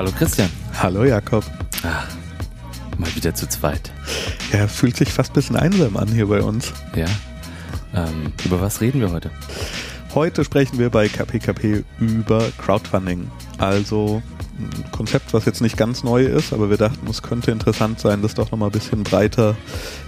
Hallo 0.00 0.12
Christian. 0.12 0.48
Hallo 0.78 1.04
Jakob. 1.04 1.44
Ah, 1.82 2.04
mal 2.96 3.14
wieder 3.14 3.34
zu 3.34 3.46
zweit. 3.46 3.92
Ja, 4.50 4.66
fühlt 4.66 4.96
sich 4.96 5.12
fast 5.12 5.32
ein 5.32 5.34
bisschen 5.34 5.56
einsam 5.56 5.94
an 5.98 6.08
hier 6.08 6.26
bei 6.26 6.40
uns. 6.40 6.72
Ja. 6.96 7.04
Ähm, 7.94 8.32
über 8.46 8.62
was 8.62 8.80
reden 8.80 9.02
wir 9.02 9.10
heute? 9.10 9.30
Heute 10.14 10.42
sprechen 10.42 10.78
wir 10.78 10.88
bei 10.88 11.06
KPKP 11.06 11.84
über 11.98 12.48
Crowdfunding. 12.56 13.30
Also 13.58 14.22
ein 14.58 14.90
Konzept, 14.90 15.34
was 15.34 15.44
jetzt 15.44 15.60
nicht 15.60 15.76
ganz 15.76 16.02
neu 16.02 16.24
ist, 16.24 16.54
aber 16.54 16.70
wir 16.70 16.78
dachten, 16.78 17.06
es 17.06 17.20
könnte 17.20 17.50
interessant 17.50 18.00
sein, 18.00 18.22
das 18.22 18.32
doch 18.32 18.50
nochmal 18.50 18.70
ein 18.70 18.72
bisschen 18.72 19.02
breiter 19.02 19.54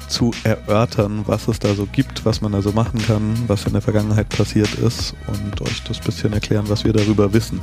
zu 0.08 0.30
erörtern, 0.42 1.24
was 1.26 1.48
es 1.48 1.58
da 1.58 1.74
so 1.74 1.84
gibt, 1.84 2.24
was 2.24 2.40
man 2.40 2.52
da 2.52 2.62
so 2.62 2.72
machen 2.72 3.02
kann, 3.06 3.34
was 3.46 3.66
in 3.66 3.74
der 3.74 3.82
Vergangenheit 3.82 4.30
passiert 4.30 4.74
ist 4.76 5.14
und 5.26 5.60
euch 5.60 5.82
das 5.84 5.98
bisschen 5.98 6.32
erklären, 6.32 6.64
was 6.68 6.82
wir 6.84 6.94
darüber 6.94 7.34
wissen. 7.34 7.60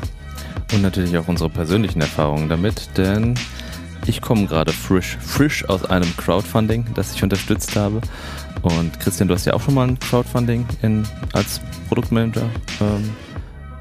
Und 0.74 0.82
natürlich 0.82 1.18
auch 1.18 1.28
unsere 1.28 1.50
persönlichen 1.50 2.02
Erfahrungen 2.02 2.48
damit, 2.48 2.90
denn 2.98 3.36
ich 4.06 4.22
komme 4.22 4.46
gerade 4.46 4.72
frisch, 4.72 5.18
frisch 5.20 5.68
aus 5.68 5.86
einem 5.86 6.16
Crowdfunding, 6.18 6.86
das 6.96 7.14
ich 7.14 7.24
unterstützt 7.24 7.76
habe. 7.76 8.02
Und 8.62 9.00
Christian, 9.00 9.28
du 9.28 9.34
hast 9.34 9.46
ja 9.46 9.54
auch 9.54 9.62
schon 9.62 9.74
mal 9.74 9.88
ein 9.88 10.00
Crowdfunding 10.00 10.66
in, 10.82 11.06
als 11.34 11.62
Produktmanager 11.88 12.44
ähm, 12.82 13.10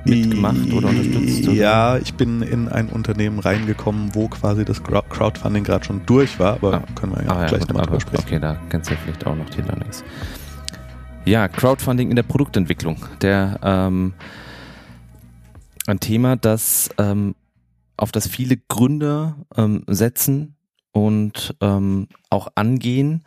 mitgemacht 0.05 0.73
oder 0.73 0.89
unterstützt? 0.89 1.49
Oder? 1.49 1.57
Ja, 1.57 1.99
ich 1.99 2.15
bin 2.15 2.43
in 2.43 2.69
ein 2.69 2.89
Unternehmen 2.89 3.39
reingekommen, 3.39 4.15
wo 4.15 4.29
quasi 4.29 4.65
das 4.65 4.83
Crowdfunding 4.83 5.65
gerade 5.65 5.85
schon 5.85 6.05
durch 6.07 6.39
war, 6.39 6.55
aber 6.55 6.75
ah. 6.75 6.83
können 6.95 7.17
wir 7.17 7.25
ja 7.25 7.31
ah, 7.31 7.47
gleich 7.47 7.63
ja, 7.63 7.67
nochmal 7.69 7.87
drüber 7.87 8.01
sprechen. 8.01 8.25
Okay, 8.27 8.39
da 8.41 8.57
kennst 8.71 8.91
du 8.91 8.95
ja 8.95 9.01
vielleicht 9.05 9.27
auch 9.27 9.37
noch 9.37 9.49
die 9.51 9.63
Learnings. 9.63 10.05
Ja, 11.25 11.49
Crowdfunding 11.49 12.11
in 12.11 12.17
der 12.17 12.23
Produktentwicklung. 12.23 12.97
Der 13.21 13.59
ähm, 13.63 14.15
ein 15.89 16.01
Thema, 16.01 16.37
das 16.37 16.91
ähm, 16.99 17.35
auf 17.97 18.13
das 18.13 18.29
viele 18.29 18.57
Gründer 18.57 19.37
ähm, 19.57 19.85
setzen 19.87 20.57
und 20.93 21.55
ähm, 21.61 22.09
auch 22.31 22.49
angehen. 22.55 23.25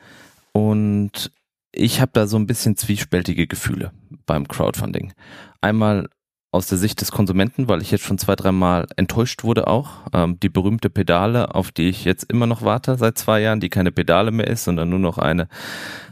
Und 0.54 1.32
ich 1.72 2.02
habe 2.02 2.12
da 2.14 2.28
so 2.28 2.38
ein 2.38 2.48
bisschen 2.48 2.78
zwiespältige 2.78 3.48
Gefühle 3.48 3.92
beim 4.26 4.48
Crowdfunding. 4.48 5.14
Einmal 5.62 6.09
aus 6.54 6.67
der 6.67 6.78
Sicht 6.78 7.00
des 7.00 7.12
Konsumenten, 7.12 7.70
weil 7.70 7.82
ich 7.82 7.92
jetzt 7.92 8.04
schon 8.04 8.17
zwei, 8.17 8.36
dreimal 8.36 8.86
enttäuscht 8.98 9.44
wurde 9.44 9.67
auch. 9.67 9.92
Ähm, 10.14 10.38
die 10.42 10.50
berühmte 10.50 10.89
Pedale, 10.89 11.56
auf 11.56 11.72
die 11.72 11.88
ich 11.88 12.04
jetzt 12.04 12.23
immer 12.30 12.45
noch 12.45 12.62
warte 12.62 12.98
seit 12.98 13.17
zwei 13.17 13.42
Jahren, 13.42 13.62
die 13.62 13.70
keine 13.70 13.92
Pedale 13.92 14.32
mehr 14.32 14.48
ist, 14.48 14.66
sondern 14.66 14.89
nur 14.89 15.00
noch 15.00 15.17
eine, 15.17 15.48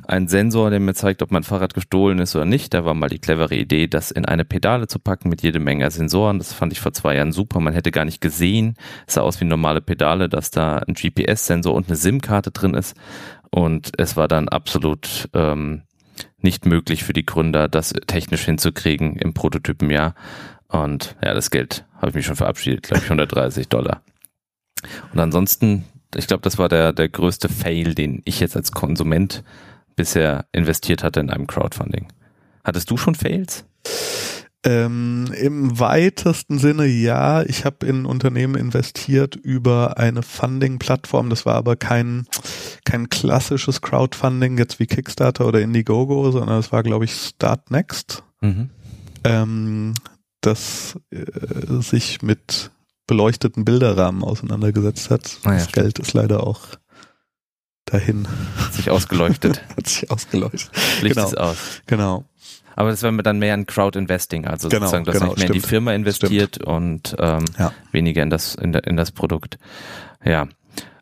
ein 0.10 0.28
Sensor, 0.28 0.72
der 0.72 0.80
mir 0.80 0.96
zeigt, 0.96 1.22
ob 1.22 1.30
mein 1.30 1.44
Fahrrad 1.44 1.76
gestohlen 1.76 2.18
ist 2.18 2.36
oder 2.36 2.46
nicht. 2.46 2.74
Da 2.74 2.84
war 2.84 2.96
mal 2.96 3.10
die 3.10 3.20
clevere 3.20 3.56
Idee, 3.56 3.88
das 3.88 4.10
in 4.10 4.26
eine 4.26 4.44
Pedale 4.44 4.88
zu 4.88 4.98
packen 4.98 5.30
mit 5.30 5.44
jede 5.44 5.60
Menge 5.60 5.90
Sensoren. 5.92 6.40
Das 6.40 6.52
fand 6.52 6.74
ich 6.74 6.80
vor 6.80 6.94
zwei 6.94 7.16
Jahren 7.16 7.32
super. 7.32 7.60
Man 7.60 7.76
hätte 7.76 7.92
gar 7.92 8.06
nicht 8.06 8.20
gesehen, 8.20 8.76
es 9.06 9.14
sah 9.14 9.22
aus 9.22 9.40
wie 9.40 9.46
normale 9.46 9.82
Pedale, 9.82 10.28
dass 10.28 10.50
da 10.50 10.78
ein 10.78 10.96
GPS-Sensor 10.96 11.76
und 11.76 11.88
eine 11.88 11.96
SIM-Karte 11.96 12.50
drin 12.50 12.74
ist. 12.74 12.98
Und 13.52 13.92
es 14.00 14.18
war 14.18 14.28
dann 14.28 14.50
absolut 14.50 15.30
ähm, 15.34 15.84
nicht 16.40 16.66
möglich 16.66 17.04
für 17.04 17.14
die 17.14 17.26
Gründer, 17.26 17.68
das 17.68 17.94
technisch 18.08 18.46
hinzukriegen 18.46 19.16
im 19.16 19.36
Prototypenjahr. 19.36 20.16
Und 20.70 21.18
ja, 21.24 21.36
das 21.36 21.52
Geld 21.52 21.86
habe 21.98 22.10
ich 22.10 22.16
mich 22.16 22.26
schon 22.26 22.36
verabschiedet, 22.36 22.82
glaube 22.82 23.04
ich, 23.04 23.06
130 23.06 23.68
Dollar. 23.70 24.02
Und 25.14 25.20
ansonsten, 25.20 25.86
ich 26.16 26.26
glaube, 26.26 26.42
das 26.42 26.58
war 26.58 26.68
der, 26.68 26.94
der 26.94 27.10
größte 27.10 27.48
Fail, 27.48 27.94
den 27.94 28.24
ich 28.26 28.40
jetzt 28.40 28.56
als 28.56 28.72
Konsument 28.72 29.44
bisher 30.00 30.46
investiert 30.54 31.04
hatte 31.04 31.20
in 31.20 31.30
einem 31.30 31.46
Crowdfunding. 31.46 32.08
Hattest 32.64 32.90
du 32.90 32.96
schon 32.96 33.16
Fails? 33.16 33.66
Ähm, 34.64 35.26
Im 35.38 35.78
weitesten 35.78 36.58
Sinne 36.58 36.86
ja. 36.86 37.44
Ich 37.44 37.66
habe 37.66 37.86
in 37.86 38.06
Unternehmen 38.06 38.56
investiert 38.56 39.36
über 39.36 39.98
eine 39.98 40.24
Funding-Plattform. 40.24 41.30
Das 41.30 41.46
war 41.46 41.56
aber 41.56 41.76
kein, 41.76 42.28
kein 42.86 43.10
klassisches 43.10 43.82
Crowdfunding, 43.82 44.58
jetzt 44.58 44.80
wie 44.80 44.88
Kickstarter 44.88 45.46
oder 45.46 45.60
Indiegogo, 45.60 46.32
sondern 46.32 46.60
es 46.60 46.72
war, 46.72 46.82
glaube 46.82 47.04
ich, 47.04 47.14
Start 47.14 47.70
Next. 47.70 48.24
Mhm. 48.40 48.70
Ähm, 49.26 49.96
das 50.40 50.98
äh, 51.12 51.82
sich 51.82 52.22
mit 52.22 52.72
beleuchteten 53.06 53.66
Bilderrahmen 53.66 54.24
auseinandergesetzt 54.24 55.10
hat. 55.10 55.40
Ah, 55.44 55.50
ja, 55.50 55.56
das 55.56 55.64
stimmt. 55.64 55.84
Geld 55.84 56.00
ist 56.00 56.14
leider 56.14 56.48
auch 56.48 56.62
dahin. 57.94 58.28
Hat 58.58 58.74
sich 58.74 58.90
ausgeleuchtet. 58.90 59.62
hat 59.78 59.88
sich 59.88 60.10
ausgeleuchtet. 60.10 60.72
Licht 61.02 61.16
genau. 61.16 61.28
ist 61.28 61.38
aus. 61.38 61.82
Genau. 61.88 62.26
Aber 62.76 62.92
das 62.92 63.04
wäre 63.04 63.22
dann 63.24 63.40
mehr 63.40 63.54
ein 63.56 63.66
Crowd-Investing, 63.66 64.46
also 64.46 64.70
genau, 64.70 64.86
sozusagen, 64.86 65.04
du 65.04 65.12
hast 65.12 65.20
genau, 65.20 65.32
mehr 65.32 65.38
stimmt. 65.38 65.56
in 65.56 65.62
die 65.62 65.68
Firma 65.68 65.94
investiert 65.94 66.56
stimmt. 66.56 66.68
und 66.68 67.16
ähm, 67.20 67.44
ja. 67.58 67.74
weniger 67.92 68.24
in 68.24 68.30
das, 68.30 68.56
in, 68.56 68.74
in 68.74 68.96
das 68.96 69.12
Produkt. 69.12 69.58
Ja. 70.24 70.48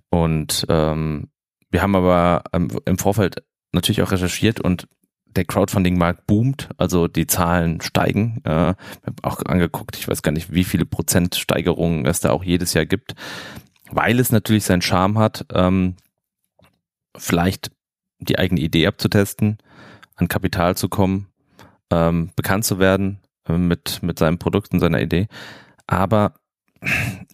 Und 0.10 0.66
ähm, 0.70 1.30
wir 1.70 1.82
haben 1.84 1.96
aber 1.96 2.44
im 2.54 2.98
Vorfeld 2.98 3.44
natürlich 3.74 4.02
auch 4.02 4.12
recherchiert 4.12 4.60
und 4.60 4.88
der 5.38 5.46
Crowdfunding-Markt 5.46 6.28
boomt, 6.28 6.70
also 6.78 7.08
die 7.08 7.28
Zahlen 7.28 7.80
steigen. 7.82 8.42
Äh, 8.44 8.74
auch 9.22 9.44
angeguckt, 9.46 9.96
ich 9.96 10.08
weiß 10.08 10.22
gar 10.24 10.32
nicht, 10.32 10.52
wie 10.52 10.64
viele 10.64 10.86
Prozent 10.86 11.36
Steigerungen 11.36 12.06
es 12.06 12.20
da 12.20 12.32
auch 12.32 12.44
jedes 12.44 12.74
Jahr 12.74 12.86
gibt, 12.86 13.14
weil 13.92 14.20
es 14.20 14.32
natürlich 14.32 14.66
seinen 14.66 14.82
Charme 14.82 15.20
hat, 15.20 15.46
ähm, 15.54 15.96
vielleicht 17.18 17.72
die 18.20 18.40
eigene 18.40 18.62
Idee 18.62 18.88
abzutesten, 18.88 19.58
an 20.16 20.28
Kapital 20.28 20.76
zu 20.76 20.90
kommen 20.90 21.28
ähm, 21.92 22.30
bekannt 22.36 22.66
zu 22.66 22.80
werden 22.80 23.20
äh, 23.48 23.58
mit, 23.58 24.02
mit 24.04 24.20
seinem 24.20 24.38
Produkt 24.38 24.74
und 24.74 24.80
seiner 24.80 25.02
Idee. 25.02 25.28
Aber 25.86 26.34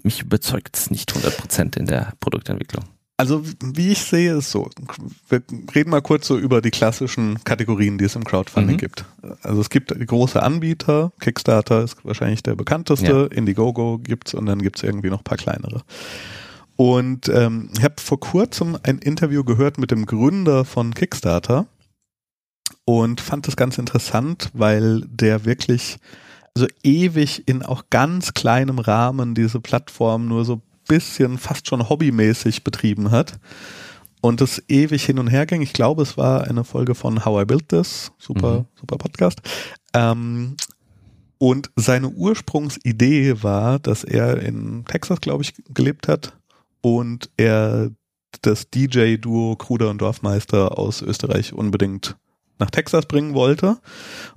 mich 0.04 0.22
überzeugt 0.22 0.78
es 0.78 0.92
nicht 0.92 1.12
100% 1.12 1.78
in 1.78 1.86
der 1.86 2.14
Produktentwicklung. 2.20 2.86
Also 3.16 3.44
wie 3.62 3.92
ich 3.92 4.02
sehe 4.02 4.38
es 4.38 4.52
so, 4.52 4.70
wir 5.30 5.44
reden 5.76 5.92
mal 5.92 6.02
kurz 6.02 6.28
so 6.28 6.38
über 6.38 6.62
die 6.62 6.72
klassischen 6.72 7.44
Kategorien, 7.44 7.98
die 7.98 8.06
es 8.06 8.16
im 8.16 8.24
Crowdfunding 8.24 8.76
mhm. 8.76 8.80
gibt. 8.80 9.06
Also 9.44 9.62
es 9.62 9.70
gibt 9.70 9.94
große 10.08 10.42
Anbieter, 10.42 11.12
Kickstarter 11.20 11.84
ist 11.84 12.04
wahrscheinlich 12.04 12.42
der 12.42 12.56
bekannteste, 12.56 13.30
ja. 13.32 13.38
Indiegogo 13.38 14.00
gibt's 14.00 14.34
und 14.34 14.48
dann 14.48 14.62
gibt's 14.62 14.82
irgendwie 14.82 15.12
noch 15.12 15.24
paar 15.24 15.38
kleinere. 15.38 15.84
Und 16.76 17.30
ähm, 17.30 17.70
ich 17.78 17.84
habe 17.84 17.96
vor 17.98 18.20
kurzem 18.20 18.78
ein 18.84 18.98
Interview 18.98 19.44
gehört 19.44 19.78
mit 19.78 19.92
dem 19.92 20.06
Gründer 20.06 20.66
von 20.66 20.94
Kickstarter 20.94 21.68
und 22.86 23.22
fand 23.22 23.48
das 23.48 23.56
ganz 23.56 23.78
interessant, 23.78 24.50
weil 24.54 25.02
der 25.02 25.46
wirklich 25.46 25.98
so 26.56 26.68
ewig 26.84 27.48
in 27.48 27.64
auch 27.64 27.86
ganz 27.90 28.34
kleinem 28.34 28.80
Rahmen 28.80 29.36
diese 29.36 29.60
Plattform 29.60 30.28
nur 30.28 30.46
so 30.46 30.62
bisschen 30.88 31.38
fast 31.38 31.68
schon 31.68 31.88
hobbymäßig 31.90 32.64
betrieben 32.64 33.12
hat 33.12 33.40
und 34.22 34.42
es 34.42 34.62
ewig 34.68 35.06
hin 35.06 35.20
und 35.20 35.28
her 35.28 35.46
ging. 35.46 35.62
Ich 35.62 35.74
glaube, 35.74 36.02
es 36.02 36.18
war 36.18 36.46
eine 36.46 36.64
Folge 36.64 36.96
von 36.96 37.24
How 37.24 37.44
I 37.44 37.46
Built 37.46 37.70
This, 37.70 38.12
super, 38.18 38.60
mhm. 38.60 38.66
super 38.80 38.98
Podcast. 38.98 39.42
Ähm, 39.94 40.56
und 41.38 41.72
seine 41.76 42.10
Ursprungsidee 42.10 43.44
war, 43.44 43.80
dass 43.80 44.04
er 44.04 44.42
in 44.42 44.86
Texas, 44.86 45.20
glaube 45.20 45.44
ich, 45.44 45.54
gelebt 45.74 46.08
hat 46.08 46.38
und 46.84 47.32
er 47.38 47.92
das 48.42 48.70
DJ-Duo 48.70 49.56
Kruder 49.56 49.90
und 49.90 50.02
Dorfmeister 50.02 50.78
aus 50.78 51.02
Österreich 51.02 51.54
unbedingt 51.54 52.18
nach 52.60 52.70
Texas 52.70 53.06
bringen 53.06 53.34
wollte 53.34 53.78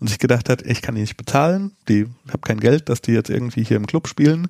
und 0.01 0.09
sich 0.09 0.19
gedacht 0.19 0.49
hat, 0.49 0.63
ich 0.63 0.81
kann 0.81 0.95
die 0.95 1.03
nicht 1.03 1.17
bezahlen, 1.17 1.73
die 1.89 2.07
habe 2.29 2.41
kein 2.43 2.61
Geld, 2.61 2.89
dass 2.89 3.03
die 3.03 3.13
jetzt 3.13 3.31
irgendwie 3.31 3.65
hier 3.65 3.77
im 3.77 3.87
Club 3.87 4.09
spielen. 4.09 4.49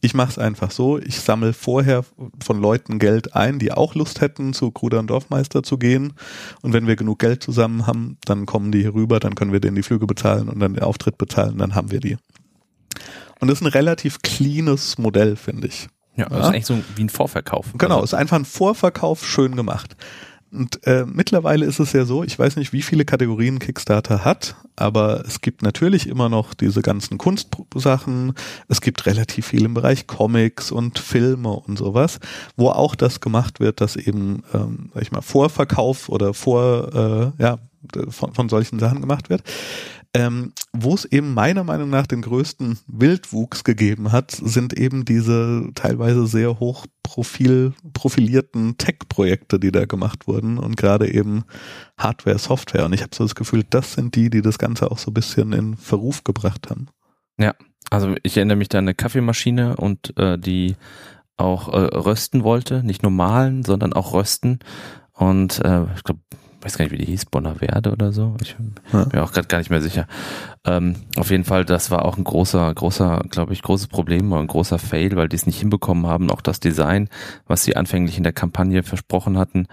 Ich 0.00 0.14
mache 0.14 0.30
es 0.30 0.38
einfach 0.38 0.70
so, 0.70 0.98
ich 0.98 1.20
sammle 1.20 1.52
vorher 1.52 2.04
von 2.42 2.60
Leuten 2.60 2.98
Geld 2.98 3.36
ein, 3.36 3.58
die 3.58 3.72
auch 3.72 3.94
Lust 3.94 4.20
hätten, 4.20 4.52
zu 4.52 4.70
Kruder 4.70 4.98
und 4.98 5.08
Dorfmeister 5.08 5.62
zu 5.62 5.78
gehen. 5.78 6.14
Und 6.60 6.72
wenn 6.72 6.88
wir 6.88 6.96
genug 6.96 7.20
Geld 7.20 7.42
zusammen 7.42 7.86
haben, 7.86 8.18
dann 8.24 8.46
kommen 8.46 8.72
die 8.72 8.80
hier 8.80 8.94
rüber, 8.94 9.20
dann 9.20 9.34
können 9.34 9.52
wir 9.52 9.60
denen 9.60 9.76
die 9.76 9.84
Flüge 9.84 10.06
bezahlen 10.06 10.48
und 10.48 10.58
dann 10.58 10.74
den 10.74 10.82
Auftritt 10.82 11.18
bezahlen, 11.18 11.58
dann 11.58 11.74
haben 11.74 11.92
wir 11.92 12.00
die. 12.00 12.16
Und 13.40 13.48
das 13.48 13.60
ist 13.60 13.66
ein 13.66 13.72
relativ 13.72 14.22
cleanes 14.22 14.98
Modell, 14.98 15.36
finde 15.36 15.68
ich. 15.68 15.88
Ja, 16.16 16.28
das 16.28 16.32
ja? 16.32 16.38
ist 16.40 16.46
eigentlich 16.46 16.66
so 16.66 16.78
wie 16.96 17.04
ein 17.04 17.08
Vorverkauf. 17.08 17.72
Genau, 17.78 17.96
also. 17.96 18.04
ist 18.04 18.14
einfach 18.14 18.36
ein 18.36 18.44
Vorverkauf, 18.44 19.26
schön 19.26 19.56
gemacht. 19.56 19.96
Und 20.52 20.86
äh, 20.86 21.06
mittlerweile 21.06 21.64
ist 21.64 21.80
es 21.80 21.94
ja 21.94 22.04
so, 22.04 22.22
ich 22.22 22.38
weiß 22.38 22.56
nicht, 22.56 22.74
wie 22.74 22.82
viele 22.82 23.06
Kategorien 23.06 23.58
Kickstarter 23.58 24.22
hat, 24.22 24.54
aber 24.76 25.24
es 25.26 25.40
gibt 25.40 25.62
natürlich 25.62 26.06
immer 26.06 26.28
noch 26.28 26.52
diese 26.52 26.82
ganzen 26.82 27.16
Kunstsachen. 27.16 28.34
Es 28.68 28.82
gibt 28.82 29.06
relativ 29.06 29.46
viel 29.46 29.64
im 29.64 29.72
Bereich 29.72 30.06
Comics 30.06 30.70
und 30.70 30.98
Filme 30.98 31.48
und 31.48 31.78
sowas, 31.78 32.20
wo 32.54 32.68
auch 32.68 32.94
das 32.94 33.20
gemacht 33.20 33.60
wird, 33.60 33.80
dass 33.80 33.96
eben, 33.96 34.42
ähm, 34.52 34.90
sag 34.92 35.02
ich 35.02 35.12
mal, 35.12 35.22
Vorverkauf 35.22 36.10
oder 36.10 36.34
vor, 36.34 37.32
äh, 37.38 37.42
ja, 37.42 37.58
von, 38.10 38.34
von 38.34 38.48
solchen 38.50 38.78
Sachen 38.78 39.00
gemacht 39.00 39.30
wird. 39.30 39.42
Ähm, 40.14 40.52
Wo 40.74 40.94
es 40.94 41.06
eben 41.06 41.32
meiner 41.32 41.64
Meinung 41.64 41.88
nach 41.88 42.06
den 42.06 42.20
größten 42.20 42.78
Wildwuchs 42.86 43.64
gegeben 43.64 44.12
hat, 44.12 44.30
sind 44.30 44.74
eben 44.74 45.06
diese 45.06 45.70
teilweise 45.74 46.26
sehr 46.26 46.60
hoch 46.60 46.86
profil, 47.02 47.72
profilierten 47.94 48.76
Tech-Projekte, 48.76 49.58
die 49.58 49.72
da 49.72 49.86
gemacht 49.86 50.26
wurden 50.26 50.58
und 50.58 50.76
gerade 50.76 51.10
eben 51.10 51.44
Hardware, 51.96 52.38
Software. 52.38 52.84
Und 52.84 52.92
ich 52.92 53.02
habe 53.02 53.14
so 53.14 53.24
das 53.24 53.34
Gefühl, 53.34 53.64
das 53.68 53.94
sind 53.94 54.14
die, 54.14 54.28
die 54.28 54.42
das 54.42 54.58
Ganze 54.58 54.90
auch 54.90 54.98
so 54.98 55.10
ein 55.10 55.14
bisschen 55.14 55.52
in 55.54 55.76
Verruf 55.76 56.24
gebracht 56.24 56.68
haben. 56.68 56.88
Ja, 57.38 57.54
also 57.90 58.14
ich 58.22 58.36
erinnere 58.36 58.56
mich 58.56 58.68
da 58.68 58.78
an 58.78 58.84
eine 58.84 58.94
Kaffeemaschine 58.94 59.76
und 59.76 60.16
äh, 60.18 60.38
die 60.38 60.76
auch 61.38 61.68
äh, 61.68 61.96
rösten 61.96 62.44
wollte, 62.44 62.82
nicht 62.84 63.02
normalen, 63.02 63.64
sondern 63.64 63.92
auch 63.94 64.12
rösten. 64.12 64.58
Und 65.12 65.58
äh, 65.64 65.84
ich 65.96 66.04
glaube, 66.04 66.20
weiß 66.62 66.78
gar 66.78 66.84
nicht, 66.84 66.92
wie 66.92 66.98
die 66.98 67.06
hieß, 67.06 67.26
Bonaverde 67.26 67.92
oder 67.92 68.12
so. 68.12 68.36
Ich 68.40 68.56
ja. 68.92 69.04
bin 69.04 69.20
auch 69.20 69.32
gerade 69.32 69.48
gar 69.48 69.58
nicht 69.58 69.70
mehr 69.70 69.82
sicher. 69.82 70.06
Ähm, 70.64 70.96
auf 71.16 71.30
jeden 71.30 71.44
Fall, 71.44 71.64
das 71.64 71.90
war 71.90 72.04
auch 72.04 72.16
ein 72.16 72.24
großer, 72.24 72.72
großer, 72.72 73.24
glaube 73.30 73.52
ich, 73.52 73.62
großes 73.62 73.88
Problem 73.88 74.30
oder 74.32 74.40
ein 74.40 74.46
großer 74.46 74.78
Fail, 74.78 75.16
weil 75.16 75.28
die 75.28 75.36
es 75.36 75.46
nicht 75.46 75.58
hinbekommen 75.58 76.06
haben, 76.06 76.30
auch 76.30 76.40
das 76.40 76.60
Design, 76.60 77.08
was 77.46 77.64
sie 77.64 77.76
anfänglich 77.76 78.16
in 78.16 78.22
der 78.22 78.32
Kampagne 78.32 78.84
versprochen 78.84 79.38
hatten, 79.38 79.66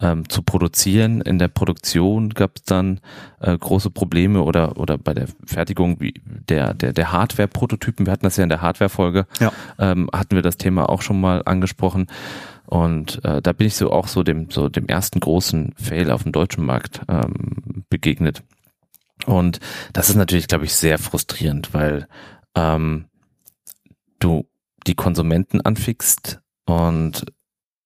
ähm, 0.00 0.28
zu 0.28 0.42
produzieren. 0.42 1.20
In 1.20 1.38
der 1.38 1.48
Produktion 1.48 2.30
gab 2.30 2.56
es 2.56 2.62
dann 2.62 3.00
äh, 3.40 3.56
große 3.56 3.90
Probleme 3.90 4.42
oder 4.42 4.76
oder 4.76 4.98
bei 4.98 5.14
der 5.14 5.26
Fertigung 5.44 6.00
wie 6.00 6.14
der 6.48 6.74
der 6.74 6.92
der 6.92 7.12
Hardware-Prototypen. 7.12 8.06
Wir 8.06 8.12
hatten 8.12 8.26
das 8.26 8.36
ja 8.36 8.44
in 8.44 8.50
der 8.50 8.60
Hardware-Folge, 8.60 9.26
ja. 9.40 9.52
ähm, 9.78 10.08
hatten 10.12 10.36
wir 10.36 10.42
das 10.42 10.58
Thema 10.58 10.88
auch 10.88 11.02
schon 11.02 11.20
mal 11.20 11.42
angesprochen. 11.44 12.06
Und 12.66 13.24
äh, 13.24 13.40
da 13.40 13.52
bin 13.52 13.66
ich 13.66 13.76
so 13.76 13.90
auch 13.92 14.08
so 14.08 14.22
dem 14.22 14.50
so 14.50 14.68
dem 14.68 14.86
ersten 14.86 15.20
großen 15.20 15.74
Fail 15.76 16.10
auf 16.10 16.24
dem 16.24 16.32
deutschen 16.32 16.64
Markt 16.64 17.00
ähm, 17.08 17.84
begegnet. 17.88 18.42
Und 19.24 19.60
das 19.92 20.10
ist 20.10 20.16
natürlich, 20.16 20.48
glaube 20.48 20.64
ich, 20.64 20.74
sehr 20.74 20.98
frustrierend, 20.98 21.72
weil 21.72 22.06
ähm, 22.54 23.06
du 24.18 24.48
die 24.86 24.94
Konsumenten 24.94 25.60
anfickst 25.60 26.40
und 26.64 27.24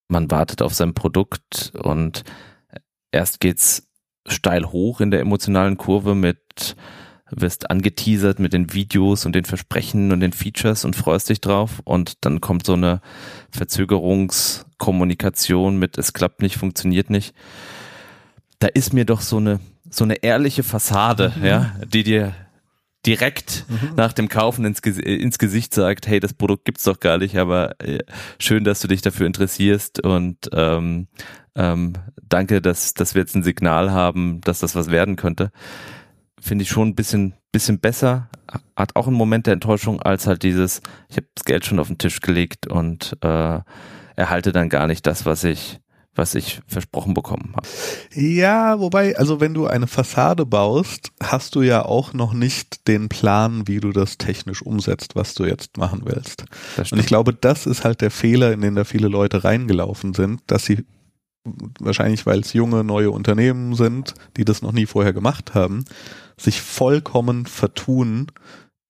man 0.09 0.31
wartet 0.31 0.61
auf 0.61 0.75
sein 0.75 0.93
Produkt 0.95 1.73
und 1.83 2.25
erst 3.13 3.41
geht's 3.41 3.89
steil 4.27 4.67
hoch 4.67 5.01
in 5.01 5.11
der 5.11 5.21
emotionalen 5.21 5.77
Kurve 5.77 6.15
mit 6.15 6.77
wirst 7.31 7.71
angeteasert 7.71 8.39
mit 8.39 8.53
den 8.53 8.73
Videos 8.73 9.27
und 9.27 9.35
den 9.35 9.45
Versprechen 9.45 10.13
und 10.13 10.21
den 10.21 10.33
Features 10.33 10.85
und 10.85 10.95
freust 10.97 11.29
dich 11.29 11.41
drauf 11.41 11.81
und 11.85 12.25
dann 12.25 12.41
kommt 12.41 12.65
so 12.67 12.75
eine 12.75 13.01
Verzögerungskommunikation 13.51 15.77
mit 15.79 15.99
es 15.99 16.13
klappt 16.13 16.43
nicht, 16.43 16.57
funktioniert 16.57 17.11
nicht. 17.11 17.35
Da 18.59 18.69
ist 18.69 18.93
mir 18.93 19.05
doch 19.05 19.21
so 19.21 19.39
eine 19.39 19.59
so 19.91 20.05
eine 20.05 20.23
ehrliche 20.23 20.63
Fassade, 20.63 21.33
mhm. 21.37 21.45
ja, 21.45 21.75
die 21.93 22.05
dir 22.05 22.33
direkt 23.07 23.65
mhm. 23.69 23.95
nach 23.97 24.13
dem 24.13 24.29
Kaufen 24.29 24.65
ins, 24.65 24.81
ins 24.81 25.39
Gesicht 25.39 25.75
sagt, 25.75 26.07
hey, 26.07 26.21
das 26.21 26.35
Produkt 26.35 26.65
gibt's 26.65 26.85
doch 26.85 27.01
gar 27.01 27.19
nicht, 27.19 27.39
aber 27.39 27.81
äh, 27.81 28.01
schön, 28.39 28.65
dass 28.65 28.81
du 28.81 28.89
dich 28.89 29.03
dafür 29.03 29.27
interessierst 29.27 30.05
und 30.05 30.51
ähm, 30.53 31.09
ähm, 31.55 31.95
danke, 32.23 32.61
dass, 32.61 32.95
dass 32.95 33.15
wir 33.15 33.23
jetzt 33.23 33.35
ein 33.35 33.43
Signal 33.43 33.91
haben, 33.91 34.41
dass 34.43 34.61
das 34.61 34.75
was 34.75 34.91
werden 34.91 35.17
könnte. 35.17 35.51
Finde 36.41 36.63
ich 36.63 36.69
schon 36.71 36.89
ein 36.89 36.95
bisschen, 36.95 37.35
bisschen 37.53 37.81
besser. 37.81 38.29
Hat 38.77 38.97
auch 38.97 39.07
einen 39.07 39.17
Moment 39.17 39.47
der 39.47 39.55
Enttäuschung, 39.55 40.01
als 40.01 40.27
halt 40.27 40.43
dieses, 40.43 40.81
ich 41.09 41.17
habe 41.17 41.27
das 41.35 41.45
Geld 41.45 41.65
schon 41.65 41.79
auf 41.79 41.89
den 41.89 41.99
Tisch 41.99 42.21
gelegt 42.21 42.67
und 42.67 43.17
äh, 43.23 43.61
erhalte 44.17 44.53
dann 44.53 44.69
gar 44.69 44.87
nicht 44.87 45.07
das, 45.07 45.27
was 45.27 45.45
ich, 45.45 45.81
was 46.15 46.35
ich 46.35 46.61
versprochen 46.67 47.15
bekommen 47.15 47.55
habe. 47.57 47.67
Ja, 48.15 48.81
wobei, 48.81 49.17
also 49.17 49.41
wenn 49.41 49.55
du 49.55 49.67
eine 49.67 49.87
Fassade 49.87 50.47
baust, 50.47 51.11
hast 51.23 51.55
du 51.55 51.63
ja 51.63 51.85
auch 51.85 52.13
noch 52.13 52.33
nicht 52.33 52.89
den 52.89 53.09
Plan, 53.09 53.69
wie 53.69 53.81
du 53.81 53.93
das 53.93 54.19
technisch 54.19 54.63
umsetzt, 54.63 55.17
was 55.17 55.35
du 55.35 55.45
jetzt 55.45 55.77
machen 55.77 56.03
willst. 56.05 56.45
Und 56.91 56.99
ich 56.99 57.07
glaube, 57.07 57.33
das 57.35 57.67
ist 57.67 57.85
halt 57.85 58.01
der 58.01 58.11
Fehler, 58.11 58.53
in 58.53 58.61
den 58.61 58.75
da 58.75 58.85
viele 58.85 59.09
Leute 59.09 59.45
reingelaufen 59.45 60.15
sind, 60.15 60.41
dass 60.47 60.65
sie 60.65 60.85
wahrscheinlich, 61.45 62.27
weil 62.27 62.41
es 62.41 62.53
junge, 62.53 62.85
neue 62.85 63.11
Unternehmen 63.11 63.75
sind, 63.75 64.15
die 64.37 64.45
das 64.45 64.63
noch 64.63 64.73
nie 64.73 64.87
vorher 64.87 65.13
gemacht 65.13 65.55
haben, 65.55 65.85
sich 66.37 66.61
vollkommen 66.61 67.47
vertun 67.47 68.27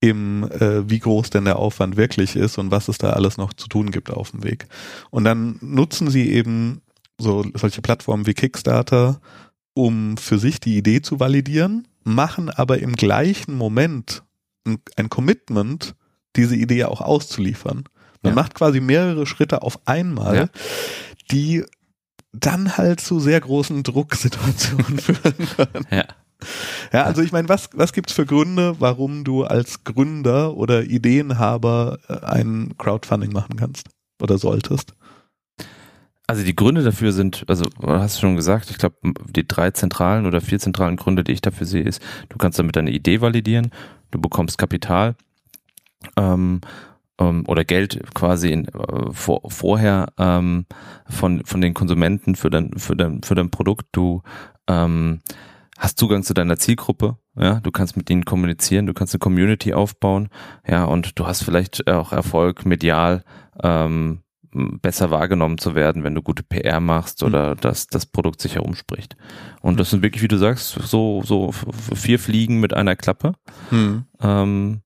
im, 0.01 0.43
äh, 0.51 0.89
wie 0.89 0.99
groß 0.99 1.29
denn 1.29 1.45
der 1.45 1.57
Aufwand 1.57 1.95
wirklich 1.95 2.35
ist 2.35 2.57
und 2.57 2.71
was 2.71 2.87
es 2.87 2.97
da 2.97 3.11
alles 3.11 3.37
noch 3.37 3.53
zu 3.53 3.67
tun 3.67 3.91
gibt 3.91 4.09
auf 4.09 4.31
dem 4.31 4.43
Weg. 4.43 4.65
Und 5.11 5.23
dann 5.23 5.57
nutzen 5.61 6.09
sie 6.09 6.29
eben 6.31 6.81
so 7.19 7.45
solche 7.53 7.81
Plattformen 7.81 8.25
wie 8.25 8.33
Kickstarter, 8.33 9.21
um 9.73 10.17
für 10.17 10.39
sich 10.39 10.59
die 10.59 10.77
Idee 10.77 11.01
zu 11.01 11.19
validieren, 11.19 11.87
machen 12.03 12.49
aber 12.49 12.79
im 12.79 12.93
gleichen 12.93 13.55
Moment 13.55 14.23
ein, 14.65 14.79
ein 14.95 15.09
Commitment, 15.09 15.95
diese 16.35 16.55
Idee 16.55 16.85
auch 16.85 17.01
auszuliefern. 17.01 17.83
Man 18.23 18.31
ja. 18.31 18.35
macht 18.35 18.55
quasi 18.55 18.79
mehrere 18.79 19.25
Schritte 19.25 19.61
auf 19.61 19.87
einmal, 19.87 20.35
ja. 20.35 20.49
die 21.31 21.63
dann 22.33 22.77
halt 22.77 23.01
zu 23.01 23.19
sehr 23.19 23.39
großen 23.39 23.83
Drucksituationen 23.83 24.99
führen 24.99 25.47
können. 25.55 25.85
Ja. 25.89 26.05
Ja, 26.91 27.03
also 27.03 27.21
ich 27.21 27.31
meine, 27.31 27.49
was, 27.49 27.69
was 27.73 27.93
gibt's 27.93 28.13
für 28.13 28.25
Gründe, 28.25 28.75
warum 28.79 29.23
du 29.23 29.43
als 29.43 29.83
Gründer 29.83 30.57
oder 30.57 30.83
Ideenhaber 30.83 31.99
äh, 32.07 32.25
ein 32.25 32.73
Crowdfunding 32.79 33.31
machen 33.31 33.57
kannst 33.57 33.89
oder 34.19 34.39
solltest? 34.39 34.95
Also 36.25 36.43
die 36.43 36.55
Gründe 36.55 36.83
dafür 36.83 37.11
sind, 37.11 37.43
also 37.47 37.65
hast 37.85 38.17
du 38.17 38.21
schon 38.21 38.35
gesagt, 38.37 38.71
ich 38.71 38.77
glaube, 38.77 38.95
die 39.29 39.47
drei 39.47 39.71
zentralen 39.71 40.25
oder 40.25 40.39
vier 40.41 40.59
zentralen 40.59 40.95
Gründe, 40.95 41.23
die 41.23 41.33
ich 41.33 41.41
dafür 41.41 41.67
sehe, 41.67 41.83
ist, 41.83 42.01
du 42.29 42.37
kannst 42.37 42.57
damit 42.57 42.75
deine 42.75 42.91
Idee 42.91 43.21
validieren, 43.21 43.71
du 44.11 44.19
bekommst 44.19 44.57
Kapital 44.57 45.15
ähm, 46.15 46.61
ähm, 47.21 47.43
oder 47.47 47.63
Geld 47.63 47.99
quasi 48.13 48.51
in, 48.51 48.67
äh, 48.67 49.11
vor, 49.11 49.41
vorher 49.49 50.13
ähm, 50.17 50.65
von, 51.07 51.45
von 51.45 51.61
den 51.61 51.73
Konsumenten 51.73 52.35
für 52.35 52.49
dein, 52.49 52.73
für 52.77 52.95
dein, 52.95 53.21
für 53.23 53.35
dein 53.35 53.51
Produkt, 53.51 53.85
du 53.91 54.21
ähm, 54.67 55.21
hast 55.77 55.97
Zugang 55.97 56.23
zu 56.23 56.33
deiner 56.33 56.57
Zielgruppe, 56.57 57.17
ja, 57.35 57.59
du 57.59 57.71
kannst 57.71 57.97
mit 57.97 58.09
ihnen 58.09 58.25
kommunizieren, 58.25 58.85
du 58.85 58.93
kannst 58.93 59.13
eine 59.13 59.19
Community 59.19 59.73
aufbauen, 59.73 60.29
ja, 60.67 60.83
und 60.85 61.17
du 61.19 61.25
hast 61.25 61.43
vielleicht 61.43 61.87
auch 61.89 62.11
Erfolg 62.11 62.65
medial, 62.65 63.23
ähm, 63.63 64.21
besser 64.53 65.11
wahrgenommen 65.11 65.57
zu 65.57 65.75
werden, 65.75 66.03
wenn 66.03 66.13
du 66.13 66.21
gute 66.21 66.43
PR 66.43 66.81
machst 66.81 67.23
oder 67.23 67.51
mhm. 67.51 67.61
dass 67.61 67.87
das 67.87 68.05
Produkt 68.05 68.41
sich 68.41 68.55
herumspricht. 68.55 69.15
Und 69.61 69.79
das 69.79 69.91
sind 69.91 70.03
wirklich, 70.03 70.23
wie 70.23 70.27
du 70.27 70.37
sagst, 70.37 70.71
so, 70.71 71.21
so 71.23 71.53
vier 71.95 72.19
Fliegen 72.19 72.59
mit 72.59 72.73
einer 72.73 72.97
Klappe. 72.97 73.33
Mhm. 73.69 74.03
Ähm, 74.21 74.81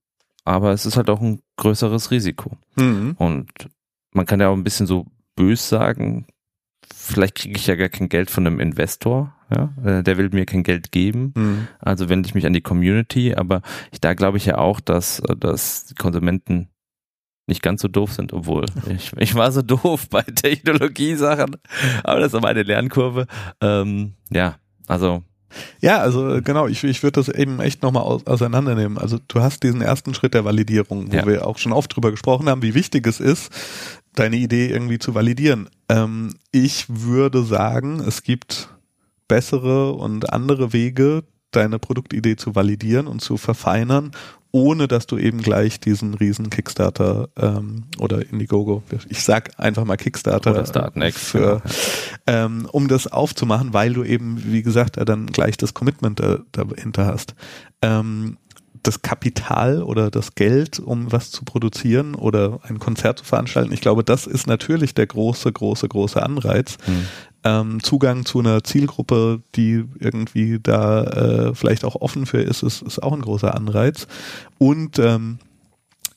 aber 0.46 0.70
es 0.72 0.86
ist 0.86 0.96
halt 0.96 1.10
auch 1.10 1.20
ein 1.20 1.40
größeres 1.56 2.10
Risiko. 2.10 2.52
Mhm. 2.76 3.16
Und 3.18 3.50
man 4.12 4.26
kann 4.26 4.40
ja 4.40 4.48
auch 4.48 4.56
ein 4.56 4.64
bisschen 4.64 4.86
so 4.86 5.06
bös 5.34 5.68
sagen, 5.68 6.26
vielleicht 6.94 7.34
kriege 7.34 7.56
ich 7.56 7.66
ja 7.66 7.74
gar 7.74 7.88
kein 7.88 8.08
Geld 8.08 8.30
von 8.30 8.46
einem 8.46 8.60
Investor, 8.60 9.34
ja, 9.54 9.72
äh, 9.84 10.02
der 10.02 10.16
will 10.16 10.30
mir 10.30 10.46
kein 10.46 10.62
Geld 10.62 10.92
geben. 10.92 11.32
Mhm. 11.36 11.68
Also 11.80 12.08
wende 12.08 12.28
ich 12.28 12.34
mich 12.34 12.46
an 12.46 12.52
die 12.52 12.60
Community, 12.62 13.34
aber 13.34 13.60
ich, 13.90 14.00
da 14.00 14.14
glaube 14.14 14.38
ich 14.38 14.46
ja 14.46 14.58
auch, 14.58 14.80
dass, 14.80 15.20
dass 15.38 15.92
Konsumenten 15.98 16.68
nicht 17.48 17.62
ganz 17.62 17.82
so 17.82 17.88
doof 17.88 18.12
sind, 18.12 18.32
obwohl 18.32 18.66
ich, 18.88 19.12
ich 19.18 19.34
war 19.34 19.50
so 19.50 19.62
doof 19.62 20.08
bei 20.08 20.22
Technologiesachen, 20.22 21.56
aber 22.04 22.20
das 22.20 22.32
ist 22.32 22.40
meine 22.40 22.62
Lernkurve. 22.62 23.26
Ähm, 23.60 24.14
ja, 24.30 24.58
also 24.86 25.24
ja, 25.80 25.98
also 25.98 26.40
genau, 26.42 26.66
ich, 26.66 26.84
ich 26.84 27.02
würde 27.02 27.20
das 27.20 27.28
eben 27.28 27.60
echt 27.60 27.82
nochmal 27.82 28.02
auseinandernehmen. 28.02 28.98
Also 28.98 29.18
du 29.28 29.40
hast 29.40 29.62
diesen 29.62 29.80
ersten 29.80 30.14
Schritt 30.14 30.34
der 30.34 30.44
Validierung, 30.44 31.12
wo 31.12 31.16
ja. 31.16 31.26
wir 31.26 31.46
auch 31.46 31.58
schon 31.58 31.72
oft 31.72 31.94
drüber 31.94 32.10
gesprochen 32.10 32.48
haben, 32.48 32.62
wie 32.62 32.74
wichtig 32.74 33.06
es 33.06 33.20
ist, 33.20 33.50
deine 34.14 34.36
Idee 34.36 34.68
irgendwie 34.68 34.98
zu 34.98 35.14
validieren. 35.14 35.68
Ähm, 35.88 36.34
ich 36.52 36.86
würde 36.88 37.42
sagen, 37.44 38.00
es 38.00 38.22
gibt 38.22 38.68
bessere 39.28 39.92
und 39.92 40.32
andere 40.32 40.72
Wege, 40.72 41.24
deine 41.50 41.78
Produktidee 41.78 42.36
zu 42.36 42.54
validieren 42.54 43.06
und 43.06 43.20
zu 43.20 43.36
verfeinern, 43.36 44.12
ohne 44.52 44.88
dass 44.88 45.06
du 45.06 45.18
eben 45.18 45.42
gleich 45.42 45.80
diesen 45.80 46.14
riesen 46.14 46.48
Kickstarter 46.48 47.28
ähm, 47.36 47.84
oder 47.98 48.26
Indiegogo, 48.30 48.82
ich 49.08 49.22
sag 49.22 49.50
einfach 49.58 49.84
mal 49.84 49.96
Kickstarter 49.96 50.52
oder 50.52 50.64
Startnext, 50.64 51.20
für, 51.20 51.62
ähm, 52.26 52.66
um 52.72 52.88
das 52.88 53.06
aufzumachen, 53.06 53.74
weil 53.74 53.92
du 53.92 54.02
eben, 54.02 54.42
wie 54.44 54.62
gesagt, 54.62 54.98
dann 55.08 55.26
gleich 55.26 55.56
das 55.58 55.74
Commitment 55.74 56.20
da, 56.20 56.38
dahinter 56.52 57.06
hast. 57.06 57.34
Ähm, 57.82 58.38
das 58.82 59.02
Kapital 59.02 59.82
oder 59.82 60.10
das 60.10 60.36
Geld, 60.36 60.78
um 60.78 61.10
was 61.10 61.32
zu 61.32 61.44
produzieren 61.44 62.14
oder 62.14 62.60
ein 62.62 62.78
Konzert 62.78 63.18
zu 63.18 63.24
veranstalten, 63.24 63.72
ich 63.72 63.80
glaube, 63.80 64.04
das 64.04 64.26
ist 64.26 64.46
natürlich 64.46 64.94
der 64.94 65.06
große, 65.06 65.52
große, 65.52 65.88
große 65.88 66.22
Anreiz. 66.22 66.78
Hm 66.84 67.06
ähm, 67.46 67.80
Zugang 67.80 68.24
zu 68.24 68.40
einer 68.40 68.64
Zielgruppe, 68.64 69.40
die 69.54 69.84
irgendwie 70.00 70.58
da 70.60 71.04
äh, 71.04 71.54
vielleicht 71.54 71.84
auch 71.84 71.94
offen 71.94 72.26
für 72.26 72.40
ist, 72.40 72.64
ist, 72.64 72.82
ist 72.82 73.00
auch 73.00 73.12
ein 73.12 73.22
großer 73.22 73.54
Anreiz. 73.54 74.08
Und 74.58 74.98
ähm, 74.98 75.38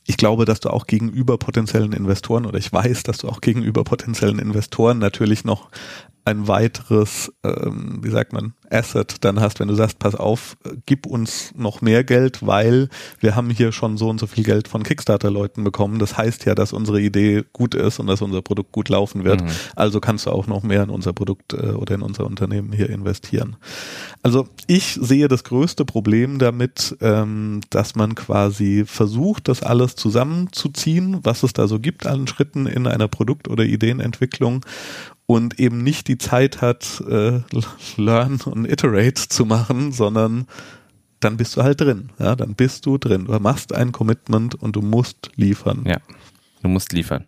ich 0.05 0.17
glaube, 0.17 0.45
dass 0.45 0.59
du 0.59 0.71
auch 0.71 0.87
gegenüber 0.87 1.37
potenziellen 1.37 1.93
Investoren 1.93 2.47
oder 2.47 2.57
ich 2.57 2.73
weiß, 2.73 3.03
dass 3.03 3.19
du 3.19 3.29
auch 3.29 3.41
gegenüber 3.41 3.83
potenziellen 3.83 4.39
Investoren 4.39 4.97
natürlich 4.97 5.45
noch 5.45 5.69
ein 6.29 6.47
weiteres, 6.47 7.31
ähm, 7.43 7.99
wie 8.01 8.11
sagt 8.11 8.33
man, 8.33 8.53
Asset 8.71 9.15
dann 9.21 9.39
hast, 9.39 9.59
wenn 9.59 9.67
du 9.67 9.73
sagst, 9.73 9.99
pass 9.99 10.15
auf, 10.15 10.57
gib 10.85 11.05
uns 11.05 11.53
noch 11.55 11.81
mehr 11.81 12.03
Geld, 12.03 12.45
weil 12.45 12.89
wir 13.19 13.35
haben 13.35 13.49
hier 13.49 13.71
schon 13.71 13.97
so 13.97 14.09
und 14.09 14.19
so 14.19 14.27
viel 14.27 14.43
Geld 14.43 14.67
von 14.67 14.83
Kickstarter-Leuten 14.83 15.63
bekommen. 15.63 15.99
Das 15.99 16.17
heißt 16.17 16.45
ja, 16.45 16.55
dass 16.55 16.71
unsere 16.71 17.01
Idee 17.01 17.43
gut 17.51 17.73
ist 17.73 17.99
und 17.99 18.07
dass 18.07 18.21
unser 18.21 18.41
Produkt 18.41 18.71
gut 18.71 18.89
laufen 18.89 19.23
wird. 19.23 19.41
Mhm. 19.41 19.49
Also 19.75 19.99
kannst 19.99 20.27
du 20.27 20.31
auch 20.31 20.47
noch 20.47 20.63
mehr 20.63 20.83
in 20.83 20.89
unser 20.89 21.13
Produkt 21.13 21.53
äh, 21.53 21.71
oder 21.71 21.95
in 21.95 22.01
unser 22.01 22.25
Unternehmen 22.25 22.71
hier 22.71 22.89
investieren. 22.89 23.55
Also 24.21 24.47
ich 24.67 24.99
sehe 25.01 25.27
das 25.27 25.43
größte 25.43 25.85
Problem 25.85 26.37
damit, 26.37 26.95
ähm, 27.01 27.61
dass 27.71 27.95
man 27.95 28.15
quasi 28.15 28.83
versucht, 28.85 29.47
das 29.47 29.63
alles 29.63 29.95
zusammenzuziehen, 29.95 31.19
was 31.23 31.43
es 31.43 31.53
da 31.53 31.67
so 31.67 31.79
gibt 31.79 32.05
an 32.05 32.27
Schritten 32.27 32.67
in 32.67 32.85
einer 32.85 33.07
Produkt- 33.07 33.47
oder 33.47 33.63
Ideenentwicklung 33.63 34.63
und 35.29 35.59
eben 35.59 35.83
nicht 35.83 36.07
die 36.07 36.17
Zeit 36.17 36.59
hat, 36.59 37.03
äh, 37.07 37.41
Learn 37.97 38.41
und 38.45 38.65
Iterate 38.65 39.29
zu 39.29 39.45
machen, 39.45 39.91
sondern 39.91 40.47
dann 41.19 41.37
bist 41.37 41.55
du 41.55 41.61
halt 41.61 41.79
drin. 41.79 42.09
Ja, 42.17 42.35
dann 42.35 42.55
bist 42.55 42.87
du 42.87 42.97
drin. 42.97 43.25
Du 43.25 43.39
machst 43.39 43.71
ein 43.71 43.91
Commitment 43.91 44.55
und 44.55 44.75
du 44.75 44.81
musst 44.81 45.29
liefern. 45.35 45.83
Ja, 45.85 45.97
du 46.63 46.69
musst 46.69 46.93
liefern. 46.93 47.25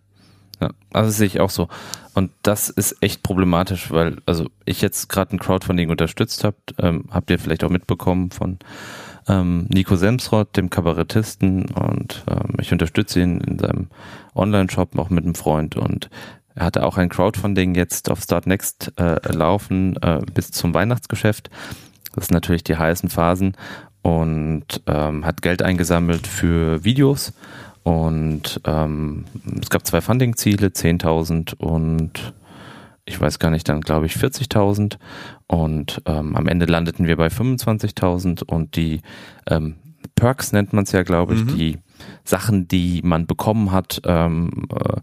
Ja, 0.60 0.70
also 0.92 1.10
das 1.10 1.16
sehe 1.16 1.28
ich 1.28 1.38
auch 1.38 1.50
so. 1.50 1.68
Und 2.12 2.32
das 2.42 2.70
ist 2.70 2.96
echt 3.02 3.22
problematisch, 3.22 3.92
weil 3.92 4.16
also 4.26 4.50
ich 4.64 4.80
jetzt 4.80 5.08
gerade 5.08 5.36
ein 5.36 5.38
Crowdfunding 5.38 5.88
unterstützt 5.88 6.42
habe, 6.42 6.56
ähm, 6.78 7.04
habt 7.08 7.30
ihr 7.30 7.38
vielleicht 7.38 7.62
auch 7.62 7.70
mitbekommen 7.70 8.32
von 8.32 8.58
ähm, 9.28 9.66
Nico 9.72 9.94
Semsrott, 9.94 10.56
dem 10.56 10.70
Kabarettisten, 10.70 11.66
und 11.66 12.24
ähm, 12.28 12.56
ich 12.60 12.72
unterstütze 12.72 13.20
ihn 13.20 13.40
in 13.40 13.60
seinem 13.60 13.88
Online-Shop 14.34 14.98
auch 14.98 15.10
mit 15.10 15.24
einem 15.24 15.36
Freund 15.36 15.76
und 15.76 16.10
er 16.54 16.66
hatte 16.66 16.84
auch 16.84 16.98
ein 16.98 17.08
Crowdfunding 17.08 17.74
jetzt 17.74 18.10
auf 18.10 18.20
Start 18.20 18.46
Next 18.46 18.92
äh, 18.96 19.16
laufen 19.32 19.96
äh, 20.02 20.20
bis 20.32 20.50
zum 20.50 20.74
Weihnachtsgeschäft. 20.74 21.50
Das 22.14 22.26
sind 22.26 22.34
natürlich 22.34 22.64
die 22.64 22.76
heißen 22.76 23.08
Phasen 23.08 23.56
und 24.02 24.82
ähm, 24.86 25.24
hat 25.24 25.42
Geld 25.42 25.62
eingesammelt 25.62 26.26
für 26.26 26.84
Videos 26.84 27.32
und 27.82 28.60
ähm, 28.64 29.24
es 29.60 29.70
gab 29.70 29.86
zwei 29.86 30.00
Funding-Ziele, 30.00 30.68
10.000 30.68 31.56
und 31.56 32.32
ich 33.04 33.20
weiß 33.20 33.38
gar 33.38 33.50
nicht, 33.50 33.68
dann 33.68 33.80
glaube 33.80 34.06
ich 34.06 34.14
40.000 34.14 34.98
und 35.48 36.02
ähm, 36.06 36.36
am 36.36 36.46
Ende 36.46 36.66
landeten 36.66 37.06
wir 37.06 37.16
bei 37.16 37.26
25.000 37.26 38.44
und 38.44 38.76
die 38.76 39.00
ähm, 39.48 39.76
Perks 40.14 40.52
nennt 40.52 40.72
man 40.72 40.84
es 40.84 40.92
ja, 40.92 41.02
glaube 41.02 41.34
ich, 41.34 41.44
mhm. 41.44 41.56
die 41.56 41.78
Sachen, 42.24 42.68
die 42.68 43.00
man 43.02 43.26
bekommen 43.26 43.72
hat, 43.72 44.00
ähm, 44.04 44.68
äh, 44.72 45.00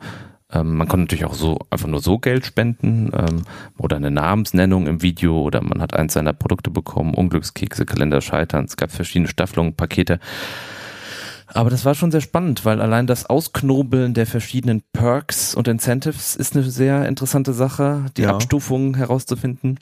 ähm, 0.51 0.77
man 0.77 0.87
konnte 0.87 1.03
natürlich 1.03 1.25
auch 1.25 1.35
so 1.35 1.59
einfach 1.69 1.87
nur 1.87 2.01
so 2.01 2.17
Geld 2.17 2.45
spenden 2.45 3.11
ähm, 3.13 3.43
oder 3.77 3.97
eine 3.97 4.09
Namensnennung 4.09 4.87
im 4.87 5.01
Video 5.01 5.41
oder 5.41 5.61
man 5.61 5.81
hat 5.81 5.93
eins 5.93 6.13
seiner 6.13 6.33
Produkte 6.33 6.71
bekommen, 6.71 7.13
Unglückskekse, 7.13 7.85
Kalender 7.85 8.21
scheitern. 8.21 8.65
Es 8.65 8.75
gab 8.75 8.91
verschiedene 8.91 9.27
Staffelungen, 9.27 9.75
Pakete. 9.75 10.19
Aber 11.51 11.69
das 11.69 11.85
war 11.85 11.95
schon 11.95 12.11
sehr 12.11 12.21
spannend, 12.21 12.65
weil 12.65 12.79
allein 12.81 13.07
das 13.07 13.27
Ausknobeln 13.27 14.13
der 14.13 14.27
verschiedenen 14.27 14.83
Perks 14.93 15.55
und 15.55 15.67
Incentives 15.67 16.35
ist 16.35 16.55
eine 16.55 16.63
sehr 16.63 17.07
interessante 17.07 17.53
Sache, 17.53 18.05
die 18.17 18.23
ja. 18.23 18.29
Abstufungen 18.29 18.95
herauszufinden. 18.95 19.79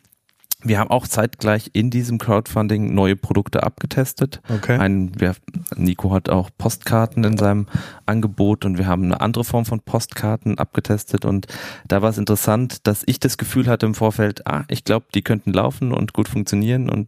Wir 0.68 0.80
haben 0.80 0.90
auch 0.90 1.08
zeitgleich 1.08 1.70
in 1.74 1.90
diesem 1.90 2.18
Crowdfunding 2.18 2.94
neue 2.94 3.16
Produkte 3.16 3.64
abgetestet. 3.64 4.42
Okay. 4.50 4.78
Ein, 4.78 5.12
wir, 5.18 5.36
Nico 5.76 6.12
hat 6.12 6.30
auch 6.30 6.50
Postkarten 6.58 7.24
in 7.24 7.38
seinem 7.38 7.68
Angebot 8.06 8.66
und 8.66 8.78
wir 8.78 8.88
haben 8.88 9.04
eine 9.04 9.22
andere 9.22 9.44
Form 9.44 9.66
von 9.66 9.80
Postkarten 9.80 10.58
abgetestet 10.58 11.26
und 11.26 11.48
da 11.88 12.02
war 12.02 12.10
es 12.10 12.18
interessant, 12.18 12.86
dass 12.86 13.04
ich 13.06 13.20
das 13.20 13.38
Gefühl 13.38 13.68
hatte 13.68 13.86
im 13.86 13.96
Vorfeld, 13.96 14.46
ah, 14.48 14.66
ich 14.68 14.84
glaube, 14.84 15.06
die 15.14 15.22
könnten 15.22 15.54
laufen 15.54 15.94
und 15.94 16.14
gut 16.14 16.28
funktionieren 16.28 16.90
und 16.90 17.08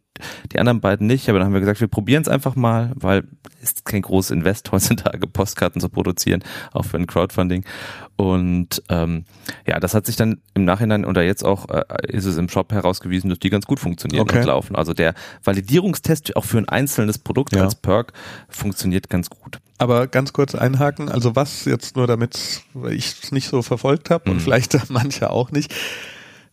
die 0.52 0.60
anderen 0.60 0.82
beiden 0.82 1.08
nicht. 1.08 1.30
Aber 1.30 1.40
dann 1.40 1.48
haben 1.48 1.54
wir 1.54 1.60
gesagt, 1.60 1.82
wir 1.82 1.88
probieren 1.88 2.22
es 2.22 2.28
einfach 2.28 2.56
mal, 2.56 2.92
weil 2.96 3.24
es 3.62 3.74
ist 3.74 3.86
kein 3.86 4.02
großes 4.02 4.32
Invest 4.32 4.72
heutzutage, 4.72 5.28
Postkarten 5.28 5.82
zu 5.82 5.90
produzieren, 5.90 6.44
auch 6.72 6.86
für 6.86 6.98
ein 6.98 7.08
Crowdfunding. 7.08 7.64
Und 8.16 8.84
ähm, 8.90 9.24
ja, 9.66 9.80
das 9.80 9.94
hat 9.94 10.06
sich 10.06 10.18
dann 10.18 10.42
im 10.54 10.66
Nachhinein 10.66 11.06
oder 11.06 11.24
jetzt 11.24 11.46
auch 11.46 11.70
äh, 11.70 11.84
ist 12.08 12.26
es 12.26 12.38
im 12.38 12.50
Shop 12.50 12.72
herausgewiesen, 12.74 13.30
dass 13.30 13.40
die 13.40 13.49
ganz 13.50 13.66
gut 13.66 13.80
funktionieren 13.80 14.24
okay. 14.24 14.40
und 14.40 14.46
laufen. 14.46 14.76
Also 14.76 14.94
der 14.94 15.14
Validierungstest 15.44 16.36
auch 16.36 16.46
für 16.46 16.58
ein 16.58 16.70
einzelnes 16.70 17.18
Produkt 17.18 17.56
ja. 17.56 17.64
als 17.64 17.76
Perk 17.76 18.14
funktioniert 18.50 19.10
ganz 19.10 19.30
gut. 19.30 19.60
Aber 19.78 20.08
ganz 20.08 20.34
kurz 20.34 20.56
einhaken, 20.56 21.10
also 21.10 21.36
was 21.36 21.66
jetzt 21.66 21.96
nur 21.96 22.06
damit 22.06 22.64
ich 22.90 23.24
es 23.24 23.32
nicht 23.32 23.48
so 23.48 23.62
verfolgt 23.62 24.10
habe 24.10 24.30
mhm. 24.30 24.36
und 24.36 24.42
vielleicht 24.42 24.78
manche 24.90 25.30
auch 25.30 25.52
nicht, 25.52 25.74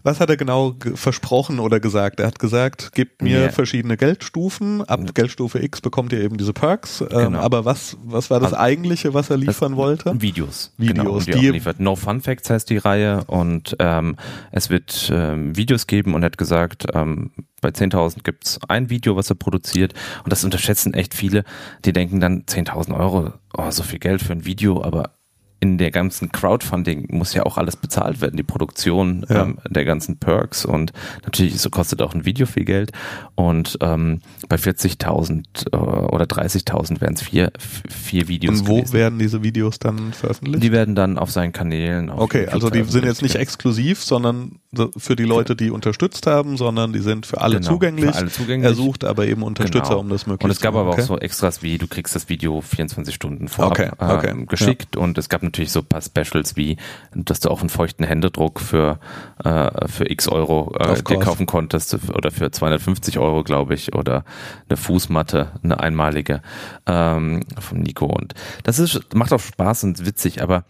was 0.06 0.20
hat 0.20 0.30
er 0.30 0.36
genau 0.36 0.76
versprochen 0.94 1.58
oder 1.58 1.80
gesagt? 1.80 2.20
Er 2.20 2.28
hat 2.28 2.38
gesagt, 2.38 2.92
gebt 2.92 3.22
mir 3.22 3.40
ja. 3.40 3.48
verschiedene 3.48 3.96
Geldstufen. 3.96 4.82
Ab 4.82 5.00
ja. 5.04 5.12
Geldstufe 5.12 5.62
X 5.62 5.80
bekommt 5.80 6.12
ihr 6.12 6.20
eben 6.20 6.36
diese 6.36 6.52
Perks. 6.52 7.00
Ähm, 7.00 7.08
genau. 7.08 7.40
aber 7.40 7.64
was, 7.64 7.96
was 8.04 8.30
war 8.30 8.38
das 8.38 8.52
also, 8.52 8.62
eigentliche, 8.62 9.14
was 9.14 9.30
er 9.30 9.36
liefern 9.36 9.76
wollte? 9.76 10.12
Videos. 10.22 10.72
Videos. 10.78 11.26
Genau, 11.26 11.40
die, 11.40 11.60
die 11.60 11.82
No 11.82 11.96
Fun 11.96 12.20
Facts 12.20 12.48
heißt 12.48 12.70
die 12.70 12.78
Reihe 12.78 13.24
und 13.26 13.74
ähm, 13.80 14.16
es 14.52 14.70
wird 14.70 15.10
ähm, 15.12 15.56
Videos 15.56 15.88
geben 15.88 16.14
und 16.14 16.22
er 16.22 16.26
hat 16.26 16.38
gesagt, 16.38 16.86
ähm, 16.94 17.32
bei 17.60 17.70
10.000 17.70 18.22
gibt's 18.22 18.60
ein 18.68 18.90
Video, 18.90 19.16
was 19.16 19.28
er 19.28 19.34
produziert 19.34 19.92
und 20.22 20.32
das 20.32 20.44
unterschätzen 20.44 20.94
echt 20.94 21.14
viele. 21.14 21.42
Die 21.84 21.92
denken 21.92 22.20
dann 22.20 22.42
10.000 22.44 22.96
Euro, 22.96 23.32
oh, 23.58 23.70
so 23.72 23.82
viel 23.82 23.98
Geld 23.98 24.22
für 24.22 24.34
ein 24.34 24.44
Video, 24.44 24.84
aber 24.84 25.15
in 25.58 25.78
der 25.78 25.90
ganzen 25.90 26.30
Crowdfunding 26.30 27.06
muss 27.10 27.32
ja 27.34 27.44
auch 27.44 27.56
alles 27.56 27.76
bezahlt 27.76 28.20
werden, 28.20 28.36
die 28.36 28.42
Produktion 28.42 29.24
ja. 29.28 29.42
ähm, 29.42 29.58
der 29.68 29.84
ganzen 29.84 30.18
Perks 30.18 30.64
und 30.64 30.92
natürlich 31.24 31.60
so 31.60 31.70
kostet 31.70 32.02
auch 32.02 32.14
ein 32.14 32.24
Video 32.24 32.46
viel 32.46 32.64
Geld 32.64 32.92
und 33.34 33.78
ähm, 33.80 34.20
bei 34.48 34.56
40.000 34.56 35.72
äh, 35.72 35.76
oder 35.76 36.26
30.000 36.26 37.00
wären 37.00 37.14
es 37.14 37.22
vier, 37.22 37.52
vier 37.58 38.28
Videos. 38.28 38.60
Und 38.60 38.68
wo 38.68 38.76
gewesen. 38.76 38.92
werden 38.92 39.18
diese 39.18 39.42
Videos 39.42 39.78
dann 39.78 40.12
veröffentlicht? 40.12 40.62
Die 40.62 40.72
werden 40.72 40.94
dann 40.94 41.18
auf 41.18 41.30
seinen 41.30 41.52
Kanälen. 41.52 42.10
Auf 42.10 42.20
okay, 42.20 42.48
also 42.48 42.70
die 42.70 42.82
sind 42.84 43.04
jetzt 43.04 43.22
nicht 43.22 43.36
exklusiv, 43.36 44.02
sondern 44.02 44.58
für 44.96 45.16
die 45.16 45.24
Leute, 45.24 45.56
die 45.56 45.70
unterstützt 45.70 46.26
haben, 46.26 46.56
sondern 46.56 46.92
die 46.92 47.00
sind 47.00 47.24
für 47.24 47.40
alle, 47.40 47.56
genau, 47.56 47.70
zugänglich. 47.70 48.10
Für 48.10 48.16
alle 48.16 48.30
zugänglich. 48.30 48.70
Er 48.70 48.74
sucht 48.74 49.04
aber 49.04 49.26
eben 49.26 49.42
Unterstützer, 49.42 49.88
genau. 49.88 50.00
um 50.00 50.08
das 50.10 50.26
möglich 50.26 50.40
zu 50.40 50.44
machen. 50.44 50.44
Und 50.44 50.50
es 50.50 50.60
gab 50.60 50.74
aber 50.74 50.90
okay. 50.90 51.02
auch 51.02 51.06
so 51.06 51.18
Extras 51.18 51.62
wie, 51.62 51.78
du 51.78 51.86
kriegst 51.86 52.14
das 52.14 52.28
Video 52.28 52.60
24 52.60 53.14
Stunden 53.14 53.48
vorab 53.48 53.72
okay, 53.72 53.90
okay. 53.96 54.30
Ähm, 54.30 54.46
geschickt 54.46 54.96
ja. 54.96 55.02
und 55.02 55.16
es 55.18 55.28
gab 55.28 55.42
natürlich 55.46 55.72
so 55.72 55.80
ein 55.80 55.86
paar 55.86 56.02
Specials 56.02 56.56
wie, 56.56 56.76
dass 57.14 57.40
du 57.40 57.50
auch 57.50 57.60
einen 57.60 57.68
feuchten 57.68 58.04
Händedruck 58.04 58.60
für, 58.60 58.98
äh, 59.44 59.88
für 59.88 60.10
x 60.10 60.28
Euro 60.28 60.74
äh, 60.78 61.02
dir 61.02 61.18
kaufen 61.18 61.46
konntest 61.46 61.96
oder 62.10 62.30
für 62.30 62.50
250 62.50 63.18
Euro, 63.18 63.42
glaube 63.42 63.74
ich, 63.74 63.94
oder 63.94 64.24
eine 64.68 64.76
Fußmatte, 64.76 65.52
eine 65.62 65.80
einmalige 65.80 66.42
ähm, 66.86 67.44
von 67.58 67.80
Nico. 67.80 68.06
Und 68.06 68.34
das 68.64 68.78
ist, 68.78 69.14
macht 69.14 69.32
auch 69.32 69.40
Spaß 69.40 69.84
und 69.84 70.04
witzig, 70.04 70.42
aber 70.42 70.64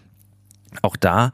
auch 0.83 0.97
da, 0.97 1.33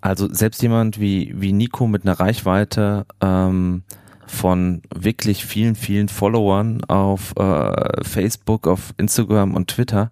also 0.00 0.32
selbst 0.32 0.62
jemand 0.62 1.00
wie, 1.00 1.34
wie 1.36 1.52
Nico 1.52 1.86
mit 1.86 2.04
einer 2.04 2.18
Reichweite 2.18 3.06
ähm, 3.20 3.82
von 4.26 4.82
wirklich 4.94 5.44
vielen, 5.44 5.74
vielen 5.74 6.08
Followern 6.08 6.84
auf 6.84 7.34
äh, 7.36 8.04
Facebook, 8.04 8.66
auf 8.66 8.94
Instagram 8.98 9.54
und 9.54 9.68
Twitter, 9.68 10.10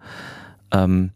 ähm, 0.72 1.10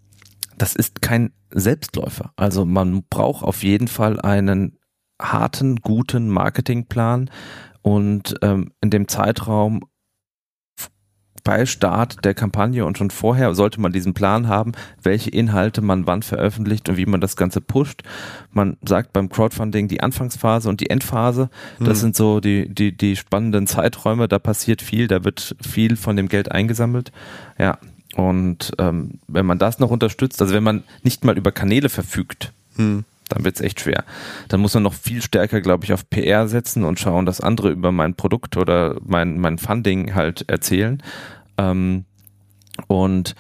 das 0.61 0.77
ist 0.77 1.01
kein 1.01 1.33
Selbstläufer. 1.51 2.33
Also 2.37 2.67
man 2.67 3.03
braucht 3.09 3.43
auf 3.45 3.63
jeden 3.63 3.89
Fall 3.89 4.21
einen 4.21 4.79
harten, 5.21 5.77
guten 5.77 6.29
Marketingplan 6.29 7.31
und 7.83 8.35
ähm, 8.43 8.73
in 8.83 8.91
dem 8.91 9.09
Zeitraum 9.09 9.81
bei 11.43 11.65
Start 11.65 12.25
der 12.27 12.35
Kampagne 12.35 12.85
und 12.85 12.99
schon 12.99 13.11
vorher 13.11 13.55
sollte 13.55 13.81
man 13.81 13.93
diesen 13.93 14.13
Plan 14.13 14.49
haben, 14.49 14.73
welche 15.03 15.31
Inhalte 15.31 15.81
man 15.81 16.07
wann 16.07 16.23
veröffentlicht 16.23 16.91
und 16.91 16.99
wie 16.99 17.07
man 17.07 17.23
das 17.23 17.37
Ganze 17.37 17.63
pusht. 17.63 18.03
Man 18.51 18.77
sagt 18.87 19.15
beim 19.15 19.31
Crowdfunding 19.31 19.89
die 19.89 20.03
Anfangsphase 20.03 20.69
und 20.69 20.83
die 20.83 20.91
Endphase. 20.91 21.49
Das 21.79 21.89
hm. 21.89 21.95
sind 21.95 22.17
so 22.17 22.41
die, 22.41 22.69
die, 22.69 22.95
die 22.95 23.17
spannenden 23.17 23.67
Zeiträume. 23.67 24.29
Da 24.29 24.39
passiert 24.39 24.83
viel, 24.83 25.09
da 25.09 25.25
wird 25.25 25.57
viel 25.67 25.97
von 25.97 26.17
dem 26.17 26.29
Geld 26.29 26.53
eingesammelt. 26.53 27.11
Ja, 27.59 27.79
und 28.17 28.73
ähm, 28.79 29.21
wenn 29.29 29.47
man 29.47 29.59
das 29.59 29.79
noch 29.79 29.91
unterstützt, 29.91 30.41
also 30.41 30.55
wenn 30.55 30.63
man 30.63 30.83
nicht 31.03 31.25
mal 31.25 31.39
über 31.39 31.53
Kanäle 31.53 31.89
verfügt, 31.89 32.53
hm. 32.77 33.05
dann 33.29 33.45
wird 33.45 33.57
es 33.57 33.61
echt 33.61 33.81
schwer. 33.81 34.05
Dann 34.49 34.61
muss 34.61 34.75
man 34.75 34.83
noch 34.83 34.95
viel 34.95 35.23
stärker, 35.23 35.61
glaube 35.61 35.85
ich, 35.85 35.93
auf 35.93 36.09
PR 36.11 36.49
setzen 36.49 36.85
und 36.85 36.99
schauen, 36.99 37.27
dass 37.27 37.41
andere 37.41 37.71
über 37.71 37.93
mein 37.93 38.15
Produkt 38.15 38.57
oder 38.57 38.97
mein, 39.05 39.39
mein 39.39 39.59
Funding 39.59 40.15
halt 40.15 40.45
erzählen. 40.49 41.03
Ähm, 41.57 42.05
und 42.89 43.35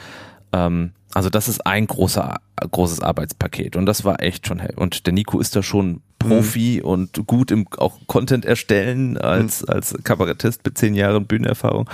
ähm, 0.53 0.93
also 1.13 1.29
das 1.29 1.49
ist 1.49 1.67
ein 1.67 1.87
großer, 1.87 2.37
großes 2.71 3.01
Arbeitspaket 3.01 3.75
und 3.75 3.87
das 3.87 4.05
war 4.05 4.23
echt 4.23 4.47
schon, 4.47 4.61
und 4.77 5.07
der 5.07 5.13
Nico 5.13 5.41
ist 5.41 5.57
da 5.57 5.63
schon 5.63 6.03
Profi 6.21 6.81
mhm. 6.81 6.89
und 6.89 7.27
gut 7.27 7.51
im 7.51 7.67
auch 7.79 7.99
Content 8.07 8.45
erstellen 8.45 9.19
als, 9.19 9.63
mhm. 9.63 9.71
als 9.71 9.99
Kabarettist 10.05 10.65
mit 10.65 10.79
zehn 10.79 10.95
Jahren 10.95 11.27
Bühnenerfahrung 11.27 11.91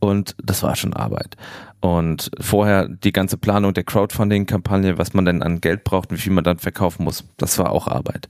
und 0.00 0.34
das 0.42 0.62
war 0.62 0.76
schon 0.76 0.92
Arbeit. 0.92 1.36
Und 1.80 2.30
vorher 2.40 2.88
die 2.88 3.12
ganze 3.12 3.36
Planung 3.36 3.72
der 3.72 3.84
Crowdfunding-Kampagne, 3.84 4.98
was 4.98 5.14
man 5.14 5.24
denn 5.24 5.42
an 5.42 5.60
Geld 5.60 5.84
braucht, 5.84 6.10
wie 6.10 6.16
viel 6.16 6.32
man 6.32 6.44
dann 6.44 6.58
verkaufen 6.58 7.04
muss, 7.04 7.24
das 7.36 7.58
war 7.58 7.70
auch 7.70 7.86
Arbeit. 7.86 8.28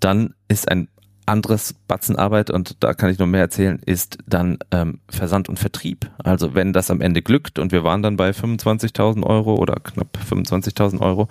Dann 0.00 0.34
ist 0.48 0.70
ein 0.70 0.88
anderes 1.28 1.74
Batzenarbeit 1.86 2.50
und 2.50 2.82
da 2.82 2.94
kann 2.94 3.10
ich 3.10 3.18
noch 3.18 3.26
mehr 3.26 3.42
erzählen, 3.42 3.78
ist 3.84 4.18
dann 4.26 4.58
ähm, 4.70 5.00
Versand 5.10 5.48
und 5.48 5.58
Vertrieb. 5.58 6.10
Also 6.24 6.54
wenn 6.54 6.72
das 6.72 6.90
am 6.90 7.00
Ende 7.00 7.22
glückt 7.22 7.58
und 7.58 7.70
wir 7.70 7.84
waren 7.84 8.02
dann 8.02 8.16
bei 8.16 8.30
25.000 8.30 9.22
Euro 9.24 9.54
oder 9.56 9.74
knapp 9.74 10.18
25.000 10.28 11.00
Euro, 11.00 11.28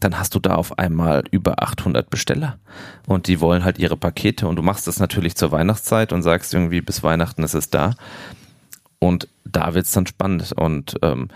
dann 0.00 0.18
hast 0.18 0.34
du 0.34 0.40
da 0.40 0.54
auf 0.54 0.78
einmal 0.78 1.24
über 1.30 1.62
800 1.62 2.08
Besteller 2.08 2.58
und 3.06 3.28
die 3.28 3.40
wollen 3.40 3.64
halt 3.64 3.78
ihre 3.78 3.96
Pakete 3.96 4.48
und 4.48 4.56
du 4.56 4.62
machst 4.62 4.86
das 4.86 4.98
natürlich 4.98 5.36
zur 5.36 5.52
Weihnachtszeit 5.52 6.12
und 6.12 6.22
sagst 6.22 6.54
irgendwie 6.54 6.80
bis 6.80 7.02
Weihnachten 7.02 7.42
ist 7.42 7.54
es 7.54 7.68
da 7.68 7.94
und 8.98 9.28
da 9.44 9.74
wird's 9.74 9.92
dann 9.92 10.06
spannend 10.06 10.52
und 10.52 10.96
ähm, 11.02 11.28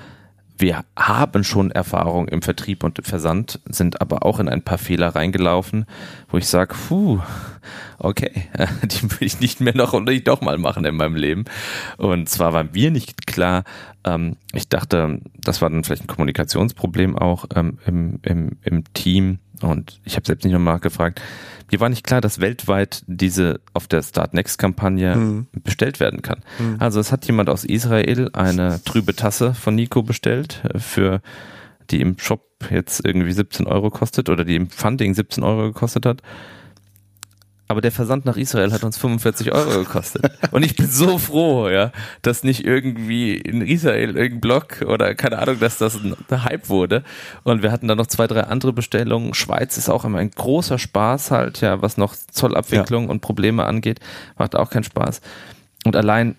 wir 0.61 0.85
haben 0.95 1.43
schon 1.43 1.71
Erfahrung 1.71 2.29
im 2.29 2.43
Vertrieb 2.43 2.85
und 2.85 3.00
Versand, 3.02 3.61
sind 3.64 4.00
aber 4.02 4.26
auch 4.26 4.38
in 4.40 4.49
ein 4.49 4.62
paar 4.62 4.76
Fehler 4.76 5.09
reingelaufen, 5.09 5.87
wo 6.29 6.37
ich 6.37 6.47
sage, 6.47 6.75
puh, 6.75 7.21
okay, 7.99 8.31
die 8.83 9.11
will 9.11 9.26
ich 9.26 9.40
nicht 9.40 9.61
mehr 9.61 9.75
noch 9.75 9.95
und 9.95 10.05
nicht 10.05 10.29
doch 10.29 10.43
mal 10.43 10.59
machen 10.59 10.85
in 10.85 10.97
meinem 10.97 11.17
Leben. 11.17 11.45
Und 11.97 12.29
zwar 12.29 12.52
war 12.52 12.64
mir 12.64 12.90
nicht 12.90 13.26
klar, 13.26 13.64
ähm, 14.05 14.37
ich 14.52 14.69
dachte, 14.69 15.21
das 15.38 15.62
war 15.62 15.71
dann 15.71 15.83
vielleicht 15.83 16.05
ein 16.05 16.09
Kommunikationsproblem 16.09 17.17
auch 17.17 17.47
ähm, 17.55 17.79
im, 17.87 18.19
im, 18.23 18.50
im 18.62 18.85
Team 18.93 19.38
und 19.62 20.00
ich 20.05 20.17
habe 20.17 20.26
selbst 20.26 20.45
nicht 20.45 20.52
nochmal 20.52 20.75
nachgefragt, 20.75 21.21
mir 21.71 21.81
war 21.81 21.88
nicht 21.88 22.05
klar, 22.05 22.21
dass 22.21 22.40
weltweit 22.40 23.02
diese 23.07 23.61
auf 23.73 23.87
der 23.87 24.02
Start 24.02 24.35
Next 24.35 24.59
Kampagne 24.59 25.14
mhm. 25.14 25.47
bestellt 25.52 26.00
werden 26.00 26.23
kann. 26.23 26.43
Mhm. 26.59 26.76
Also 26.79 27.00
es 27.00 27.12
hat 27.12 27.25
jemand 27.26 27.49
aus 27.49 27.64
Israel 27.64 28.31
eine 28.33 28.81
trübe 28.85 29.14
Tasse 29.14 29.55
von 29.55 29.75
Nico 29.75 30.02
bestellt 30.02 30.62
äh, 30.64 30.79
für 30.79 31.21
die 31.90 32.00
im 32.00 32.19
Shop 32.19 32.47
jetzt 32.71 33.05
irgendwie 33.05 33.33
17 33.33 33.67
Euro 33.67 33.90
kostet 33.90 34.29
oder 34.29 34.45
die 34.45 34.57
im 34.57 34.71
Funding 34.71 35.14
17 35.14 35.43
Euro 35.43 35.73
gekostet 35.73 36.07
hat 36.07 36.23
aber 37.71 37.81
der 37.81 37.93
Versand 37.93 38.25
nach 38.25 38.37
Israel 38.37 38.73
hat 38.73 38.83
uns 38.83 38.99
45 38.99 39.53
Euro 39.53 39.79
gekostet. 39.79 40.29
Und 40.50 40.65
ich 40.65 40.75
bin 40.75 40.91
so 40.91 41.19
froh, 41.19 41.69
ja, 41.69 41.93
dass 42.21 42.43
nicht 42.43 42.65
irgendwie 42.65 43.37
in 43.37 43.62
Israel 43.62 44.17
irgendein 44.17 44.41
Blog 44.41 44.83
oder 44.85 45.15
keine 45.15 45.39
Ahnung, 45.39 45.61
dass 45.61 45.79
das 45.79 45.95
ein 45.95 46.17
Hype 46.29 46.69
wurde. 46.69 47.05
Und 47.45 47.62
wir 47.62 47.71
hatten 47.71 47.87
dann 47.87 47.97
noch 47.97 48.09
zwei, 48.09 48.27
drei 48.27 48.41
andere 48.41 48.73
Bestellungen. 48.73 49.35
Schweiz 49.35 49.77
ist 49.77 49.89
auch 49.89 50.05
immer 50.05 50.19
ein 50.19 50.33
großer 50.33 50.79
Spaß 50.79 51.31
halt, 51.31 51.61
ja, 51.61 51.81
was 51.81 51.97
noch 51.97 52.17
Zollabwicklung 52.33 53.05
ja. 53.05 53.11
und 53.11 53.21
Probleme 53.21 53.65
angeht, 53.65 54.00
macht 54.37 54.57
auch 54.57 54.71
keinen 54.71 54.83
Spaß. 54.83 55.21
Und 55.85 55.95
allein 55.95 56.35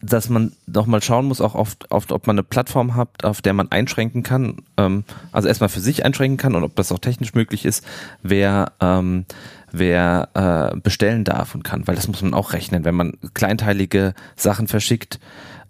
dass 0.00 0.30
man 0.30 0.52
noch 0.66 0.86
mal 0.86 1.02
schauen 1.02 1.26
muss, 1.26 1.42
auch 1.42 1.54
oft, 1.54 1.90
oft, 1.90 2.10
ob 2.12 2.26
man 2.26 2.36
eine 2.36 2.42
Plattform 2.42 2.94
hat, 2.94 3.22
auf 3.22 3.42
der 3.42 3.52
man 3.52 3.70
einschränken 3.70 4.22
kann, 4.22 4.62
ähm, 4.78 5.04
also 5.30 5.46
erstmal 5.46 5.68
für 5.68 5.80
sich 5.80 6.06
einschränken 6.06 6.38
kann 6.38 6.54
und 6.54 6.64
ob 6.64 6.74
das 6.74 6.90
auch 6.90 6.98
technisch 6.98 7.34
möglich 7.34 7.66
ist, 7.66 7.84
wer 8.22 8.72
ähm, 8.80 9.26
wer 9.76 10.28
äh, 10.74 10.76
bestellen 10.78 11.24
darf 11.24 11.54
und 11.54 11.64
kann, 11.64 11.86
weil 11.86 11.96
das 11.96 12.08
muss 12.08 12.22
man 12.22 12.34
auch 12.34 12.52
rechnen, 12.52 12.84
wenn 12.84 12.94
man 12.94 13.18
kleinteilige 13.34 14.14
Sachen 14.36 14.68
verschickt 14.68 15.18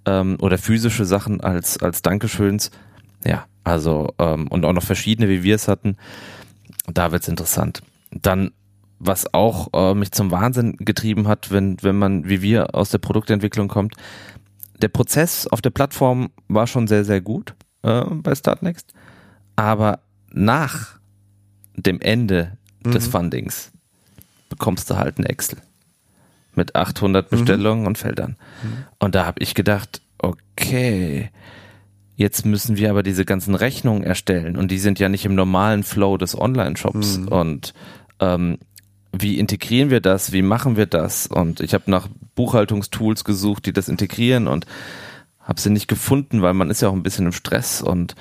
ähm, 0.07 0.37
oder 0.41 0.59
physische 0.59 1.05
Sachen 1.05 1.41
als 1.41 1.83
als 1.83 2.03
Dankeschöns, 2.03 2.71
ja, 3.25 3.47
also 3.65 4.15
ähm, 4.19 4.49
und 4.49 4.65
auch 4.65 4.73
noch 4.73 4.83
verschiedene, 4.83 5.29
wie 5.29 5.43
wir 5.43 5.55
es 5.55 5.69
hatten, 5.69 5.97
da 6.87 7.13
wird's 7.13 7.29
interessant. 7.29 7.83
Dann 8.11 8.53
was 8.99 9.33
auch 9.33 9.69
äh, 9.73 9.95
mich 9.95 10.13
zum 10.13 10.31
Wahnsinn 10.31 10.77
getrieben 10.79 11.27
hat, 11.27 11.51
wenn 11.51 11.77
wenn 11.83 11.97
man 11.97 12.29
wie 12.29 12.43
wir 12.43 12.75
aus 12.75 12.91
der 12.91 12.99
Produktentwicklung 12.99 13.69
kommt, 13.69 13.95
der 14.81 14.89
Prozess 14.89 15.47
auf 15.47 15.63
der 15.63 15.71
Plattform 15.71 16.29
war 16.49 16.67
schon 16.67 16.87
sehr 16.87 17.05
sehr 17.05 17.21
gut 17.21 17.55
äh, 17.83 18.05
bei 18.05 18.35
Startnext, 18.35 18.93
aber 19.57 20.01
nach 20.31 20.99
dem 21.77 22.01
Ende 22.01 22.59
des 22.85 23.07
mhm. 23.07 23.11
Fundings 23.11 23.74
bekommst 24.55 24.89
du 24.89 24.97
halt 24.97 25.19
ein 25.19 25.27
Excel 25.27 25.59
mit 26.55 26.77
800 26.77 27.31
mhm. 27.31 27.37
Bestellungen 27.37 27.81
mhm. 27.81 27.87
und 27.89 27.99
Feldern. 27.99 28.37
Mhm. 28.63 28.85
Und 29.01 29.15
da 29.17 29.27
habe 29.27 29.43
ich 29.43 29.55
gedacht, 29.55 30.01
okay, 30.19 31.31
jetzt 32.15 32.47
müssen 32.47 32.77
wir 32.77 32.91
aber 32.91 33.03
diese 33.03 33.25
ganzen 33.25 33.57
Rechnungen 33.57 34.05
erstellen 34.05 34.57
und 34.57 34.71
die 34.71 34.79
sind 34.79 35.01
ja 35.01 35.09
nicht 35.09 35.25
im 35.25 35.35
normalen 35.35 35.83
Flow 35.83 36.17
des 36.17 36.39
Online-Shops. 36.39 37.19
Mhm. 37.19 37.29
Und 37.29 37.75
ähm, 38.21 38.59
wie 39.11 39.39
integrieren 39.39 39.91
wir 39.91 40.01
das? 40.01 40.31
Wie 40.31 40.43
machen 40.43 40.77
wir 40.77 40.87
das? 40.87 41.27
Und 41.27 41.61
ich 41.61 41.75
habe 41.75 41.91
nach 41.91 42.07
Buchhaltungstools 42.37 43.25
gesucht, 43.25 43.67
die 43.67 43.73
das 43.73 43.89
integrieren 43.89 44.47
und 44.47 44.67
habe 45.41 45.61
sie 45.61 45.71
nicht 45.71 45.89
gefunden, 45.89 46.43
weil 46.43 46.55
man 46.55 46.71
ist 46.71 46.83
ja 46.83 46.89
auch 46.89 46.95
ein 46.95 47.03
bisschen 47.03 47.27
im 47.27 47.33
Stress 47.33 47.83
und 47.83 48.15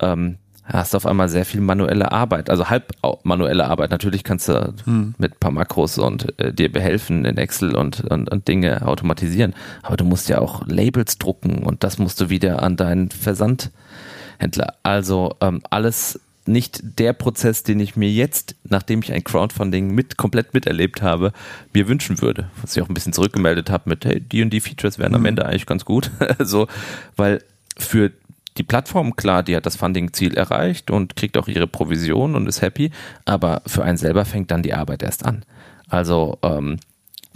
ähm, 0.00 0.38
hast 0.66 0.92
du 0.92 0.96
auf 0.96 1.06
einmal 1.06 1.28
sehr 1.28 1.44
viel 1.44 1.60
manuelle 1.60 2.12
Arbeit, 2.12 2.50
also 2.50 2.68
halb 2.68 2.92
manuelle 3.22 3.66
Arbeit. 3.66 3.90
Natürlich 3.90 4.24
kannst 4.24 4.48
du 4.48 4.74
hm. 4.84 5.14
mit 5.18 5.32
ein 5.34 5.38
paar 5.40 5.50
Makros 5.50 5.98
und 5.98 6.38
äh, 6.40 6.52
dir 6.52 6.70
behelfen 6.70 7.24
in 7.24 7.36
Excel 7.36 7.76
und, 7.76 8.00
und, 8.04 8.30
und 8.30 8.48
Dinge 8.48 8.86
automatisieren, 8.86 9.54
aber 9.82 9.96
du 9.96 10.04
musst 10.04 10.28
ja 10.28 10.38
auch 10.38 10.66
Labels 10.66 11.18
drucken 11.18 11.62
und 11.62 11.84
das 11.84 11.98
musst 11.98 12.20
du 12.20 12.28
wieder 12.28 12.62
an 12.62 12.76
deinen 12.76 13.10
Versandhändler. 13.10 14.74
Also 14.82 15.36
ähm, 15.40 15.62
alles 15.70 16.20
nicht 16.48 16.98
der 16.98 17.12
Prozess, 17.12 17.62
den 17.62 17.80
ich 17.80 17.96
mir 17.96 18.10
jetzt, 18.10 18.54
nachdem 18.64 19.00
ich 19.02 19.12
ein 19.12 19.24
Crowdfunding 19.24 19.92
mit 19.92 20.16
komplett 20.16 20.54
miterlebt 20.54 21.02
habe, 21.02 21.32
mir 21.72 21.88
wünschen 21.88 22.20
würde. 22.22 22.50
Was 22.62 22.76
ich 22.76 22.82
auch 22.82 22.88
ein 22.88 22.94
bisschen 22.94 23.12
zurückgemeldet 23.12 23.70
habe 23.70 23.88
mit, 23.88 24.04
hey, 24.04 24.20
die 24.20 24.42
und 24.42 24.50
die 24.50 24.60
Features 24.60 24.98
wären 24.98 25.14
am 25.14 25.22
hm. 25.22 25.26
Ende 25.26 25.46
eigentlich 25.46 25.66
ganz 25.66 25.84
gut. 25.84 26.10
so, 26.38 26.68
weil 27.16 27.42
für 27.76 28.12
die 28.58 28.62
Plattform, 28.62 29.16
klar, 29.16 29.42
die 29.42 29.56
hat 29.56 29.66
das 29.66 29.76
Funding-Ziel 29.76 30.34
erreicht 30.34 30.90
und 30.90 31.16
kriegt 31.16 31.36
auch 31.36 31.48
ihre 31.48 31.66
Provision 31.66 32.34
und 32.34 32.46
ist 32.46 32.62
happy, 32.62 32.90
aber 33.24 33.62
für 33.66 33.84
einen 33.84 33.98
selber 33.98 34.24
fängt 34.24 34.50
dann 34.50 34.62
die 34.62 34.74
Arbeit 34.74 35.02
erst 35.02 35.24
an. 35.24 35.44
Also 35.88 36.38
ähm, 36.42 36.78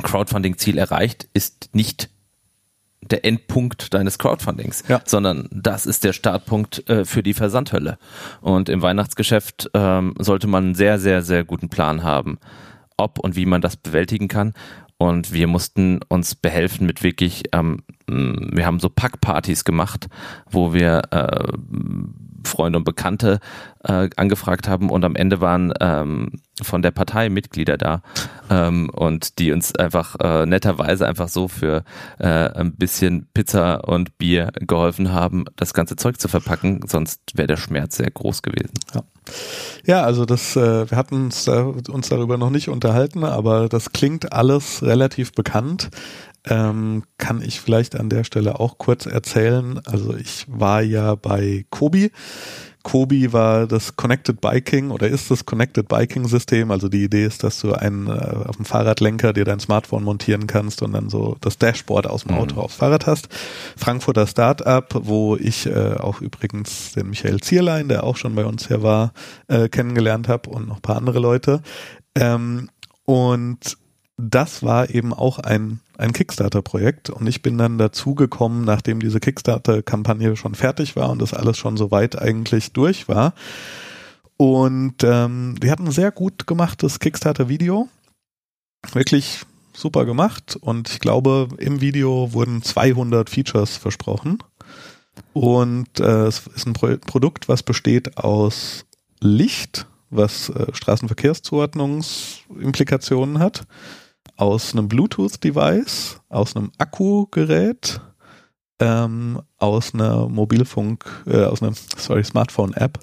Crowdfunding-Ziel 0.03 0.79
erreicht 0.79 1.29
ist 1.35 1.71
nicht 1.73 2.11
der 3.03 3.25
Endpunkt 3.25 3.95
deines 3.95 4.19
Crowdfundings, 4.19 4.85
ja. 4.89 5.01
sondern 5.05 5.49
das 5.51 5.87
ist 5.87 6.05
der 6.05 6.13
Startpunkt 6.13 6.89
äh, 6.89 7.05
für 7.05 7.23
die 7.23 7.35
Versandhölle. 7.35 7.99
Und 8.41 8.69
im 8.69 8.83
Weihnachtsgeschäft 8.83 9.71
ähm, 9.75 10.15
sollte 10.19 10.47
man 10.47 10.65
einen 10.65 10.75
sehr, 10.75 10.99
sehr, 10.99 11.23
sehr 11.23 11.45
guten 11.45 11.71
Plan 11.71 12.03
haben, 12.03 12.39
ob 12.97 13.19
und 13.19 13.37
wie 13.37 13.47
man 13.47 13.63
das 13.63 13.77
bewältigen 13.77 14.29
kann. 14.29 14.53
Und 15.01 15.33
wir 15.33 15.47
mussten 15.47 16.01
uns 16.09 16.35
behelfen 16.35 16.87
mit 16.87 17.03
wirklich, 17.03 17.45
ähm, 17.53 17.79
wir 18.07 18.67
haben 18.67 18.81
so 18.81 18.91
Packpartys 18.91 19.65
gemacht, 19.65 20.09
wo 20.51 20.75
wir 20.75 21.01
äh, 21.11 21.53
Freunde 22.45 22.79
und 22.79 22.85
Bekannte 22.85 23.41
äh, 23.85 24.09
angefragt 24.17 24.69
haben 24.69 24.91
und 24.91 25.05
am 25.05 25.17
Ende 25.17 25.41
waren 25.41 25.73
ähm, 25.81 26.41
von 26.63 26.83
der 26.83 26.91
Partei 26.91 27.29
Mitglieder 27.29 27.79
da 27.79 28.03
ähm, 28.51 28.91
und 28.91 29.39
die 29.39 29.53
uns 29.53 29.75
einfach 29.75 30.17
äh, 30.21 30.47
netterweise 30.47 31.07
einfach 31.07 31.29
so 31.29 31.49
für 31.49 31.85
äh, 32.19 32.27
ein 32.27 32.77
bisschen 32.77 33.29
Pizza 33.33 33.89
und 33.89 34.19
Bier 34.19 34.51
geholfen 34.55 35.13
haben, 35.13 35.45
das 35.57 35.75
ganze 35.75 35.97
Zeug 35.97 36.21
zu 36.21 36.29
verpacken, 36.29 36.83
sonst 36.87 37.21
wäre 37.35 37.49
der 37.49 37.57
Schmerz 37.57 37.97
sehr 37.97 38.11
groß 38.11 38.43
gewesen. 38.43 38.75
Ja. 38.95 39.03
Ja, 39.87 40.03
also 40.03 40.25
das, 40.25 40.57
äh, 40.57 40.91
wir 40.91 40.99
hatten 40.99 41.27
uns, 41.27 41.47
uns 41.47 42.09
darüber 42.09 42.37
noch 42.37 42.51
nicht 42.51 42.69
unterhalten, 42.69 43.25
aber 43.25 43.69
das 43.69 43.93
klingt 43.93 44.33
alles 44.33 44.83
relativ 44.83 45.33
bekannt. 45.33 45.91
Ähm, 46.47 47.05
kann 47.19 47.43
ich 47.43 47.61
vielleicht 47.61 47.97
an 47.97 48.09
der 48.09 48.25
Stelle 48.25 48.61
auch 48.61 48.79
kurz 48.79 49.07
erzählen. 49.07 49.79
Also 49.85 50.17
ich 50.17 50.47
war 50.49 50.81
ja 50.83 51.15
bei 51.15 51.67
Kobi 51.71 52.11
Kobi 52.83 53.33
war 53.33 53.67
das 53.67 53.97
Connected 53.97 54.41
Biking 54.41 54.91
oder 54.91 55.07
ist 55.07 55.31
das 55.31 55.45
Connected 55.45 55.87
Biking 55.89 56.27
System. 56.27 56.71
Also 56.71 56.89
die 56.89 57.05
Idee 57.05 57.25
ist, 57.25 57.45
dass 57.45 57.61
du 57.61 57.73
einen 57.73 58.07
äh, 58.07 58.11
auf 58.11 58.57
dem 58.57 58.65
Fahrradlenker 58.65 59.33
dir 59.33 59.45
dein 59.45 59.61
Smartphone 59.61 60.03
montieren 60.03 60.47
kannst 60.47 60.83
und 60.83 60.93
dann 60.93 61.11
so 61.11 61.37
das 61.41 61.59
Dashboard 61.59 62.07
aus 62.07 62.25
dem 62.25 62.37
Auto 62.37 62.55
mhm. 62.55 62.61
aufs 62.63 62.77
Fahrrad 62.77 63.07
hast. 63.07 63.29
Frankfurter 63.77 64.27
Startup, 64.27 64.87
wo 64.95 65.37
ich 65.37 65.67
äh, 65.67 65.97
auch 65.99 66.21
übrigens 66.21 66.93
den 66.93 67.11
Michael 67.11 67.41
Zierlein, 67.41 67.89
der 67.89 68.05
auch 68.05 68.17
schon 68.17 68.35
bei 68.35 68.47
uns 68.47 68.69
hier 68.69 68.83
war, 68.83 69.13
äh, 69.49 69.69
kennengelernt 69.69 70.29
habe 70.29 70.49
und 70.49 70.67
noch 70.67 70.81
paar 70.81 70.97
andere 70.97 71.19
Leute. 71.19 71.61
Ähm, 72.15 72.71
und 73.05 73.77
das 74.21 74.63
war 74.63 74.91
eben 74.91 75.13
auch 75.13 75.39
ein, 75.39 75.81
ein 75.99 76.13
Kickstarter-Projekt 76.13 77.11
und 77.11 77.27
ich 77.27 77.43
bin 77.43 77.59
dann 77.59 77.79
dazugekommen, 77.79 78.65
nachdem 78.65 79.01
diese 79.01 79.21
Kickstarter-Kampagne 79.21 80.37
schon 80.37 80.55
fertig 80.55 80.97
war 80.97 81.11
und 81.11 81.21
das 81.21 81.35
alles 81.35 81.59
schon 81.59 81.77
so 81.77 81.91
weit 81.91 82.19
eigentlich 82.19 82.73
durch 82.73 83.09
war. 83.09 83.35
Und 84.37 85.03
ähm, 85.03 85.57
wir 85.61 85.71
hatten 85.71 85.87
ein 85.87 85.93
sehr 85.93 86.13
gut 86.13 86.47
gemachtes 86.47 87.01
Kickstarter-Video. 87.01 87.89
Wirklich 88.93 89.41
super 89.75 90.05
gemacht 90.05 90.57
und 90.61 90.91
ich 90.91 91.01
glaube, 91.01 91.49
im 91.59 91.81
Video 91.81 92.33
wurden 92.33 92.63
200 92.63 93.29
Features 93.29 93.77
versprochen. 93.77 94.39
Und 95.33 96.01
äh, 96.01 96.27
es 96.27 96.47
ist 96.47 96.67
ein 96.67 96.73
Pro 96.73 96.97
Produkt, 96.97 97.49
was 97.49 97.63
besteht 97.63 98.17
aus 98.17 98.87
Licht, 99.21 99.87
was 100.09 100.49
äh, 100.49 100.73
Straßenverkehrszuordnungsimplikationen 100.73 103.39
hat 103.39 103.67
aus 104.37 104.73
einem 104.73 104.89
Bluetooth-Device, 104.89 106.21
aus 106.29 106.57
einem 106.57 106.73
Akkugerät, 106.79 108.01
ähm, 108.81 109.43
aus 109.59 109.95
einer 109.95 110.29
Mobilfunk, 110.29 111.05
äh, 111.27 111.45
aus 111.45 111.63
einer, 111.63 111.73
sorry, 111.97 112.25
Smartphone-App 112.25 112.99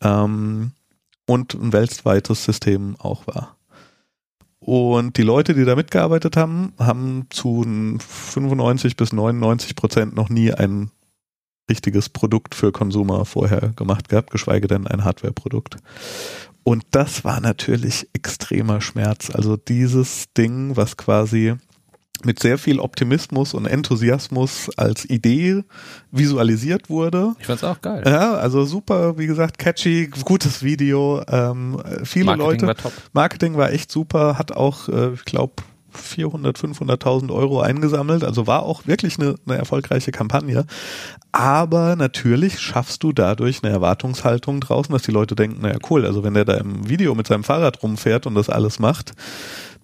ähm, 0.00 0.72
und 1.26 1.54
ein 1.54 1.72
weltweites 1.72 2.44
System 2.44 2.96
auch 2.98 3.26
war. 3.26 3.56
Und 4.60 5.16
die 5.16 5.22
Leute, 5.22 5.54
die 5.54 5.64
da 5.64 5.76
mitgearbeitet 5.76 6.36
haben, 6.36 6.72
haben 6.78 7.26
zu 7.30 7.62
95 7.98 8.96
bis 8.96 9.12
99 9.12 9.76
Prozent 9.76 10.16
noch 10.16 10.28
nie 10.28 10.52
ein 10.52 10.90
richtiges 11.70 12.08
Produkt 12.08 12.54
für 12.54 12.72
Konsumer 12.72 13.24
vorher 13.24 13.72
gemacht 13.76 14.08
gehabt, 14.08 14.30
geschweige 14.30 14.68
denn 14.68 14.86
ein 14.86 15.04
Hardware-Produkt. 15.04 15.76
Und 16.68 16.84
das 16.90 17.24
war 17.24 17.40
natürlich 17.40 18.10
extremer 18.12 18.82
Schmerz. 18.82 19.30
Also 19.30 19.56
dieses 19.56 20.26
Ding, 20.36 20.76
was 20.76 20.98
quasi 20.98 21.54
mit 22.24 22.40
sehr 22.40 22.58
viel 22.58 22.78
Optimismus 22.78 23.54
und 23.54 23.64
Enthusiasmus 23.64 24.68
als 24.76 25.08
Idee 25.08 25.64
visualisiert 26.10 26.90
wurde. 26.90 27.32
Ich 27.38 27.46
fand's 27.46 27.64
auch 27.64 27.80
geil. 27.80 28.02
Ja, 28.04 28.34
also 28.34 28.66
super, 28.66 29.16
wie 29.16 29.26
gesagt, 29.26 29.58
catchy, 29.58 30.10
gutes 30.26 30.62
Video. 30.62 31.22
Ähm, 31.26 31.82
viele 32.04 32.26
Marketing 32.26 32.50
Leute. 32.50 32.66
war 32.66 32.74
top. 32.74 32.92
Marketing 33.14 33.56
war 33.56 33.72
echt 33.72 33.90
super, 33.90 34.36
hat 34.36 34.52
auch, 34.52 34.90
äh, 34.90 35.14
ich 35.14 35.24
glaube, 35.24 35.54
400, 35.98 36.58
500.000 36.58 37.32
Euro 37.32 37.60
eingesammelt. 37.60 38.24
Also 38.24 38.46
war 38.46 38.62
auch 38.62 38.86
wirklich 38.86 39.18
eine, 39.18 39.34
eine 39.46 39.58
erfolgreiche 39.58 40.12
Kampagne. 40.12 40.66
Aber 41.32 41.96
natürlich 41.96 42.58
schaffst 42.58 43.02
du 43.02 43.12
dadurch 43.12 43.62
eine 43.62 43.72
Erwartungshaltung 43.72 44.60
draußen, 44.60 44.92
dass 44.92 45.02
die 45.02 45.12
Leute 45.12 45.34
denken, 45.34 45.62
naja 45.62 45.78
cool, 45.90 46.06
also 46.06 46.22
wenn 46.24 46.34
der 46.34 46.44
da 46.44 46.54
im 46.54 46.88
Video 46.88 47.14
mit 47.14 47.26
seinem 47.26 47.44
Fahrrad 47.44 47.82
rumfährt 47.82 48.26
und 48.26 48.34
das 48.34 48.48
alles 48.48 48.78
macht, 48.78 49.12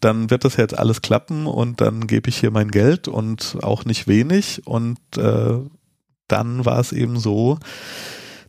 dann 0.01 0.31
wird 0.31 0.45
das 0.45 0.57
jetzt 0.57 0.79
alles 0.79 1.03
klappen 1.03 1.47
und 1.47 1.81
dann 1.81 2.07
gebe 2.07 2.29
ich 2.29 2.37
hier 2.37 2.51
mein 2.51 2.71
Geld 2.71 3.09
und 3.09 3.59
auch 3.63 3.85
nicht 3.85 4.07
wenig. 4.07 4.63
Und 4.67 4.99
äh, 5.17 5.59
dann 6.29 6.65
war 6.65 6.79
es 6.81 6.93
eben 6.93 7.19
so, 7.19 7.59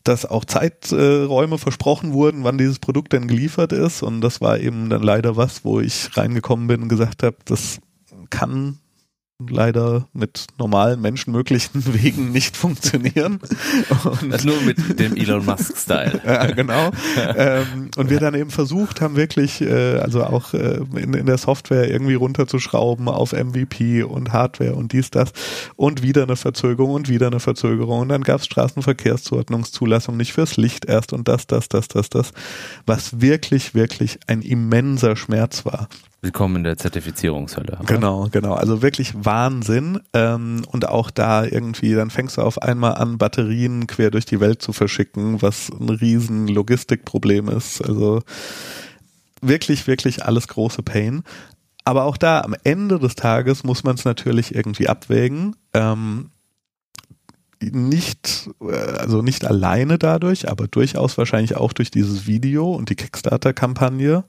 dass 0.07 0.25
auch 0.25 0.45
Zeiträume 0.45 1.57
versprochen 1.57 2.13
wurden, 2.13 2.43
wann 2.43 2.57
dieses 2.57 2.79
Produkt 2.79 3.13
denn 3.13 3.27
geliefert 3.27 3.71
ist. 3.73 4.03
Und 4.03 4.21
das 4.21 4.39
war 4.39 4.59
eben 4.59 4.89
dann 4.89 5.03
leider 5.03 5.35
was, 5.35 5.65
wo 5.65 5.79
ich 5.79 6.15
reingekommen 6.15 6.67
bin 6.67 6.83
und 6.83 6.89
gesagt 6.89 7.23
habe, 7.23 7.37
das 7.45 7.79
kann 8.29 8.79
leider 9.39 10.07
mit 10.13 10.47
normalen 10.57 11.01
menschenmöglichen 11.01 11.93
Wegen 11.93 12.31
nicht 12.31 12.55
funktionieren. 12.55 13.39
Und 14.21 14.31
das 14.31 14.45
nur 14.45 14.61
mit 14.61 14.99
dem 14.99 15.17
Elon 15.17 15.45
Musk-Style. 15.45 16.21
ja, 16.25 16.45
genau. 16.51 16.91
ähm, 17.35 17.89
und 17.97 18.09
wir 18.09 18.19
dann 18.19 18.33
eben 18.33 18.49
versucht 18.49 19.01
haben, 19.01 19.17
wirklich, 19.17 19.61
äh, 19.61 19.97
also 19.97 20.23
auch 20.23 20.53
äh, 20.53 20.79
in, 20.95 21.13
in 21.13 21.25
der 21.25 21.37
Software 21.37 21.89
irgendwie 21.89 22.13
runterzuschrauben 22.13 23.09
auf 23.09 23.33
MVP 23.33 24.03
und 24.03 24.31
Hardware 24.31 24.75
und 24.75 24.93
dies, 24.93 25.11
das 25.11 25.33
und 25.75 26.01
wieder 26.01 26.23
eine 26.23 26.37
Verzögerung 26.37 26.91
und 26.91 27.09
wieder 27.09 27.27
eine 27.27 27.41
Verzögerung. 27.41 27.99
Und 28.01 28.09
dann 28.09 28.23
gab 28.23 28.39
es 28.39 28.45
Straßenverkehrszuordnungszulassung 28.45 30.15
nicht 30.15 30.31
fürs 30.31 30.55
Licht 30.55 30.85
erst 30.85 31.11
und 31.11 31.27
das, 31.27 31.45
das, 31.45 31.67
das, 31.67 31.89
das, 31.89 32.09
das, 32.09 32.31
was 32.85 33.19
wirklich, 33.19 33.75
wirklich 33.75 34.19
ein 34.27 34.41
immenser 34.41 35.17
Schmerz 35.17 35.65
war. 35.65 35.89
Willkommen 36.21 36.57
in 36.57 36.63
der 36.63 36.77
Zertifizierungshölle. 36.77 37.79
Genau, 37.85 38.29
genau. 38.31 38.53
Also 38.53 38.81
wirklich 38.81 39.13
Wahnsinn. 39.15 39.99
Ähm, 40.13 40.63
und 40.71 40.87
auch 40.87 41.11
da 41.11 41.43
irgendwie, 41.43 41.93
dann 41.93 42.09
fängst 42.09 42.37
du 42.37 42.41
auf 42.41 42.61
einmal 42.61 42.95
an, 42.95 43.17
Batterien 43.17 43.85
quer 43.85 44.11
durch 44.11 44.25
die 44.25 44.39
Welt 44.39 44.61
zu 44.61 44.73
verschicken, 44.73 45.41
was 45.41 45.69
ein 45.69 45.89
riesen 45.89 46.47
Logistikproblem 46.47 47.49
ist. 47.49 47.81
Also 47.81 48.21
wirklich, 49.41 49.87
wirklich 49.87 50.25
alles 50.25 50.47
große 50.47 50.81
Pain. 50.81 51.23
Aber 51.83 52.05
auch 52.05 52.17
da, 52.17 52.41
am 52.41 52.55
Ende 52.63 52.97
des 52.97 53.15
Tages 53.15 53.63
muss 53.63 53.83
man 53.83 53.95
es 53.95 54.05
natürlich 54.05 54.55
irgendwie 54.55 54.89
abwägen. 54.89 55.55
Ähm, 55.73 56.31
nicht, 57.61 58.49
äh, 58.61 58.73
also 58.73 59.21
nicht 59.21 59.45
alleine 59.45 59.99
dadurch, 59.99 60.49
aber 60.49 60.67
durchaus 60.67 61.17
wahrscheinlich 61.17 61.55
auch 61.55 61.73
durch 61.73 61.91
dieses 61.91 62.25
Video 62.25 62.73
und 62.73 62.89
die 62.89 62.95
Kickstarter-Kampagne 62.95 64.23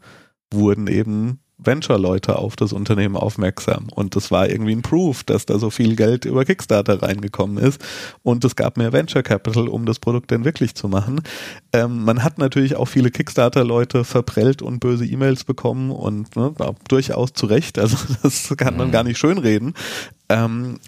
wurden 0.52 0.86
eben 0.86 1.40
Venture-Leute 1.58 2.36
auf 2.36 2.56
das 2.56 2.72
Unternehmen 2.72 3.16
aufmerksam. 3.16 3.88
Und 3.94 4.14
das 4.16 4.30
war 4.30 4.48
irgendwie 4.48 4.72
ein 4.72 4.82
Proof, 4.82 5.24
dass 5.24 5.46
da 5.46 5.58
so 5.58 5.70
viel 5.70 5.96
Geld 5.96 6.24
über 6.24 6.44
Kickstarter 6.44 7.02
reingekommen 7.02 7.58
ist. 7.58 7.82
Und 8.22 8.44
es 8.44 8.56
gab 8.56 8.76
mehr 8.76 8.92
Venture 8.92 9.22
Capital, 9.22 9.68
um 9.68 9.86
das 9.86 9.98
Produkt 9.98 10.30
denn 10.30 10.44
wirklich 10.44 10.74
zu 10.74 10.88
machen. 10.88 11.20
Ähm, 11.72 12.04
man 12.04 12.22
hat 12.22 12.38
natürlich 12.38 12.76
auch 12.76 12.86
viele 12.86 13.10
Kickstarter-Leute 13.10 14.04
verprellt 14.04 14.60
und 14.60 14.80
böse 14.80 15.06
E-Mails 15.06 15.44
bekommen 15.44 15.90
und 15.90 16.36
ne, 16.36 16.54
durchaus 16.88 17.32
zu 17.32 17.46
Recht. 17.46 17.78
Also 17.78 17.96
das 18.22 18.54
kann 18.56 18.76
man 18.76 18.90
gar 18.90 19.04
nicht 19.04 19.18
schönreden. 19.18 19.74
Ähm, 20.28 20.78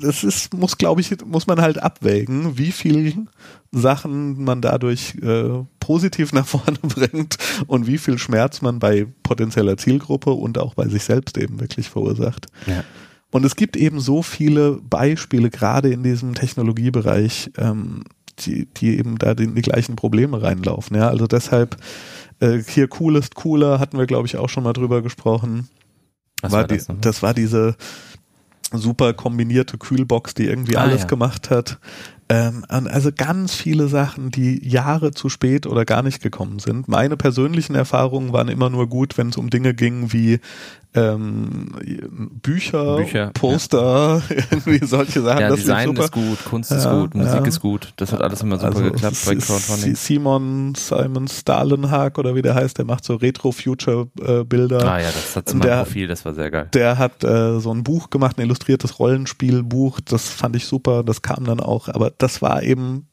das 0.00 0.24
ist, 0.24 0.54
muss, 0.54 0.78
glaube 0.78 1.00
ich, 1.00 1.14
muss 1.24 1.46
man 1.46 1.60
halt 1.60 1.82
abwägen, 1.82 2.56
wie 2.56 2.72
viel 2.72 3.26
Sachen 3.72 4.42
man 4.42 4.60
dadurch 4.60 5.16
äh, 5.22 5.64
positiv 5.80 6.32
nach 6.34 6.46
vorne 6.46 6.78
bringt 6.82 7.36
und 7.66 7.86
wie 7.86 7.98
viel 7.98 8.18
Schmerz 8.18 8.62
man 8.62 8.78
bei 8.78 9.06
potenzieller 9.22 9.76
Zielgruppe 9.76 10.30
und 10.30 10.58
auch 10.58 10.74
bei 10.74 10.88
sich 10.88 11.04
selbst 11.04 11.36
eben 11.38 11.60
wirklich 11.60 11.90
verursacht. 11.90 12.46
Ja. 12.66 12.84
Und 13.30 13.44
es 13.44 13.56
gibt 13.56 13.76
eben 13.76 13.98
so 14.00 14.22
viele 14.22 14.80
Beispiele, 14.82 15.50
gerade 15.50 15.90
in 15.90 16.04
diesem 16.04 16.34
Technologiebereich, 16.34 17.50
ähm, 17.58 18.04
die, 18.40 18.66
die 18.66 18.96
eben 18.98 19.18
da 19.18 19.32
in 19.32 19.54
die 19.54 19.62
gleichen 19.62 19.96
Probleme 19.96 20.40
reinlaufen. 20.42 20.96
Ja, 20.96 21.08
also 21.08 21.26
deshalb 21.26 21.76
äh, 22.40 22.58
hier 22.66 22.88
Coolest 22.88 23.34
Cooler 23.34 23.80
hatten 23.80 23.98
wir, 23.98 24.06
glaube 24.06 24.26
ich, 24.26 24.36
auch 24.36 24.48
schon 24.48 24.64
mal 24.64 24.72
drüber 24.72 25.02
gesprochen. 25.02 25.68
Was 26.42 26.52
war 26.52 26.60
war 26.60 26.68
die, 26.68 26.76
das 26.76 26.88
nochmal? 26.88 27.00
das 27.00 27.22
war 27.22 27.34
diese 27.34 27.76
super 28.78 29.12
kombinierte 29.12 29.78
Kühlbox, 29.78 30.34
die 30.34 30.46
irgendwie 30.46 30.76
Ah, 30.76 30.82
alles 30.82 31.02
ja. 31.02 31.06
gemacht 31.06 31.50
hat. 31.50 31.78
Ähm, 32.28 32.64
also 32.68 33.10
ganz 33.14 33.54
viele 33.54 33.88
Sachen, 33.88 34.30
die 34.30 34.66
Jahre 34.66 35.12
zu 35.12 35.28
spät 35.28 35.66
oder 35.66 35.84
gar 35.84 36.02
nicht 36.02 36.22
gekommen 36.22 36.58
sind. 36.58 36.88
Meine 36.88 37.16
persönlichen 37.16 37.74
Erfahrungen 37.74 38.32
waren 38.32 38.48
immer 38.48 38.70
nur 38.70 38.88
gut, 38.88 39.18
wenn 39.18 39.28
es 39.28 39.36
um 39.36 39.50
Dinge 39.50 39.74
ging 39.74 40.12
wie 40.12 40.40
ähm, 40.96 41.72
Bücher, 42.40 42.96
Bücher, 42.98 43.30
Poster, 43.34 44.22
irgendwie 44.50 44.86
solche 44.86 45.22
Sachen. 45.22 45.40
Ja, 45.40 45.48
das 45.48 45.60
Design 45.60 45.88
super. 45.88 46.04
ist 46.04 46.12
gut, 46.12 46.44
Kunst 46.44 46.70
ist 46.70 46.84
Ja, 46.84 47.00
gut, 47.00 47.14
Musik 47.16 47.34
ja. 47.34 47.44
ist 47.46 47.60
gut. 47.60 47.92
Das 47.96 48.12
hat 48.12 48.22
alles 48.22 48.40
immer 48.42 48.56
super 48.58 48.68
Also, 48.68 48.82
geklappt 48.84 49.16
bei 49.26 49.32
ist 49.32 49.46
Crowdfunding. 49.48 49.96
Simon 49.96 50.74
Simon 50.76 51.26
Stalenhag 51.26 52.16
oder 52.16 52.36
wie 52.36 52.42
der 52.42 52.54
heißt, 52.54 52.78
der 52.78 52.84
macht 52.84 53.04
so 53.04 53.16
Retro-Future-Bilder. 53.16 54.84
Ah 54.88 55.00
ja, 55.00 55.06
das 55.08 55.34
hat 55.36 55.48
Der- 55.48 55.56
meinem 55.56 55.84
Profil, 55.84 56.06
das 56.06 56.24
war 56.24 56.34
sehr 56.34 56.50
geil. 56.50 56.68
Der 56.74 56.96
hat 56.98 57.24
äh, 57.24 57.58
so 57.60 57.72
ein 57.72 57.82
Buch 57.82 58.10
gemacht, 58.10 58.38
ein 58.38 58.42
illustriertes 58.42 58.98
Rollenspielbuch. 58.98 60.00
Das 60.00 60.28
fand 60.28 60.56
ich 60.56 60.66
super. 60.66 61.02
Das 61.02 61.22
kam 61.22 61.44
dann 61.44 61.60
auch. 61.60 61.88
Aber 61.88 62.12
das 62.18 62.42
war 62.42 62.62
eben 62.62 63.06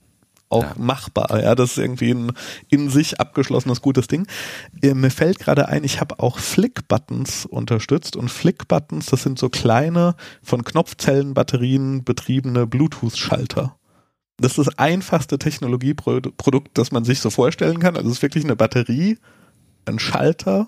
auch 0.50 0.64
Ja. 0.64 0.74
machbar. 0.78 1.42
Ja, 1.42 1.56
das 1.56 1.72
ist 1.72 1.78
irgendwie 1.78 2.12
ein 2.14 2.32
in 2.70 2.90
sich 2.90 3.20
abgeschlossenes 3.20 3.82
gutes 3.82 4.08
Ding. 4.08 4.28
Äh, 4.82 4.94
mir 4.94 5.10
fällt 5.12 5.40
gerade 5.40 5.70
ein, 5.70 5.84
ich 5.84 6.02
habe 6.02 6.20
auch 6.20 6.40
Flick-Buttons 6.40 7.46
unterstützt 7.46 8.16
und 8.18 8.30
Flick-Buttons, 8.30 9.06
das 9.06 9.24
sind 9.24 9.40
so 9.40 9.50
kleine 9.50 10.16
von 10.44 10.64
Knopfzellenbatterien 10.64 12.04
betriebene 12.04 12.68
Bluetooth-Schalter. 12.68 13.78
Das 14.38 14.58
ist 14.58 14.68
das 14.68 14.78
einfachste 14.78 15.38
Technologieprodukt, 15.40 16.78
das 16.78 16.92
man 16.92 17.06
sich 17.06 17.20
so 17.20 17.30
vorstellen 17.30 17.80
kann. 17.80 17.96
Also 17.96 18.10
es 18.10 18.18
ist 18.18 18.22
wirklich 18.22 18.44
eine 18.44 18.56
Batterie, 18.56 19.20
ein 19.86 20.00
Schalter 20.00 20.68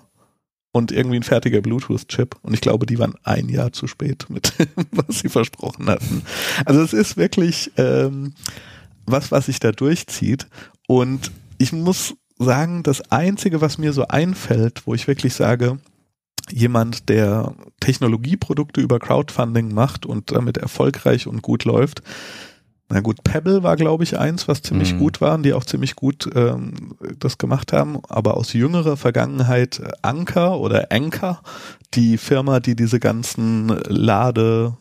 und 0.74 0.90
irgendwie 0.90 1.16
ein 1.16 1.22
fertiger 1.22 1.60
Bluetooth-Chip. 1.60 2.34
Und 2.42 2.52
ich 2.52 2.60
glaube, 2.60 2.84
die 2.84 2.98
waren 2.98 3.14
ein 3.22 3.48
Jahr 3.48 3.72
zu 3.72 3.86
spät 3.86 4.26
mit 4.28 4.58
dem, 4.58 4.66
was 4.90 5.20
sie 5.20 5.28
versprochen 5.28 5.88
hatten. 5.88 6.22
Also 6.64 6.82
es 6.82 6.92
ist 6.92 7.16
wirklich 7.16 7.70
ähm, 7.76 8.34
was, 9.06 9.30
was 9.30 9.46
sich 9.46 9.60
da 9.60 9.70
durchzieht. 9.70 10.48
Und 10.88 11.30
ich 11.58 11.72
muss 11.72 12.16
sagen, 12.40 12.82
das 12.82 13.12
Einzige, 13.12 13.60
was 13.60 13.78
mir 13.78 13.92
so 13.92 14.08
einfällt, 14.08 14.84
wo 14.84 14.94
ich 14.94 15.06
wirklich 15.06 15.34
sage, 15.34 15.78
jemand, 16.50 17.08
der 17.08 17.54
Technologieprodukte 17.78 18.80
über 18.80 18.98
Crowdfunding 18.98 19.72
macht 19.72 20.04
und 20.04 20.32
damit 20.32 20.56
erfolgreich 20.56 21.28
und 21.28 21.40
gut 21.40 21.64
läuft, 21.64 22.02
na 22.90 23.00
gut, 23.00 23.24
Pebble 23.24 23.62
war, 23.62 23.76
glaube 23.76 24.04
ich, 24.04 24.18
eins, 24.18 24.46
was 24.46 24.60
ziemlich 24.62 24.94
Mhm. 24.94 24.98
gut 24.98 25.20
war 25.20 25.34
und 25.34 25.42
die 25.42 25.54
auch 25.54 25.64
ziemlich 25.64 25.96
gut 25.96 26.28
ähm, 26.34 26.96
das 27.18 27.38
gemacht 27.38 27.72
haben. 27.72 27.98
Aber 28.08 28.36
aus 28.36 28.52
jüngerer 28.52 28.96
Vergangenheit 28.96 29.80
äh, 29.80 29.88
Anker 30.02 30.60
oder 30.60 30.88
Anker, 30.92 31.40
die 31.94 32.18
Firma, 32.18 32.60
die 32.60 32.76
diese 32.76 33.00
ganzen 33.00 33.68
Lade 33.88 34.76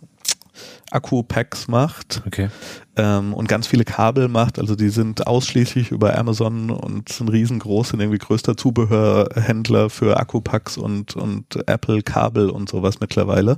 Akku-Packs 0.91 1.67
macht 1.67 2.21
Okay. 2.27 2.49
ähm, 2.97 3.33
und 3.33 3.47
ganz 3.47 3.65
viele 3.65 3.83
Kabel 3.83 4.27
macht. 4.27 4.59
Also 4.59 4.75
die 4.75 4.89
sind 4.89 5.25
ausschließlich 5.25 5.89
über 5.91 6.15
Amazon 6.17 6.69
und 6.69 7.09
sind 7.09 7.29
riesengroß, 7.29 7.89
sind 7.89 7.99
irgendwie 8.01 8.19
größter 8.19 8.55
Zubehörhändler 8.57 9.89
für 9.89 10.17
Akkupacks 10.17 10.77
und, 10.77 11.15
und 11.15 11.67
Apple-Kabel 11.67 12.49
und 12.49 12.69
sowas 12.69 12.99
mittlerweile. 12.99 13.57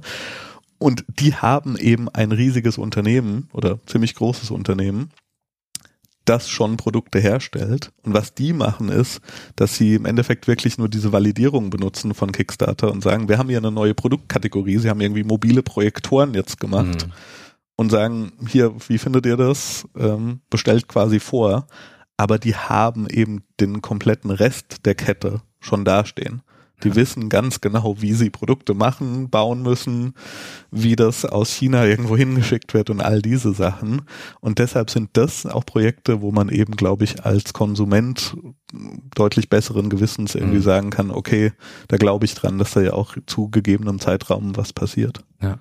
Und 0.85 1.03
die 1.07 1.33
haben 1.33 1.77
eben 1.77 2.09
ein 2.09 2.31
riesiges 2.31 2.77
Unternehmen 2.77 3.49
oder 3.53 3.79
ziemlich 3.87 4.13
großes 4.13 4.51
Unternehmen, 4.51 5.09
das 6.25 6.47
schon 6.47 6.77
Produkte 6.77 7.17
herstellt. 7.17 7.91
Und 8.03 8.13
was 8.13 8.35
die 8.35 8.53
machen 8.53 8.89
ist, 8.89 9.19
dass 9.55 9.77
sie 9.77 9.95
im 9.95 10.05
Endeffekt 10.05 10.47
wirklich 10.47 10.77
nur 10.77 10.87
diese 10.87 11.11
Validierung 11.11 11.71
benutzen 11.71 12.13
von 12.13 12.31
Kickstarter 12.31 12.91
und 12.91 13.01
sagen, 13.01 13.27
wir 13.29 13.39
haben 13.39 13.49
hier 13.49 13.57
eine 13.57 13.71
neue 13.71 13.95
Produktkategorie. 13.95 14.77
Sie 14.77 14.87
haben 14.91 15.01
irgendwie 15.01 15.23
mobile 15.23 15.63
Projektoren 15.63 16.35
jetzt 16.35 16.59
gemacht 16.59 17.07
Mhm. 17.07 17.13
und 17.77 17.89
sagen, 17.89 18.33
hier, 18.47 18.75
wie 18.87 18.99
findet 18.99 19.25
ihr 19.25 19.37
das? 19.37 19.87
Ähm, 19.97 20.41
bestellt 20.51 20.87
quasi 20.87 21.19
vor. 21.19 21.65
Aber 22.15 22.37
die 22.37 22.55
haben 22.55 23.07
eben 23.09 23.41
den 23.59 23.81
kompletten 23.81 24.29
Rest 24.29 24.85
der 24.85 24.93
Kette 24.93 25.41
schon 25.59 25.83
dastehen. 25.83 26.43
Die 26.83 26.89
ja. 26.89 26.95
wissen 26.95 27.29
ganz 27.29 27.61
genau, 27.61 28.01
wie 28.01 28.13
sie 28.13 28.29
Produkte 28.29 28.73
machen, 28.73 29.29
bauen 29.29 29.61
müssen, 29.61 30.13
wie 30.71 30.95
das 30.95 31.25
aus 31.25 31.51
China 31.51 31.85
irgendwo 31.85 32.17
hingeschickt 32.17 32.73
wird 32.73 32.89
und 32.89 33.01
all 33.01 33.21
diese 33.21 33.53
Sachen. 33.53 34.01
Und 34.41 34.59
deshalb 34.59 34.89
sind 34.89 35.09
das 35.13 35.45
auch 35.45 35.65
Projekte, 35.65 36.21
wo 36.21 36.31
man 36.31 36.49
eben, 36.49 36.75
glaube 36.75 37.05
ich, 37.05 37.25
als 37.25 37.53
Konsument 37.53 38.35
deutlich 39.15 39.49
besseren 39.49 39.89
Gewissens 39.89 40.35
irgendwie 40.35 40.57
mhm. 40.57 40.63
sagen 40.63 40.89
kann, 40.89 41.11
okay, 41.11 41.53
da 41.87 41.97
glaube 41.97 42.25
ich 42.25 42.35
dran, 42.35 42.57
dass 42.57 42.73
da 42.73 42.81
ja 42.81 42.93
auch 42.93 43.15
zu 43.25 43.49
gegebenem 43.49 43.99
Zeitraum 43.99 44.57
was 44.57 44.73
passiert. 44.73 45.23
Ja. 45.41 45.59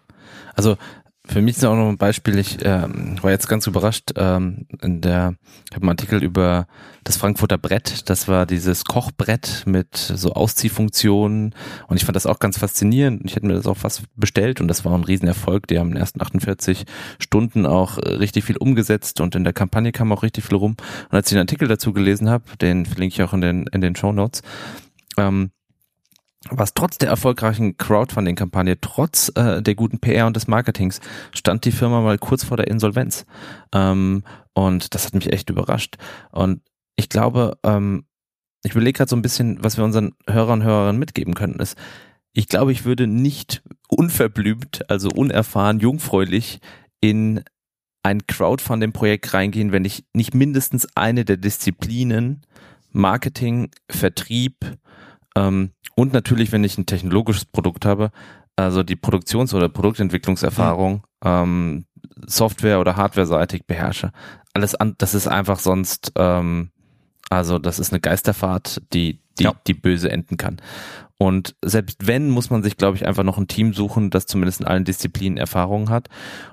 Also 0.55 0.77
für 1.26 1.40
mich 1.40 1.56
ist 1.56 1.64
auch 1.64 1.74
noch 1.74 1.88
ein 1.88 1.96
Beispiel, 1.96 2.38
ich 2.38 2.58
ähm, 2.62 3.16
war 3.22 3.30
jetzt 3.30 3.48
ganz 3.48 3.66
überrascht, 3.66 4.12
ähm, 4.16 4.66
in 4.82 5.00
der, 5.00 5.34
ich 5.70 5.74
habe 5.74 5.84
einen 5.84 5.90
Artikel 5.90 6.22
über 6.22 6.66
das 7.02 7.16
Frankfurter 7.16 7.56
Brett, 7.56 8.10
das 8.10 8.28
war 8.28 8.44
dieses 8.44 8.84
Kochbrett 8.84 9.62
mit 9.66 9.96
so 9.96 10.32
Ausziehfunktionen 10.32 11.54
und 11.88 11.96
ich 11.96 12.04
fand 12.04 12.16
das 12.16 12.26
auch 12.26 12.38
ganz 12.40 12.58
faszinierend. 12.58 13.22
Ich 13.24 13.37
hätte 13.37 13.46
mir 13.46 13.54
das 13.54 13.66
auch 13.66 13.78
fast 13.78 14.02
bestellt 14.16 14.60
und 14.60 14.68
das 14.68 14.84
war 14.84 14.94
ein 14.94 15.04
Riesenerfolg. 15.04 15.66
Die 15.66 15.78
haben 15.78 15.88
in 15.88 15.94
den 15.94 16.00
ersten 16.00 16.20
48 16.20 16.84
Stunden 17.18 17.64
auch 17.64 17.96
richtig 17.98 18.44
viel 18.44 18.58
umgesetzt 18.58 19.20
und 19.20 19.34
in 19.34 19.44
der 19.44 19.52
Kampagne 19.54 19.92
kam 19.92 20.12
auch 20.12 20.22
richtig 20.22 20.44
viel 20.44 20.56
rum. 20.56 20.76
Und 21.10 21.16
als 21.16 21.28
ich 21.28 21.34
den 21.34 21.40
Artikel 21.40 21.68
dazu 21.68 21.92
gelesen 21.92 22.28
habe, 22.28 22.44
den 22.60 22.84
verlinke 22.84 23.14
ich 23.14 23.22
auch 23.22 23.32
in 23.32 23.40
den, 23.40 23.66
in 23.68 23.80
den 23.80 23.96
Show 23.96 24.12
Notes, 24.12 24.42
ähm, 25.16 25.50
was 26.50 26.74
trotz 26.74 26.98
der 26.98 27.09
erfolgreichen 27.09 27.76
Crowdfunding-Kampagne, 27.76 28.80
trotz 28.80 29.33
äh, 29.35 29.62
der 29.62 29.74
guten 29.74 29.98
PR 29.98 30.26
und 30.26 30.37
des 30.37 30.46
Marketings, 30.46 31.00
stand 31.35 31.64
die 31.64 31.72
Firma 31.72 32.00
mal 32.00 32.18
kurz 32.18 32.44
vor 32.44 32.57
der 32.57 32.68
Insolvenz. 32.68 33.24
Ähm, 33.72 34.24
und 34.52 34.94
das 34.94 35.07
hat 35.07 35.14
mich 35.14 35.33
echt 35.33 35.50
überrascht. 35.50 35.96
Und 36.30 36.61
ich 36.96 37.09
glaube, 37.09 37.59
ähm, 37.64 38.04
ich 38.62 38.72
überlege 38.72 38.96
gerade 38.96 39.11
so 39.11 39.16
ein 39.16 39.22
bisschen, 39.22 39.62
was 39.62 39.76
wir 39.76 39.85
unseren 39.85 40.14
Hörern 40.28 40.61
und 40.61 40.66
Hörerinnen 40.66 40.98
mitgeben 40.98 41.35
könnten, 41.35 41.61
ist, 41.61 41.76
ich 42.33 42.48
glaube, 42.48 42.72
ich 42.72 42.85
würde 42.85 43.07
nicht 43.07 43.62
unverblümt, 43.88 44.90
also 44.90 45.09
unerfahren, 45.09 45.78
jungfräulich 45.78 46.61
in 47.00 47.44
ein 48.02 48.26
Crowdfunding-Projekt 48.26 49.33
reingehen, 49.35 49.72
wenn 49.72 49.85
ich 49.85 50.04
nicht 50.12 50.35
mindestens 50.35 50.87
eine 50.94 51.24
der 51.24 51.37
Disziplinen 51.37 52.42
Marketing, 52.90 53.70
Vertrieb, 53.90 54.78
ähm, 55.37 55.70
und 55.96 56.12
natürlich, 56.12 56.52
wenn 56.52 56.64
ich 56.64 56.78
ein 56.78 56.87
technologisches 56.87 57.44
Produkt 57.44 57.85
habe, 57.85 58.11
also 58.57 58.83
die 58.83 58.96
Produktions- 58.96 59.54
oder 59.54 59.68
Produktentwicklungserfahrung, 59.68 60.94
mhm. 60.94 61.00
ähm, 61.24 61.85
Software- 62.26 62.80
oder 62.80 62.96
Hardware-seitig 62.96 63.66
beherrsche. 63.66 64.12
Alles 64.52 64.74
an, 64.74 64.94
das 64.98 65.14
ist 65.14 65.26
einfach 65.26 65.59
sonst, 65.59 66.12
ähm, 66.16 66.70
also 67.30 67.59
das 67.59 67.78
ist 67.78 67.92
eine 67.92 68.00
Geisterfahrt, 68.00 68.83
die, 68.92 69.20
die, 69.38 69.44
ja. 69.44 69.54
die 69.66 69.74
böse 69.74 70.11
enden 70.11 70.37
kann. 70.37 70.61
Und 71.18 71.54
selbst 71.64 72.07
wenn, 72.07 72.28
muss 72.28 72.50
man 72.50 72.62
sich, 72.62 72.76
glaube 72.76 72.96
ich, 72.96 73.07
einfach 73.07 73.22
noch 73.22 73.38
ein 73.38 73.48
Team 73.48 73.72
suchen, 73.72 74.11
das 74.11 74.26
zumindest 74.26 74.61
in 74.61 74.66
allen 74.66 74.85
Disziplinen 74.85 75.38
Erfahrungen 75.38 75.90
hat. 75.90 76.09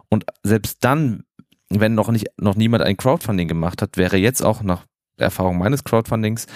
Und 0.10 0.26
selbst 0.44 0.84
dann, 0.84 1.24
wenn 1.70 1.96
noch 1.96 2.10
nicht, 2.10 2.28
noch 2.38 2.56
niemand 2.56 2.84
ein 2.84 2.98
Crowdfunding 2.98 3.48
gemacht 3.48 3.82
hat, 3.82 3.98
wäre 3.98 4.18
jetzt 4.18 4.42
auch 4.42 4.62
nach 4.62 4.86
Erfahrung 5.18 5.58
meines 5.58 5.84
Crowdfundings 5.84 6.48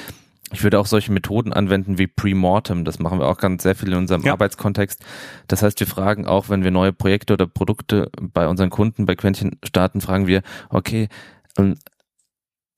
ich 0.52 0.64
würde 0.64 0.80
auch 0.80 0.86
solche 0.86 1.12
Methoden 1.12 1.54
anwenden 1.54 1.98
wie 1.98 2.08
Pre-Mortem. 2.08 2.86
Das 2.86 3.00
machen 3.00 3.20
wir 3.20 3.28
auch 3.28 3.38
ganz 3.38 3.64
sehr 3.64 3.76
viel 3.76 3.90
in 3.90 3.98
unserem 3.98 4.22
ja. 4.22 4.34
Arbeitskontext. 4.34 5.04
Das 5.48 5.64
heißt, 5.64 5.80
wir 5.80 5.88
fragen 5.88 6.28
auch, 6.28 6.50
wenn 6.50 6.64
wir 6.64 6.72
neue 6.72 6.94
Projekte 6.94 7.34
oder 7.34 7.48
Produkte 7.48 8.12
bei 8.22 8.48
unseren 8.48 8.70
Kunden, 8.70 9.06
bei 9.06 9.16
Quentchen 9.16 9.58
starten, 9.64 10.02
fragen 10.02 10.28
wir, 10.28 10.44
okay, 10.70 11.10
ähm, 11.58 11.76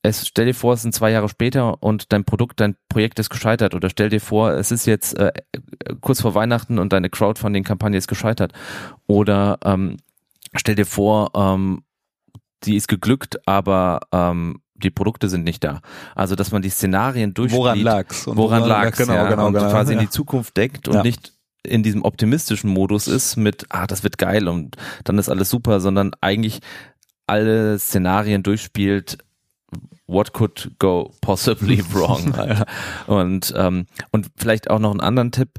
es 0.03 0.27
stell 0.27 0.45
dir 0.45 0.53
vor, 0.53 0.73
es 0.73 0.82
sind 0.82 0.93
zwei 0.93 1.12
Jahre 1.12 1.27
später 1.27 1.82
und 1.84 2.13
dein 2.13 2.23
Produkt, 2.23 2.60
dein 2.60 2.75
Projekt 2.88 3.19
ist 3.19 3.30
gescheitert 3.30 3.75
oder 3.75 3.89
stell 3.89 4.10
dir 4.10 4.21
vor, 4.21 4.51
es 4.51 4.71
ist 4.71 4.86
jetzt 4.86 5.17
äh, 5.17 5.34
kurz 6.01 6.21
vor 6.21 6.36
Weihnachten 6.36 6.80
und 6.80 6.93
deine 6.93 7.10
Crowdfunding-Kampagne 7.10 7.97
ist 7.97 8.08
gescheitert 8.08 8.53
oder 9.08 9.60
ähm, 9.65 9.97
stell 10.56 10.75
dir 10.75 10.86
vor, 10.86 11.32
ähm, 11.36 11.84
die 12.63 12.75
ist 12.75 12.88
geglückt, 12.88 13.38
aber 13.45 13.99
ähm, 14.12 14.62
die 14.84 14.90
Produkte 14.90 15.30
sind 15.30 15.44
nicht 15.44 15.63
da. 15.63 15.82
Also, 16.16 16.36
dass 16.36 16.52
man 16.52 16.62
die 16.62 16.70
Szenarien 16.70 17.34
durchspielt. 17.34 17.60
Woran 17.60 17.80
lag's? 17.80 18.28
Und 18.28 18.38
woran, 18.38 18.62
woran 18.62 18.84
lag's, 18.84 18.98
genau, 18.98 19.13
ja, 19.13 19.30
genau, 19.30 19.48
und 19.48 19.54
genau, 19.54 19.70
quasi 19.70 19.94
ja. 19.94 20.00
in 20.00 20.06
die 20.06 20.10
Zukunft 20.10 20.56
deckt 20.58 20.88
und 20.88 20.96
ja. 20.96 21.04
nicht 21.04 21.34
in 21.63 21.84
diesem 21.84 22.04
optimistischen 22.04 22.70
Modus 22.70 23.08
ist 23.08 23.36
mit, 23.36 23.66
ah, 23.70 23.88
das 23.88 24.04
wird 24.04 24.18
geil 24.18 24.48
und 24.48 24.78
dann 25.04 25.18
ist 25.18 25.30
alles 25.30 25.50
super, 25.50 25.80
sondern 25.80 26.12
eigentlich 26.22 26.60
alle 27.28 27.78
Szenarien 27.78 28.42
durchspielt, 28.42 29.18
what 30.08 30.32
could 30.34 30.72
go 30.80 31.13
possibly 31.22 31.84
wrong. 31.94 32.34
und, 33.08 33.54
ähm, 33.56 33.86
und 34.12 34.28
vielleicht 34.38 34.70
auch 34.70 34.80
noch 34.80 34.92
einen 34.92 35.02
anderen 35.02 35.32
Tipp. 35.32 35.50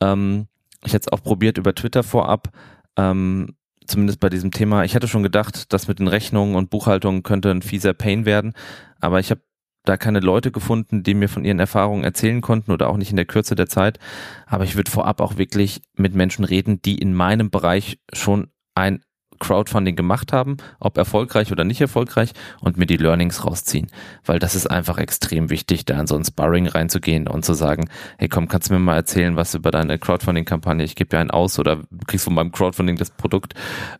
Ähm, 0.00 0.46
ich 0.84 0.92
hätte 0.92 1.08
es 1.08 1.12
auch 1.12 1.22
probiert 1.22 1.58
über 1.58 1.74
Twitter 1.74 2.04
vorab. 2.04 2.50
Ähm, 2.96 3.55
zumindest 3.86 4.20
bei 4.20 4.28
diesem 4.28 4.50
Thema, 4.50 4.84
ich 4.84 4.94
hatte 4.94 5.08
schon 5.08 5.22
gedacht, 5.22 5.72
das 5.72 5.88
mit 5.88 5.98
den 5.98 6.08
Rechnungen 6.08 6.56
und 6.56 6.70
Buchhaltungen 6.70 7.22
könnte 7.22 7.50
ein 7.50 7.62
fieser 7.62 7.94
Pain 7.94 8.24
werden, 8.24 8.54
aber 9.00 9.20
ich 9.20 9.30
habe 9.30 9.40
da 9.84 9.96
keine 9.96 10.20
Leute 10.20 10.50
gefunden, 10.50 11.02
die 11.02 11.14
mir 11.14 11.28
von 11.28 11.44
ihren 11.44 11.60
Erfahrungen 11.60 12.04
erzählen 12.04 12.40
konnten 12.40 12.72
oder 12.72 12.88
auch 12.88 12.96
nicht 12.96 13.10
in 13.10 13.16
der 13.16 13.24
Kürze 13.24 13.54
der 13.54 13.68
Zeit. 13.68 13.98
Aber 14.46 14.64
ich 14.64 14.76
würde 14.76 14.90
vorab 14.90 15.20
auch 15.20 15.38
wirklich 15.38 15.80
mit 15.94 16.14
Menschen 16.14 16.44
reden, 16.44 16.82
die 16.82 16.98
in 16.98 17.14
meinem 17.14 17.50
Bereich 17.50 18.00
schon 18.12 18.48
ein 18.74 19.04
Crowdfunding 19.38 19.96
gemacht 19.96 20.32
haben, 20.32 20.56
ob 20.80 20.96
erfolgreich 20.96 21.52
oder 21.52 21.64
nicht 21.64 21.80
erfolgreich 21.80 22.32
und 22.60 22.76
mir 22.76 22.86
die 22.86 22.96
Learnings 22.96 23.44
rausziehen. 23.44 23.88
Weil 24.24 24.38
das 24.38 24.54
ist 24.54 24.66
einfach 24.66 24.98
extrem 24.98 25.50
wichtig, 25.50 25.84
da 25.84 25.98
in 26.00 26.06
so 26.06 26.16
ein 26.16 26.24
Sparring 26.24 26.66
reinzugehen 26.66 27.28
und 27.28 27.44
zu 27.44 27.54
sagen, 27.54 27.88
hey 28.18 28.28
komm, 28.28 28.48
kannst 28.48 28.68
du 28.68 28.74
mir 28.74 28.80
mal 28.80 28.96
erzählen, 28.96 29.36
was 29.36 29.54
über 29.54 29.70
deine 29.70 29.98
Crowdfunding-Kampagne, 29.98 30.84
ich 30.84 30.96
gebe 30.96 31.10
dir 31.10 31.18
einen 31.18 31.30
aus 31.30 31.58
oder 31.58 31.82
kriegst 32.06 32.24
von 32.24 32.34
meinem 32.34 32.52
Crowdfunding 32.52 32.96
das 32.96 33.10
Produkt, 33.10 33.54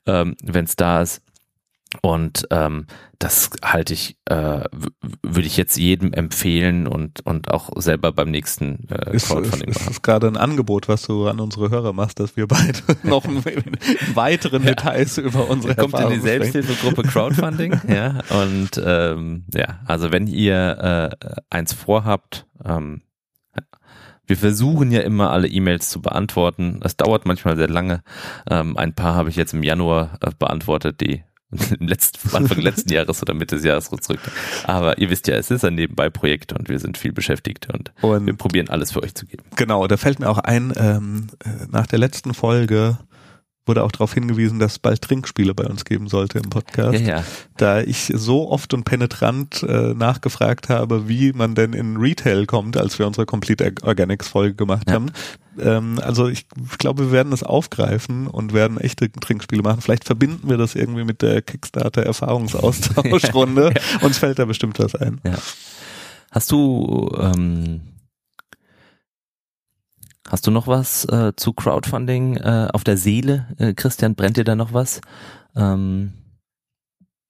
ähm, 0.07 0.37
wenn 0.43 0.65
es 0.65 0.77
da 0.77 1.03
ist. 1.03 1.23
Und 2.03 2.47
ähm, 2.51 2.87
das 3.19 3.51
halte 3.65 3.95
ich, 3.95 4.19
äh, 4.27 4.65
würde 5.23 5.47
ich 5.47 5.57
jetzt 5.57 5.77
jedem 5.77 6.13
empfehlen 6.13 6.87
und, 6.87 7.25
und 7.25 7.51
auch 7.51 7.71
selber 7.77 8.13
beim 8.13 8.31
nächsten 8.31 8.87
äh, 8.91 9.15
ist, 9.15 9.29
Crowdfunding 9.29 9.69
ist, 9.69 9.77
machen. 9.77 9.87
Das 9.87 9.97
ist 9.97 10.03
gerade 10.03 10.27
ein 10.27 10.37
Angebot, 10.37 10.89
was 10.89 11.03
du 11.03 11.27
an 11.27 11.41
unsere 11.41 11.71
Hörer 11.71 11.93
machst, 11.93 12.21
dass 12.21 12.37
wir 12.37 12.47
beide 12.47 12.79
noch 13.03 13.25
weitere 14.15 14.59
ja. 14.59 14.65
Details 14.65 15.19
über 15.19 15.49
unsere 15.49 15.75
Kommt 15.75 15.99
in 15.99 16.11
die 16.11 16.21
Selbsthilfegruppe 16.21 17.03
Crowdfunding, 17.09 17.81
ja. 17.89 18.21
Und 18.31 18.81
ähm, 18.85 19.45
ja, 19.55 19.81
also 19.87 20.13
wenn 20.13 20.27
ihr 20.27 21.11
äh, 21.23 21.35
eins 21.51 21.73
vorhabt, 21.73 22.47
ähm, 22.65 23.03
wir 24.27 24.37
versuchen 24.37 24.91
ja 24.91 25.01
immer 25.01 25.31
alle 25.31 25.49
E-Mails 25.49 25.89
zu 25.89 26.03
beantworten. 26.03 26.81
Das 26.81 26.97
dauert 26.97 27.27
manchmal 27.27 27.57
sehr 27.57 27.69
lange. 27.69 28.03
Ähm, 28.51 28.77
ein 28.77 28.95
paar 28.95 29.15
habe 29.15 29.31
ich 29.31 29.37
jetzt 29.37 29.55
im 29.55 29.63
Januar 29.63 30.19
äh, 30.21 30.31
beantwortet, 30.37 31.01
die 31.01 31.23
letzten, 31.79 32.35
Anfang 32.35 32.61
letzten 32.61 32.93
Jahres 32.93 33.23
oder 33.23 33.35
Mitte 33.35 33.57
des 33.57 33.65
Jahres 33.65 33.89
zurück. 33.89 34.21
Aber 34.65 34.99
ihr 34.99 35.11
wisst 35.11 35.29
ja, 35.29 35.37
es 35.37 35.51
ist 35.51 35.65
ein 35.65 35.75
Nebenbei-Projekt 35.75 36.53
und 36.53 36.69
wir 36.69 36.79
sind 36.79 36.99
viel 36.99 37.13
beschäftigt 37.13 37.69
und, 37.73 37.93
und, 38.03 38.27
wir 38.27 38.35
probieren 38.35 38.69
alles 38.69 38.93
für 38.93 39.03
euch 39.03 39.15
zu 39.15 39.27
geben. 39.27 39.45
Genau, 39.55 39.87
da 39.87 39.97
fällt 39.97 40.19
mir 40.19 40.29
auch 40.29 40.39
ein, 40.39 40.73
ähm, 40.77 41.29
äh, 41.45 41.67
nach 41.71 41.87
der 41.87 41.99
letzten 41.99 42.35
Folge 42.35 42.99
wurde 43.67 43.83
auch 43.83 43.93
darauf 43.93 44.15
hingewiesen, 44.15 44.59
dass 44.59 44.73
es 44.73 44.79
bald 44.79 45.03
Trinkspiele 45.03 45.55
bei 45.55 45.65
uns 45.65 45.85
geben 45.85 46.09
sollte 46.09 46.39
im 46.39 46.51
Podcast. 46.51 47.01
Ja, 47.01 47.19
ja. 47.19 47.25
Da 47.57 47.81
ich 47.81 48.13
so 48.15 48.51
oft 48.51 48.73
und 48.75 48.85
penetrant 48.85 49.63
äh, 49.63 49.95
nachgefragt 49.95 50.69
habe, 50.69 51.09
wie 51.09 51.33
man 51.33 51.55
denn 51.55 51.73
in 51.73 51.97
Retail 51.97 52.47
kommt, 52.47 52.77
als 52.77 52.99
wir 52.99 53.07
unsere 53.07 53.27
Complete 53.27 53.75
Organics 53.83 54.29
Folge 54.29 54.55
gemacht 54.55 54.89
ja. 54.89 54.95
haben. 54.95 55.11
Ähm, 55.59 55.99
also 56.03 56.29
ich 56.29 56.47
glaube, 56.79 57.07
wir 57.07 57.13
werden 57.13 57.33
es 57.33 57.43
aufgreifen 57.43 58.27
und 58.27 58.53
werden 58.53 58.79
echte 58.79 59.11
Trinkspiele 59.11 59.63
machen. 59.63 59.81
Vielleicht 59.81 60.05
verbinden 60.05 60.49
wir 60.49 60.59
das 60.59 60.75
irgendwie 60.75 61.05
mit 61.05 61.23
der 61.23 61.43
Kickstarter 61.43 62.03
Erfahrungsaustauschrunde. 62.03 63.75
Uns 64.03 64.19
fällt 64.19 64.39
da 64.39 64.45
bestimmt 64.45 64.79
was 64.79 64.95
ein. 64.95 65.21
Ja. 65.25 65.35
Hast 66.31 66.53
du 66.53 67.11
ähm 67.19 67.81
Hast 70.29 70.47
du 70.47 70.51
noch 70.51 70.67
was 70.67 71.05
äh, 71.07 71.33
zu 71.37 71.53
Crowdfunding 71.53 72.37
äh, 72.37 72.69
auf 72.73 72.85
der 72.85 72.97
Seele? 72.97 73.47
Äh, 73.59 73.75
Christian, 73.75 74.15
brennt 74.15 74.37
dir 74.37 74.45
da 74.45 74.57
noch 74.57 74.73
was? 74.73 75.01
Ähm 75.55 76.13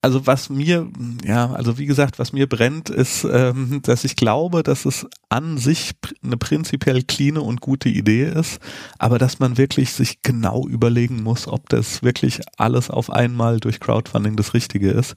also 0.07 0.25
was 0.25 0.49
mir, 0.49 0.87
ja, 1.25 1.51
also 1.51 1.77
wie 1.77 1.85
gesagt, 1.85 2.17
was 2.17 2.31
mir 2.31 2.47
brennt, 2.47 2.89
ist, 2.89 3.27
ähm, 3.29 3.81
dass 3.83 4.05
ich 4.05 4.15
glaube, 4.15 4.63
dass 4.63 4.85
es 4.85 5.05
an 5.27 5.57
sich 5.57 5.91
eine 6.23 6.37
prinzipiell 6.37 7.03
cleane 7.03 7.41
und 7.41 7.59
gute 7.59 7.89
Idee 7.89 8.23
ist, 8.23 8.61
aber 8.99 9.19
dass 9.19 9.39
man 9.39 9.57
wirklich 9.57 9.91
sich 9.91 10.21
genau 10.21 10.65
überlegen 10.65 11.23
muss, 11.23 11.45
ob 11.45 11.67
das 11.67 12.03
wirklich 12.03 12.39
alles 12.55 12.89
auf 12.89 13.09
einmal 13.09 13.59
durch 13.59 13.81
Crowdfunding 13.81 14.37
das 14.37 14.53
Richtige 14.53 14.91
ist. 14.91 15.15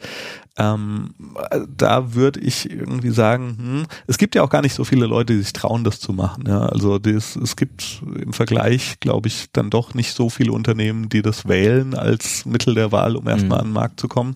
Ähm, 0.59 1.15
da 1.69 2.15
würde 2.15 2.41
ich 2.41 2.69
irgendwie 2.69 3.11
sagen, 3.11 3.57
hm, 3.59 3.87
es 4.09 4.19
gibt 4.19 4.35
ja 4.35 4.43
auch 4.43 4.51
gar 4.51 4.63
nicht 4.63 4.75
so 4.75 4.85
viele 4.85 5.07
Leute, 5.07 5.35
die 5.35 5.39
sich 5.41 5.53
trauen, 5.53 5.85
das 5.85 6.01
zu 6.01 6.13
machen. 6.13 6.45
Ja, 6.49 6.67
also 6.67 6.99
das, 6.99 7.37
es 7.37 7.55
gibt 7.55 8.03
im 8.21 8.33
Vergleich, 8.33 8.99
glaube 8.99 9.29
ich, 9.29 9.47
dann 9.53 9.71
doch 9.71 9.95
nicht 9.95 10.13
so 10.13 10.29
viele 10.29 10.51
Unternehmen, 10.53 11.09
die 11.09 11.23
das 11.23 11.47
wählen 11.47 11.95
als 11.95 12.45
Mittel 12.45 12.75
der 12.75 12.91
Wahl, 12.91 13.17
um 13.17 13.29
erstmal 13.29 13.59
mhm. 13.59 13.63
an 13.63 13.67
den 13.69 13.73
Markt 13.75 14.01
zu 14.01 14.09
kommen. 14.09 14.35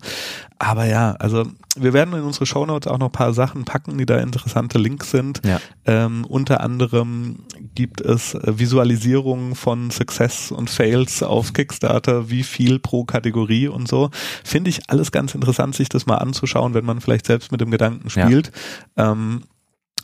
Aber 0.57 0.85
ja, 0.85 1.11
also 1.13 1.45
wir 1.75 1.93
werden 1.93 2.13
in 2.13 2.21
unsere 2.21 2.45
Shownotes 2.45 2.87
auch 2.87 2.97
noch 2.97 3.07
ein 3.07 3.11
paar 3.11 3.33
Sachen 3.33 3.65
packen, 3.65 3.97
die 3.97 4.05
da 4.05 4.19
interessante 4.19 4.77
Links 4.77 5.11
sind. 5.11 5.41
Ja. 5.45 5.59
Ähm, 5.85 6.25
unter 6.25 6.61
anderem 6.61 7.39
gibt 7.73 8.01
es 8.01 8.33
äh, 8.33 8.57
Visualisierungen 8.59 9.55
von 9.55 9.91
Success 9.91 10.51
und 10.51 10.69
Fails 10.69 11.23
auf 11.23 11.53
Kickstarter, 11.53 12.29
wie 12.29 12.43
viel 12.43 12.79
pro 12.79 13.03
Kategorie 13.03 13.67
und 13.67 13.87
so. 13.87 14.09
Finde 14.43 14.69
ich 14.69 14.89
alles 14.89 15.11
ganz 15.11 15.35
interessant, 15.35 15.75
sich 15.75 15.89
das 15.89 16.05
mal 16.05 16.17
anzuschauen, 16.17 16.73
wenn 16.73 16.85
man 16.85 17.01
vielleicht 17.01 17.25
selbst 17.25 17.51
mit 17.51 17.61
dem 17.61 17.71
Gedanken 17.71 18.09
spielt. 18.09 18.51
Ja. 18.97 19.11
Ähm, 19.11 19.43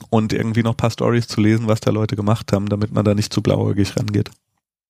und 0.09 0.33
irgendwie 0.33 0.63
noch 0.63 0.75
paar 0.75 0.91
Stories 0.91 1.27
zu 1.27 1.41
lesen, 1.41 1.67
was 1.67 1.79
da 1.79 1.91
Leute 1.91 2.15
gemacht 2.15 2.51
haben, 2.53 2.67
damit 2.69 2.91
man 2.91 3.05
da 3.05 3.13
nicht 3.13 3.31
zu 3.31 3.41
blauäugig 3.41 3.95
rangeht. 3.97 4.31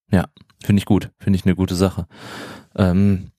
Ja, 0.09 0.25
finde 0.63 0.79
ich 0.79 0.85
gut. 0.85 1.09
Finde 1.19 1.37
ich 1.37 1.45
eine 1.45 1.55
gute 1.55 1.75
Sache. 1.75 2.07
Ähm, 2.75 3.30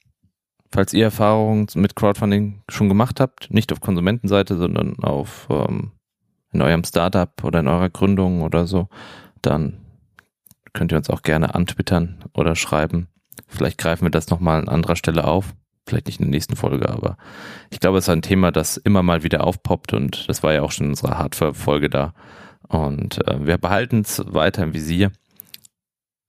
falls 0.72 0.92
ihr 0.94 1.04
Erfahrungen 1.04 1.66
mit 1.74 1.96
Crowdfunding 1.96 2.62
schon 2.68 2.88
gemacht 2.88 3.20
habt, 3.20 3.50
nicht 3.50 3.72
auf 3.72 3.80
Konsumentenseite, 3.80 4.56
sondern 4.56 4.96
auf 5.00 5.46
ähm, 5.50 5.92
in 6.52 6.62
eurem 6.62 6.84
Startup 6.84 7.32
oder 7.44 7.60
in 7.60 7.68
eurer 7.68 7.90
Gründung 7.90 8.42
oder 8.42 8.66
so, 8.66 8.88
dann 9.40 9.78
könnt 10.72 10.92
ihr 10.92 10.98
uns 10.98 11.10
auch 11.10 11.22
gerne 11.22 11.54
antwittern 11.54 12.24
oder 12.34 12.56
schreiben. 12.56 13.08
Vielleicht 13.46 13.78
greifen 13.78 14.04
wir 14.04 14.10
das 14.10 14.30
nochmal 14.30 14.60
an 14.60 14.68
anderer 14.68 14.96
Stelle 14.96 15.24
auf. 15.24 15.54
Vielleicht 15.86 16.06
nicht 16.06 16.20
in 16.20 16.26
der 16.26 16.30
nächsten 16.30 16.56
Folge, 16.56 16.88
aber 16.88 17.16
ich 17.70 17.80
glaube, 17.80 17.98
es 17.98 18.04
ist 18.04 18.08
ein 18.08 18.22
Thema, 18.22 18.52
das 18.52 18.76
immer 18.76 19.02
mal 19.02 19.24
wieder 19.24 19.44
aufpoppt 19.44 19.94
und 19.94 20.28
das 20.28 20.42
war 20.42 20.52
ja 20.52 20.62
auch 20.62 20.70
schon 20.70 20.86
in 20.86 20.92
unserer 20.92 21.18
Hardware-Folge 21.18 21.90
da. 21.90 22.14
Und 22.68 23.26
äh, 23.26 23.44
wir 23.44 23.58
behalten 23.58 24.00
es 24.00 24.22
weiter 24.26 24.62
im 24.62 24.74
Visier. 24.74 25.10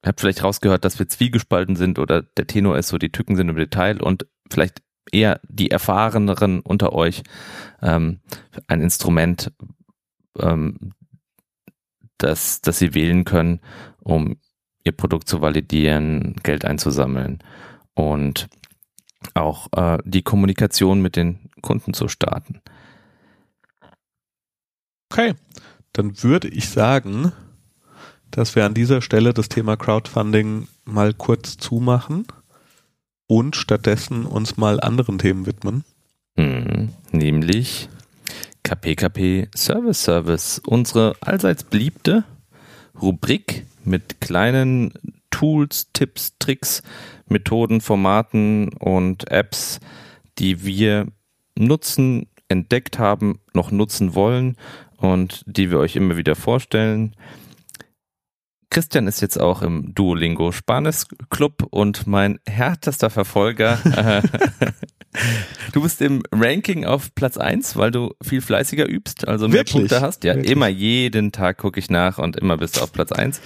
Ihr 0.02 0.08
habt 0.08 0.20
vielleicht 0.20 0.42
rausgehört, 0.42 0.84
dass 0.84 0.98
wir 0.98 1.08
zwiegespalten 1.08 1.76
sind 1.76 1.98
oder 1.98 2.22
der 2.22 2.46
Tenor 2.46 2.76
ist 2.76 2.88
so, 2.88 2.98
die 2.98 3.12
Tücken 3.12 3.36
sind 3.36 3.48
im 3.48 3.56
Detail 3.56 4.02
und 4.02 4.26
vielleicht 4.50 4.82
eher 5.12 5.40
die 5.48 5.70
Erfahreneren 5.70 6.60
unter 6.60 6.92
euch 6.92 7.22
ähm, 7.82 8.20
ein 8.66 8.80
Instrument, 8.80 9.52
ähm, 10.38 10.92
das, 12.18 12.60
das 12.60 12.78
sie 12.78 12.94
wählen 12.94 13.24
können, 13.24 13.60
um 14.00 14.36
ihr 14.84 14.92
Produkt 14.92 15.28
zu 15.28 15.40
validieren, 15.40 16.36
Geld 16.42 16.64
einzusammeln 16.64 17.38
und 17.94 18.48
auch 19.32 19.68
äh, 19.72 19.98
die 20.04 20.22
Kommunikation 20.22 21.00
mit 21.00 21.16
den 21.16 21.50
Kunden 21.62 21.94
zu 21.94 22.08
starten. 22.08 22.60
Okay, 25.10 25.34
dann 25.92 26.22
würde 26.22 26.48
ich 26.48 26.68
sagen, 26.68 27.32
dass 28.30 28.56
wir 28.56 28.66
an 28.66 28.74
dieser 28.74 29.00
Stelle 29.00 29.32
das 29.32 29.48
Thema 29.48 29.76
Crowdfunding 29.76 30.66
mal 30.84 31.14
kurz 31.14 31.56
zumachen 31.56 32.26
und 33.26 33.56
stattdessen 33.56 34.26
uns 34.26 34.56
mal 34.56 34.80
anderen 34.80 35.18
Themen 35.18 35.46
widmen. 35.46 35.84
Hm, 36.36 36.90
nämlich 37.12 37.88
KPKP 38.62 39.48
Service 39.54 40.02
Service, 40.02 40.60
unsere 40.66 41.14
allseits 41.20 41.64
beliebte 41.64 42.24
Rubrik 43.00 43.66
mit 43.84 44.20
kleinen 44.20 44.92
Tools, 45.30 45.88
Tipps, 45.92 46.34
Tricks, 46.38 46.82
Methoden, 47.28 47.80
Formaten 47.80 48.68
und 48.74 49.30
Apps, 49.30 49.80
die 50.38 50.64
wir 50.64 51.08
nutzen, 51.56 52.26
entdeckt 52.48 52.98
haben, 52.98 53.40
noch 53.52 53.70
nutzen 53.70 54.14
wollen 54.14 54.56
und 54.96 55.44
die 55.46 55.70
wir 55.70 55.78
euch 55.78 55.96
immer 55.96 56.16
wieder 56.16 56.34
vorstellen. 56.34 57.14
Christian 58.74 59.06
ist 59.06 59.20
jetzt 59.20 59.40
auch 59.40 59.62
im 59.62 59.94
Duolingo 59.94 60.50
Spanisch 60.50 61.04
Club 61.30 61.62
und 61.70 62.08
mein 62.08 62.40
härtester 62.44 63.08
Verfolger. 63.08 63.78
du 65.72 65.82
bist 65.82 66.02
im 66.02 66.24
Ranking 66.32 66.84
auf 66.84 67.14
Platz 67.14 67.36
eins, 67.36 67.76
weil 67.76 67.92
du 67.92 68.14
viel 68.20 68.40
fleißiger 68.40 68.90
übst, 68.90 69.28
also 69.28 69.46
mehr 69.46 69.58
Wirklich? 69.58 69.74
Punkte 69.74 70.00
hast. 70.00 70.24
Ja, 70.24 70.34
Wirklich? 70.34 70.50
immer 70.50 70.66
jeden 70.66 71.30
Tag 71.30 71.58
gucke 71.58 71.78
ich 71.78 71.88
nach 71.88 72.18
und 72.18 72.36
immer 72.36 72.56
bist 72.56 72.76
du 72.76 72.80
auf 72.80 72.92
Platz 72.92 73.12
eins. 73.12 73.40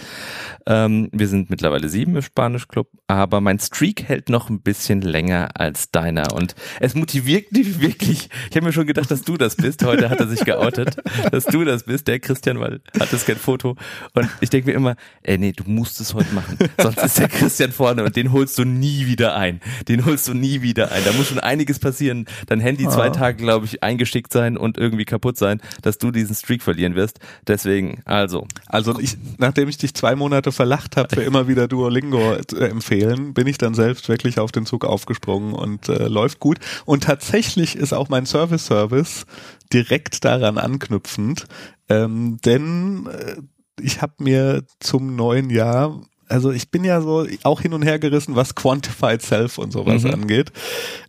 Ähm, 0.67 1.11
wir 1.13 1.29
sind 1.29 1.51
mittlerweile 1.51 1.89
sieben 1.89 2.17
im 2.17 2.23
Spanisch 2.23 2.69
Club, 2.69 2.89
aber 3.07 3.41
mein 3.41 3.59
Streak 3.59 4.05
hält 4.05 4.29
noch 4.31 4.49
ein 4.49 4.63
bisschen 4.63 5.03
länger 5.03 5.51
als 5.55 5.91
deiner 5.91 6.33
und 6.35 6.55
es 6.81 6.95
motiviert 6.95 7.53
mich 7.53 7.81
wirklich. 7.81 8.29
Ich 8.51 8.57
habe 8.57 8.67
mir 8.67 8.73
schon 8.73 8.87
gedacht, 8.87 9.11
dass 9.11 9.23
du 9.23 9.37
das 9.37 9.57
bist. 9.57 9.85
Heute 9.85 10.09
hat 10.09 10.21
er 10.21 10.29
sich 10.29 10.45
geoutet, 10.45 10.97
dass 11.31 11.45
du 11.45 11.65
das 11.65 11.85
bist, 11.85 12.09
der 12.09 12.19
Christian, 12.19 12.61
weil 12.61 12.81
hat 12.99 13.13
es 13.13 13.27
kein 13.27 13.37
Foto. 13.37 13.77
Und 14.15 14.29
ich 14.41 14.51
denke 14.51 14.71
mir 14.71 14.77
immer, 14.77 14.97
ey, 15.23 15.39
nee, 15.39 15.53
du 15.53 15.65
musst 15.67 16.01
es 16.01 16.15
heute 16.15 16.35
machen. 16.35 16.59
Sonst 16.81 17.03
ist 17.03 17.19
der 17.19 17.29
Christian 17.29 17.73
vorne 17.73 18.05
und 18.05 18.17
den 18.17 18.33
holst 18.33 18.59
du 18.59 18.65
nie 18.65 19.07
wieder 19.07 19.37
ein. 19.37 19.61
Den 19.89 20.05
holst 20.05 20.29
du 20.29 20.35
nie 20.35 20.63
wieder 20.63 20.93
ein. 20.93 21.03
Da 21.05 21.13
muss 21.13 21.29
schon 21.29 21.39
einiges 21.39 21.79
passieren. 21.79 22.27
Dein 22.47 22.61
Handy 22.61 22.87
oh. 22.87 22.91
zwei 22.91 23.11
Tage, 23.11 23.37
glaube 23.39 23.67
ich, 23.67 23.83
eingeschickt 23.83 24.33
sein 24.33 24.57
und 24.57 24.79
irgendwie 24.79 25.05
kaputt 25.05 25.37
sein, 25.37 25.61
dass 25.83 25.99
du 25.99 26.11
diesen 26.11 26.35
Streak 26.35 26.63
verlieren 26.63 26.95
wirst. 26.95 27.19
Deswegen, 27.47 28.01
also. 28.05 28.47
Also 28.67 28.99
ich, 28.99 29.17
nachdem 29.39 29.69
ich 29.69 29.79
dich 29.79 29.95
zwei 29.95 30.15
Monate 30.15 30.53
verlacht 30.53 30.97
habe, 30.97 31.15
für 31.15 31.23
immer 31.23 31.49
wieder 31.49 31.69
Duolingo 31.69 32.35
äh, 32.35 32.65
empfehlen, 32.67 33.35
bin 33.35 33.47
ich 33.47 33.59
dann 33.59 33.75
selbst 33.75 34.09
wirklich 34.09 34.39
auf 34.39 34.53
den 34.53 34.67
Zug 34.67 34.85
aufgesprungen 34.85 35.53
und 35.55 35.89
äh, 35.89 36.09
läuft 36.09 36.41
gut. 36.41 36.59
Und 36.85 37.05
tatsächlich 37.05 37.77
ist 37.77 37.93
auch 37.93 38.09
mein 38.09 38.27
Service-Service 38.27 39.27
direkt 39.73 40.25
daran 40.25 40.59
anknüpfend, 40.59 41.47
ähm, 41.89 42.39
denn 42.45 43.07
äh, 43.07 43.37
ich 43.81 44.03
habe 44.03 44.15
mir 44.19 44.65
zum 44.81 45.17
neuen 45.17 45.51
Jahr 45.51 46.01
also 46.29 46.53
ich 46.53 46.71
bin 46.71 46.85
ja 46.85 47.01
so 47.01 47.27
auch 47.43 47.61
hin 47.63 47.73
und 47.73 47.83
her 47.83 47.99
gerissen, 47.99 48.37
was 48.37 48.55
Quantified 48.55 49.23
Self 49.23 49.59
und 49.59 49.73
sowas 49.73 50.03
mhm. 50.03 50.13
angeht. 50.13 50.53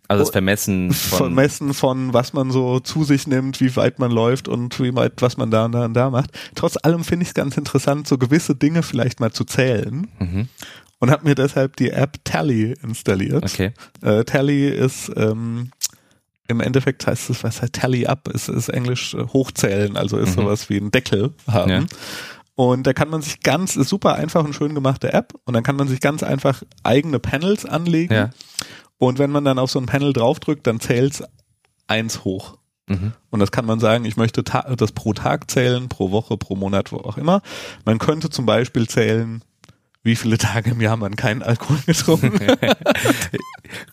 Also 0.08 0.24
das 0.24 0.30
Vermessen 0.30 0.92
von 0.92 1.18
Vermessen 1.18 1.74
von 1.74 2.14
was 2.14 2.32
man 2.32 2.50
so 2.50 2.80
zu 2.80 3.04
sich 3.04 3.26
nimmt, 3.26 3.60
wie 3.60 3.76
weit 3.76 3.98
man 3.98 4.10
läuft 4.10 4.48
und 4.48 4.80
wie 4.80 4.94
weit 4.94 5.20
was 5.20 5.36
man 5.36 5.50
da 5.50 5.66
und 5.66 5.72
da 5.72 5.84
und 5.84 5.94
da 5.94 6.10
macht. 6.10 6.30
Trotz 6.54 6.76
allem 6.82 7.04
finde 7.04 7.24
ich 7.24 7.28
es 7.28 7.34
ganz 7.34 7.56
interessant, 7.56 8.08
so 8.08 8.18
gewisse 8.18 8.54
Dinge 8.54 8.82
vielleicht 8.82 9.20
mal 9.20 9.32
zu 9.32 9.44
zählen. 9.44 10.08
Mhm. 10.18 10.48
Und 10.98 11.10
habe 11.10 11.24
mir 11.26 11.34
deshalb 11.34 11.76
die 11.76 11.90
App 11.90 12.18
Tally 12.24 12.74
installiert. 12.82 13.44
Okay. 13.44 13.72
Äh, 14.02 14.24
Tally 14.24 14.68
ist 14.68 15.10
ähm, 15.16 15.70
im 16.46 16.60
Endeffekt 16.60 17.06
heißt 17.06 17.30
es, 17.30 17.42
was 17.42 17.62
heißt 17.62 17.72
Tally 17.72 18.06
Up, 18.06 18.28
ist, 18.28 18.48
ist 18.48 18.68
Englisch 18.68 19.14
äh, 19.14 19.24
hochzählen, 19.32 19.96
also 19.96 20.18
ist 20.18 20.36
mhm. 20.36 20.42
sowas 20.42 20.68
wie 20.68 20.76
ein 20.78 20.90
Deckel 20.90 21.32
haben. 21.46 21.70
Ja. 21.70 21.84
Und 22.60 22.86
da 22.86 22.92
kann 22.92 23.08
man 23.08 23.22
sich 23.22 23.40
ganz, 23.40 23.74
ist 23.74 23.88
super 23.88 24.16
einfach 24.16 24.44
und 24.44 24.54
schön 24.54 24.74
gemachte 24.74 25.14
App 25.14 25.32
und 25.46 25.54
dann 25.54 25.62
kann 25.62 25.76
man 25.76 25.88
sich 25.88 25.98
ganz 25.98 26.22
einfach 26.22 26.62
eigene 26.82 27.18
Panels 27.18 27.64
anlegen. 27.64 28.12
Ja. 28.12 28.30
Und 28.98 29.18
wenn 29.18 29.30
man 29.30 29.46
dann 29.46 29.58
auf 29.58 29.70
so 29.70 29.78
ein 29.78 29.86
Panel 29.86 30.12
draufdrückt, 30.12 30.66
dann 30.66 30.78
zählt's 30.78 31.24
eins 31.86 32.22
hoch. 32.22 32.58
Mhm. 32.86 33.12
Und 33.30 33.40
das 33.40 33.50
kann 33.50 33.64
man 33.64 33.80
sagen, 33.80 34.04
ich 34.04 34.18
möchte 34.18 34.42
das 34.42 34.92
pro 34.92 35.14
Tag 35.14 35.50
zählen, 35.50 35.88
pro 35.88 36.10
Woche, 36.10 36.36
pro 36.36 36.54
Monat, 36.54 36.92
wo 36.92 36.98
auch 36.98 37.16
immer. 37.16 37.40
Man 37.86 37.98
könnte 37.98 38.28
zum 38.28 38.44
Beispiel 38.44 38.86
zählen, 38.86 39.42
wie 40.02 40.14
viele 40.14 40.36
Tage 40.36 40.72
im 40.72 40.82
Jahr 40.82 40.98
man 40.98 41.16
keinen 41.16 41.42
Alkohol 41.42 41.78
getrunken 41.86 42.46
hat. 42.46 42.78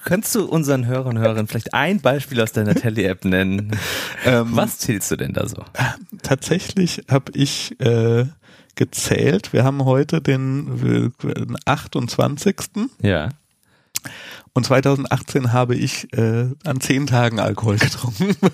Könntest 0.04 0.36
du 0.36 0.44
unseren 0.44 0.88
Hörern 0.88 1.16
und 1.16 1.24
Hörern 1.24 1.48
vielleicht 1.48 1.74
ein 1.74 2.02
Beispiel 2.02 2.42
aus 2.42 2.52
deiner 2.52 2.76
Tele-App 2.76 3.24
nennen? 3.24 3.80
Ähm, 4.26 4.50
Was 4.50 4.80
zählst 4.80 5.10
du 5.10 5.16
denn 5.16 5.32
da 5.32 5.48
so? 5.48 5.64
Tatsächlich 6.22 7.06
habe 7.10 7.32
ich 7.34 7.80
äh, 7.80 8.26
gezählt. 8.78 9.52
Wir 9.52 9.66
haben 9.66 9.84
heute 9.84 10.22
den, 10.22 10.80
den 11.22 11.56
28. 11.66 12.56
Ja. 13.02 13.30
Und 14.58 14.64
2018 14.64 15.54
habe 15.54 15.76
ich 15.76 16.12
äh, 16.14 16.48
an 16.66 16.82
zehn 16.82 17.06
Tagen 17.06 17.40
Alkohol 17.40 17.78
getrunken. 17.78 18.36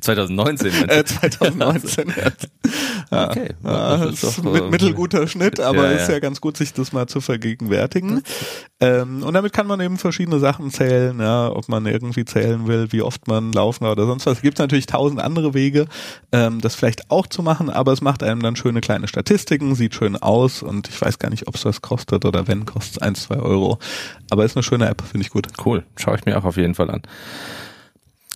2019. 0.00 0.72
Äh, 0.88 1.04
2019. 1.04 2.12
ja. 3.10 3.28
Okay. 3.28 3.50
Ja, 3.62 3.98
das 3.98 4.22
ist 4.22 4.44
mit 4.44 4.70
mittelguter 4.70 5.26
Schnitt, 5.28 5.60
aber 5.60 5.90
ja, 5.90 5.98
ist 5.98 6.08
ja 6.08 6.18
ganz 6.18 6.40
gut, 6.40 6.56
sich 6.56 6.72
das 6.72 6.92
mal 6.92 7.06
zu 7.06 7.20
vergegenwärtigen. 7.20 8.22
Ähm, 8.80 9.22
und 9.22 9.34
damit 9.34 9.52
kann 9.52 9.66
man 9.66 9.80
eben 9.80 9.98
verschiedene 9.98 10.38
Sachen 10.38 10.70
zählen, 10.70 11.18
ja, 11.20 11.50
ob 11.50 11.68
man 11.68 11.86
irgendwie 11.86 12.24
zählen 12.24 12.66
will, 12.66 12.90
wie 12.90 13.02
oft 13.02 13.28
man 13.28 13.52
laufen 13.52 13.84
oder 13.84 14.06
sonst 14.06 14.26
was. 14.26 14.38
Es 14.38 14.42
gibt 14.42 14.58
natürlich 14.58 14.86
tausend 14.86 15.20
andere 15.20 15.54
Wege, 15.54 15.86
ähm, 16.32 16.60
das 16.60 16.74
vielleicht 16.74 17.10
auch 17.10 17.26
zu 17.26 17.42
machen, 17.42 17.70
aber 17.70 17.92
es 17.92 18.00
macht 18.00 18.22
einem 18.22 18.42
dann 18.42 18.56
schöne 18.56 18.80
kleine 18.80 19.08
Statistiken, 19.08 19.74
sieht 19.74 19.94
schön 19.94 20.16
aus 20.16 20.62
und 20.62 20.88
ich 20.88 21.00
weiß 21.00 21.18
gar 21.18 21.30
nicht, 21.30 21.48
ob 21.48 21.54
es 21.54 21.62
das 21.62 21.82
kostet 21.82 22.24
oder 22.24 22.48
wenn, 22.48 22.66
kostet 22.66 22.96
es 22.96 23.02
ein, 23.02 23.14
zwei 23.14 23.36
Euro. 23.36 23.78
Aber 24.30 24.44
ist 24.44 24.56
eine 24.56 24.62
schöne 24.62 24.88
App, 24.88 25.02
finde 25.02 25.24
ich 25.24 25.30
gut. 25.30 25.46
Cool, 25.64 25.84
schaue 25.96 26.16
ich 26.16 26.24
mir 26.24 26.38
auch 26.38 26.44
auf 26.44 26.56
jeden 26.56 26.74
Fall 26.74 26.90
an. 26.90 27.02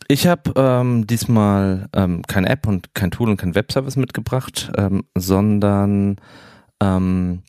Ich 0.08 0.26
habe 0.26 0.52
ähm, 0.56 1.06
diesmal 1.06 1.88
ähm, 1.92 2.22
keine 2.22 2.48
App 2.48 2.66
und 2.66 2.94
kein 2.94 3.10
Tool 3.10 3.28
und 3.28 3.38
kein 3.38 3.54
Webservice 3.54 3.96
mitgebracht, 3.96 4.70
ähm, 4.76 5.04
sondern 5.14 6.16
ähm, 6.80 7.42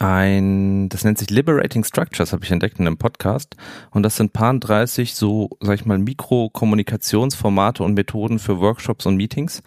ein, 0.00 0.88
das 0.88 1.04
nennt 1.04 1.18
sich 1.18 1.30
Liberating 1.30 1.84
Structures, 1.84 2.32
habe 2.32 2.44
ich 2.44 2.50
entdeckt 2.50 2.78
in 2.78 2.86
einem 2.86 2.98
Podcast. 2.98 3.56
Und 3.90 4.04
das 4.04 4.16
sind 4.16 4.32
paar 4.32 4.54
30 4.54 5.14
so, 5.14 5.50
sag 5.60 5.74
ich 5.74 5.86
mal, 5.86 5.98
Mikrokommunikationsformate 5.98 7.82
und 7.82 7.94
Methoden 7.94 8.38
für 8.38 8.60
Workshops 8.60 9.06
und 9.06 9.16
Meetings. 9.16 9.62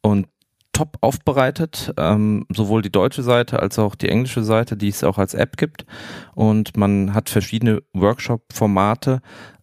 Und 0.00 0.26
top 0.78 0.98
aufbereitet, 1.00 1.92
ähm, 1.96 2.46
sowohl 2.54 2.82
die 2.82 2.92
deutsche 2.92 3.24
Seite 3.24 3.58
als 3.58 3.80
auch 3.80 3.96
die 3.96 4.08
englische 4.08 4.44
Seite, 4.44 4.76
die 4.76 4.88
es 4.88 5.02
auch 5.02 5.18
als 5.18 5.34
App 5.34 5.56
gibt. 5.56 5.84
Und 6.36 6.76
man 6.76 7.14
hat 7.14 7.30
verschiedene 7.30 7.82
Workshop-Formate, 7.94 9.20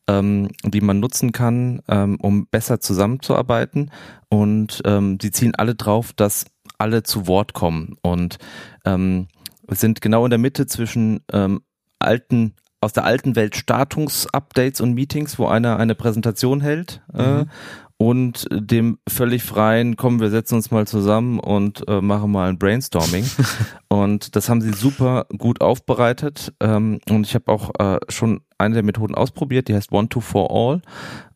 ähm, 0.09 0.49
die 0.65 0.81
man 0.81 0.99
nutzen 0.99 1.31
kann, 1.31 1.81
ähm, 1.87 2.17
um 2.21 2.47
besser 2.47 2.81
zusammenzuarbeiten. 2.81 3.91
Und 4.27 4.81
ähm, 4.83 5.17
die 5.17 5.31
zielen 5.31 5.55
alle 5.55 5.75
drauf, 5.75 6.11
dass 6.11 6.47
alle 6.77 7.03
zu 7.03 7.27
Wort 7.27 7.53
kommen 7.53 7.95
und 8.01 8.37
ähm, 8.83 9.27
sind 9.69 10.01
genau 10.01 10.25
in 10.25 10.31
der 10.31 10.39
Mitte 10.39 10.67
zwischen 10.67 11.21
ähm, 11.31 11.61
alten 11.97 12.55
aus 12.81 12.91
der 12.93 13.05
alten 13.05 13.35
Welt 13.35 13.55
Statungs-Updates 13.55 14.79
und 14.81 14.93
Meetings, 14.93 15.39
wo 15.39 15.47
einer 15.47 15.77
eine 15.77 15.95
Präsentation 15.95 16.61
hält 16.61 17.01
äh, 17.13 17.43
mhm. 17.43 17.49
Und 17.97 18.47
dem 18.51 18.97
völlig 19.07 19.43
freien, 19.43 19.95
kommen 19.95 20.19
wir 20.19 20.29
setzen 20.29 20.55
uns 20.55 20.69
mal 20.69 20.85
zusammen 20.85 21.39
und 21.39 21.87
äh, 21.87 22.01
machen 22.01 22.31
mal 22.31 22.49
ein 22.49 22.59
Brainstorming. 22.59 23.25
und 23.87 24.35
das 24.35 24.49
haben 24.49 24.61
sie 24.61 24.73
super 24.73 25.27
gut 25.37 25.61
aufbereitet. 25.61 26.53
Ähm, 26.59 26.99
und 27.09 27.25
ich 27.25 27.35
habe 27.35 27.51
auch 27.51 27.71
äh, 27.79 27.99
schon 28.09 28.41
eine 28.57 28.75
der 28.75 28.83
Methoden 28.83 29.15
ausprobiert, 29.15 29.69
die 29.69 29.75
heißt 29.75 29.91
One 29.93 30.09
to 30.09 30.19
For 30.19 30.51
All. 30.51 30.81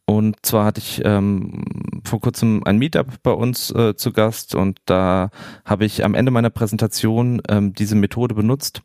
Und 0.05 0.38
zwar 0.41 0.66
hatte 0.66 0.80
ich 0.80 1.01
ähm, 1.05 2.01
vor 2.03 2.20
kurzem 2.20 2.64
ein 2.66 2.80
Meetup 2.80 3.22
bei 3.22 3.32
uns 3.32 3.70
äh, 3.72 3.95
zu 3.95 4.12
Gast 4.12 4.55
und 4.55 4.80
da 4.86 5.30
habe 5.66 5.86
ich 5.86 6.03
am 6.03 6.16
Ende 6.16 6.32
meiner 6.32 6.49
Präsentation 6.49 7.43
ähm, 7.47 7.74
diese 7.74 7.95
Methode 7.95 8.34
benutzt 8.34 8.82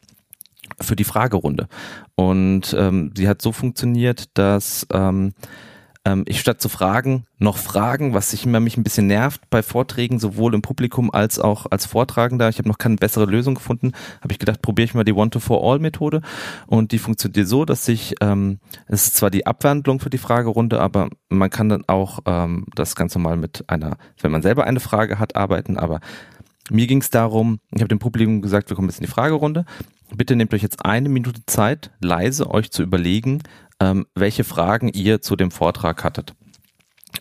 für 0.83 0.97
die 0.97 1.05
Fragerunde. 1.05 1.69
Und 2.15 2.77
ähm, 2.79 3.13
sie 3.17 3.27
hat 3.27 3.41
so 3.41 3.53
funktioniert, 3.53 4.37
dass 4.37 4.87
ähm, 4.93 5.33
ähm, 6.05 6.25
ich 6.27 6.41
statt 6.41 6.61
zu 6.61 6.69
fragen 6.69 7.25
noch 7.45 7.59
fragen, 7.59 8.15
was 8.15 8.31
sich 8.31 8.45
immer 8.45 8.59
mich 8.59 8.77
ein 8.77 8.83
bisschen 8.83 9.07
nervt 9.07 9.43
bei 9.51 9.63
Vorträgen, 9.63 10.19
sowohl 10.19 10.55
im 10.55 10.63
Publikum 10.63 11.13
als 11.13 11.39
auch 11.39 11.67
als 11.71 11.87
Vortragender. 11.87 12.49
Ich 12.49 12.59
habe 12.59 12.69
noch 12.69 12.79
keine 12.79 12.97
bessere 12.97 13.27
Lösung 13.27 13.55
gefunden. 13.55 13.93
Habe 14.21 14.33
ich 14.33 14.41
gedacht, 14.41 14.63
probiere 14.63 14.87
ich 14.87 14.95
mal 14.95 15.05
die 15.05 15.13
One-to-For-All-Methode. 15.13 16.23
Und 16.67 16.91
die 16.91 16.99
funktioniert 16.99 17.47
so, 17.47 17.65
dass 17.65 17.85
sich, 17.85 18.15
ähm, 18.21 18.59
es 18.89 19.07
ist 19.07 19.17
zwar 19.17 19.31
die 19.31 19.47
Abwandlung 19.47 20.01
für 20.01 20.11
die 20.11 20.19
Fragerunde, 20.19 20.81
aber 20.81 21.11
man 21.29 21.51
kann 21.51 21.69
dann 21.69 21.85
auch 21.87 22.21
ähm, 22.27 22.67
das 22.75 22.97
Ganze 22.97 23.21
mal 23.21 23.37
mit 23.37 23.65
einer, 23.69 23.97
wenn 24.21 24.33
man 24.33 24.43
selber 24.43 24.65
eine 24.65 24.81
Frage 24.81 25.19
hat, 25.19 25.37
arbeiten. 25.37 25.77
Aber 25.77 26.01
mir 26.71 26.87
ging 26.87 27.03
es 27.03 27.11
darum, 27.11 27.61
ich 27.73 27.83
habe 27.83 27.89
dem 27.89 27.99
Publikum 27.99 28.41
gesagt, 28.41 28.71
wir 28.71 28.77
kommen 28.77 28.89
jetzt 28.89 28.99
in 28.99 29.07
die 29.07 29.13
Fragerunde. 29.13 29.67
Bitte 30.17 30.37
nehmt 30.37 30.55
euch 30.55 30.63
jetzt 30.63 30.85
eine 30.85 31.09
Minute 31.09 31.45
Zeit, 31.47 31.91
leise 32.01 32.51
euch 32.51 32.71
zu 32.71 32.83
überlegen, 32.83 33.43
ähm, 33.81 34.07
welche 34.15 34.45
Fragen 34.45 34.89
ihr 34.89 35.21
zu 35.21 35.37
dem 35.37 35.51
Vortrag 35.51 36.05
hattet. 36.05 36.35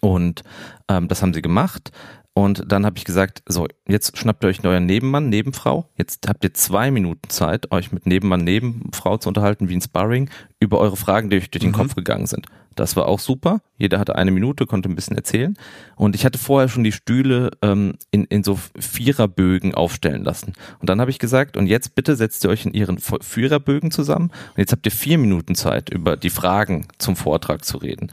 Und 0.02 0.44
ähm, 0.90 1.08
das 1.08 1.22
haben 1.22 1.34
sie 1.34 1.42
gemacht. 1.42 1.92
Und 2.36 2.72
dann 2.72 2.86
habe 2.86 2.98
ich 2.98 3.06
gesagt, 3.06 3.44
so, 3.48 3.68
jetzt 3.88 4.18
schnappt 4.18 4.44
ihr 4.44 4.48
euch 4.48 4.66
euren 4.66 4.88
Nebenmann, 4.88 5.30
Nebenfrau. 5.30 5.90
Jetzt 5.98 6.28
habt 6.28 6.44
ihr 6.44 6.54
zwei 6.54 6.90
Minuten 6.90 7.30
Zeit, 7.30 7.72
euch 7.72 7.92
mit 7.92 8.08
Nebenmann, 8.08 8.44
Nebenfrau 8.44 9.18
zu 9.18 9.30
unterhalten, 9.30 9.70
wie 9.70 9.76
ein 9.76 9.82
Sparring, 9.82 10.32
über 10.60 10.80
eure 10.80 10.98
Fragen, 10.98 11.30
die 11.30 11.38
euch 11.38 11.52
durch 11.52 11.62
den 11.62 11.72
mhm. 11.72 11.76
Kopf 11.76 11.96
gegangen 11.96 12.26
sind. 12.26 12.48
Das 12.76 12.96
war 12.96 13.08
auch 13.08 13.20
super. 13.20 13.62
Jeder 13.78 14.00
hatte 14.00 14.16
eine 14.16 14.32
Minute, 14.32 14.66
konnte 14.66 14.90
ein 14.90 14.96
bisschen 14.96 15.18
erzählen. 15.18 15.58
Und 15.96 16.16
ich 16.16 16.26
hatte 16.26 16.38
vorher 16.38 16.70
schon 16.70 16.84
die 16.84 16.92
Stühle 16.92 17.52
ähm, 17.62 17.96
in, 18.12 18.26
in 18.26 18.44
so 18.44 18.60
Viererbögen 18.78 19.74
aufstellen 19.76 20.24
lassen. 20.24 20.54
Und 20.80 20.90
dann 20.90 21.02
habe 21.02 21.12
ich 21.12 21.20
gesagt, 21.20 21.58
und 21.58 21.68
jetzt 21.68 21.96
bitte 21.96 22.16
setzt 22.16 22.44
ihr 22.44 22.50
euch 22.50 22.66
in 22.66 22.74
ihren 22.74 22.98
Viererbögen 23.00 23.92
zusammen. 23.92 24.30
Und 24.30 24.58
jetzt 24.58 24.72
habt 24.72 24.86
ihr 24.86 24.92
vier 24.92 25.18
Minuten 25.18 25.56
Zeit, 25.56 25.90
über 25.90 26.18
die 26.18 26.30
Fragen 26.30 26.88
zum 26.98 27.16
Vortrag 27.16 27.66
zu 27.66 27.78
reden. 27.78 28.12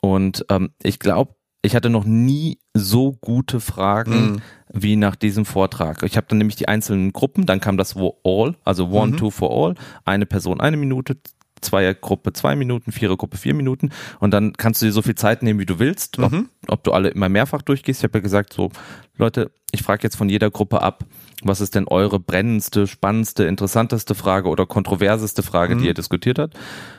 Und 0.00 0.44
ähm, 0.50 0.70
ich 0.82 0.98
glaube, 0.98 1.34
ich 1.64 1.74
hatte 1.74 1.88
noch 1.88 2.04
nie 2.04 2.58
so 2.74 3.12
gute 3.12 3.58
Fragen 3.58 4.32
mhm. 4.32 4.42
wie 4.70 4.96
nach 4.96 5.16
diesem 5.16 5.46
Vortrag. 5.46 6.02
Ich 6.02 6.18
habe 6.18 6.26
dann 6.28 6.38
nämlich 6.38 6.56
die 6.56 6.68
einzelnen 6.68 7.12
Gruppen, 7.14 7.46
dann 7.46 7.60
kam 7.60 7.78
das 7.78 7.96
All, 7.96 8.56
also 8.64 8.88
One, 8.88 9.12
mhm. 9.12 9.16
Two 9.16 9.30
for 9.30 9.50
All, 9.50 9.74
eine 10.04 10.26
Person 10.26 10.60
eine 10.60 10.76
Minute, 10.76 11.16
Zweiergruppe 11.64 12.32
zwei 12.32 12.54
Minuten, 12.56 12.92
Vierergruppe 12.92 13.36
vier 13.36 13.54
Minuten 13.54 13.90
und 14.20 14.30
dann 14.30 14.52
kannst 14.52 14.82
du 14.82 14.86
dir 14.86 14.92
so 14.92 15.02
viel 15.02 15.14
Zeit 15.14 15.42
nehmen, 15.42 15.58
wie 15.58 15.66
du 15.66 15.78
willst, 15.78 16.18
ob, 16.18 16.32
mhm. 16.32 16.48
ob 16.68 16.84
du 16.84 16.92
alle 16.92 17.08
immer 17.08 17.28
mehrfach 17.28 17.62
durchgehst. 17.62 18.00
Ich 18.00 18.04
habe 18.04 18.18
ja 18.18 18.22
gesagt, 18.22 18.52
so 18.52 18.70
Leute, 19.16 19.50
ich 19.72 19.82
frage 19.82 20.02
jetzt 20.04 20.16
von 20.16 20.28
jeder 20.28 20.50
Gruppe 20.50 20.82
ab, 20.82 21.04
was 21.42 21.60
ist 21.60 21.74
denn 21.74 21.88
eure 21.88 22.20
brennendste, 22.20 22.86
spannendste, 22.86 23.44
interessanteste 23.44 24.14
Frage 24.14 24.48
oder 24.48 24.66
kontroverseste 24.66 25.42
Frage, 25.42 25.74
mhm. 25.74 25.80
die 25.80 25.86
ihr 25.86 25.94
diskutiert 25.94 26.38
habt? 26.38 26.56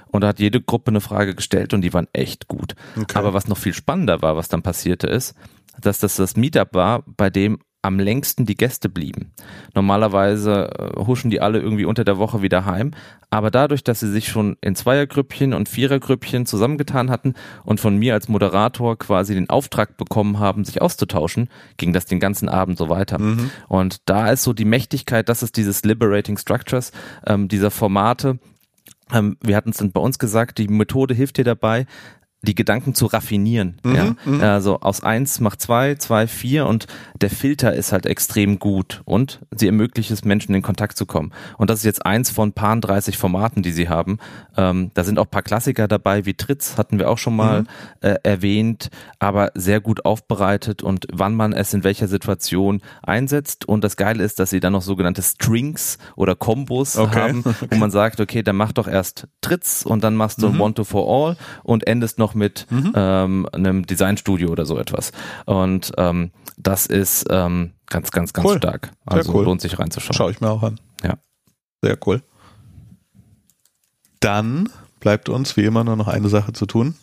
Und 0.07 0.21
da 0.21 0.27
hat 0.27 0.39
jede 0.39 0.61
Gruppe 0.61 0.91
eine 0.91 1.01
Frage 1.01 1.35
gestellt 1.35 1.73
und 1.73 1.81
die 1.81 1.93
waren 1.93 2.07
echt 2.13 2.47
gut. 2.47 2.75
Okay. 2.95 3.17
Aber 3.17 3.33
was 3.33 3.47
noch 3.47 3.57
viel 3.57 3.73
spannender 3.73 4.21
war, 4.21 4.35
was 4.35 4.47
dann 4.47 4.61
passierte, 4.61 5.07
ist, 5.07 5.35
dass 5.81 5.99
das 5.99 6.15
das 6.15 6.37
Meetup 6.37 6.73
war, 6.73 7.03
bei 7.05 7.29
dem 7.29 7.59
am 7.85 7.99
längsten 7.99 8.45
die 8.45 8.55
Gäste 8.55 8.89
blieben. 8.89 9.31
Normalerweise 9.73 10.69
äh, 10.77 11.05
huschen 11.05 11.29
die 11.29 11.41
alle 11.41 11.59
irgendwie 11.59 11.85
unter 11.85 12.03
der 12.03 12.17
Woche 12.17 12.41
wieder 12.41 12.65
heim, 12.65 12.91
aber 13.29 13.51
dadurch, 13.51 13.83
dass 13.83 13.99
sie 13.99 14.11
sich 14.11 14.27
schon 14.27 14.57
in 14.61 14.75
Zweiergrüppchen 14.75 15.53
und 15.53 15.69
Vierergrüppchen 15.69 16.45
zusammengetan 16.45 17.09
hatten 17.09 17.33
und 17.63 17.79
von 17.79 17.97
mir 17.97 18.13
als 18.13 18.27
Moderator 18.27 18.97
quasi 18.97 19.33
den 19.35 19.49
Auftrag 19.49 19.97
bekommen 19.97 20.39
haben, 20.39 20.65
sich 20.65 20.81
auszutauschen, 20.81 21.49
ging 21.77 21.93
das 21.93 22.05
den 22.05 22.19
ganzen 22.19 22.49
Abend 22.49 22.77
so 22.77 22.89
weiter. 22.89 23.19
Mhm. 23.19 23.51
Und 23.67 24.09
da 24.09 24.29
ist 24.31 24.43
so 24.43 24.53
die 24.53 24.65
Mächtigkeit, 24.65 25.29
das 25.29 25.43
ist 25.43 25.57
dieses 25.57 25.83
Liberating 25.83 26.37
Structures, 26.37 26.91
ähm, 27.25 27.47
dieser 27.47 27.71
Formate, 27.71 28.39
ähm, 29.13 29.37
wir 29.41 29.55
hatten 29.55 29.69
es 29.69 29.77
dann 29.77 29.91
bei 29.91 30.01
uns 30.01 30.19
gesagt, 30.19 30.57
die 30.57 30.67
Methode 30.67 31.13
hilft 31.13 31.37
dir 31.37 31.43
dabei, 31.43 31.85
die 32.45 32.55
Gedanken 32.55 32.93
zu 32.93 33.07
raffinieren. 33.07 33.77
Mhm, 33.83 33.95
ja. 33.95 34.15
Mhm. 34.25 34.41
Also 34.41 34.79
aus 34.79 35.03
eins 35.03 35.39
macht 35.39 35.61
zwei, 35.61 35.95
zwei, 35.95 36.27
vier 36.27 36.65
und 36.67 36.87
der 37.19 37.29
Filter 37.29 37.73
ist 37.73 37.91
halt 37.91 38.05
extrem 38.05 38.59
gut 38.59 39.01
und 39.05 39.41
sie 39.51 39.67
ermöglicht 39.67 40.11
es 40.11 40.23
Menschen 40.23 40.53
in 40.55 40.61
Kontakt 40.61 40.97
zu 40.97 41.05
kommen. 41.05 41.31
Und 41.57 41.69
das 41.69 41.79
ist 41.79 41.85
jetzt 41.85 42.05
eins 42.05 42.29
von 42.29 42.53
paar 42.53 42.75
30 42.75 43.17
Formaten, 43.17 43.63
die 43.63 43.71
sie 43.71 43.89
haben. 43.89 44.17
Ähm, 44.57 44.91
da 44.93 45.03
sind 45.03 45.19
auch 45.19 45.29
paar 45.29 45.43
Klassiker 45.43 45.87
dabei, 45.87 46.25
wie 46.25 46.33
Tritz 46.33 46.77
hatten 46.77 46.99
wir 46.99 47.09
auch 47.09 47.17
schon 47.17 47.35
mal 47.35 47.61
mhm. 47.61 47.67
äh, 48.01 48.15
erwähnt, 48.23 48.89
aber 49.19 49.51
sehr 49.55 49.81
gut 49.81 50.05
aufbereitet 50.05 50.83
und 50.83 51.07
wann 51.11 51.35
man 51.35 51.53
es 51.53 51.73
in 51.73 51.83
welcher 51.83 52.07
Situation 52.07 52.81
einsetzt. 53.01 53.65
Und 53.65 53.83
das 53.83 53.97
Geile 53.97 54.23
ist, 54.23 54.39
dass 54.39 54.49
sie 54.49 54.59
dann 54.59 54.73
noch 54.73 54.81
sogenannte 54.81 55.21
Strings 55.21 55.97
oder 56.15 56.35
Kombos 56.35 56.97
okay. 56.97 57.19
haben, 57.19 57.43
wo 57.43 57.75
man 57.77 57.91
sagt, 57.95 58.19
okay, 58.19 58.43
dann 58.43 58.55
mach 58.55 58.71
doch 58.71 58.87
erst 58.87 59.27
Tritz 59.41 59.83
und 59.85 60.03
dann 60.03 60.15
machst 60.15 60.41
du 60.41 60.49
mhm. 60.49 60.61
One 60.61 60.73
to 60.73 60.83
for 60.83 61.07
All 61.07 61.37
und 61.63 61.87
endest 61.87 62.19
noch 62.19 62.34
mit 62.35 62.67
mhm. 62.69 62.91
ähm, 62.95 63.47
einem 63.51 63.85
Designstudio 63.85 64.49
oder 64.49 64.65
so 64.65 64.77
etwas. 64.77 65.11
Und 65.45 65.91
ähm, 65.97 66.31
das 66.57 66.85
ist 66.85 67.25
ähm, 67.29 67.71
ganz, 67.87 68.11
ganz, 68.11 68.33
ganz 68.33 68.47
cool. 68.47 68.57
stark. 68.57 68.91
Also 69.05 69.33
cool. 69.33 69.45
lohnt 69.45 69.61
sich 69.61 69.77
reinzuschauen. 69.77 70.15
Schau 70.15 70.29
ich 70.29 70.41
mir 70.41 70.49
auch 70.49 70.63
an. 70.63 70.79
Ja. 71.03 71.15
Sehr 71.81 71.97
cool. 72.05 72.21
Dann 74.19 74.69
bleibt 74.99 75.29
uns 75.29 75.55
wie 75.57 75.65
immer 75.65 75.83
nur 75.83 75.95
noch 75.95 76.07
eine 76.07 76.29
Sache 76.29 76.53
zu 76.53 76.65
tun. 76.65 76.95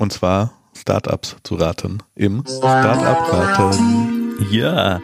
Und 0.00 0.12
zwar 0.12 0.52
Startups 0.76 1.36
zu 1.44 1.54
raten. 1.54 2.02
Im 2.14 2.44
Startup 2.46 3.32
raten. 3.32 4.34
Ja. 4.50 5.00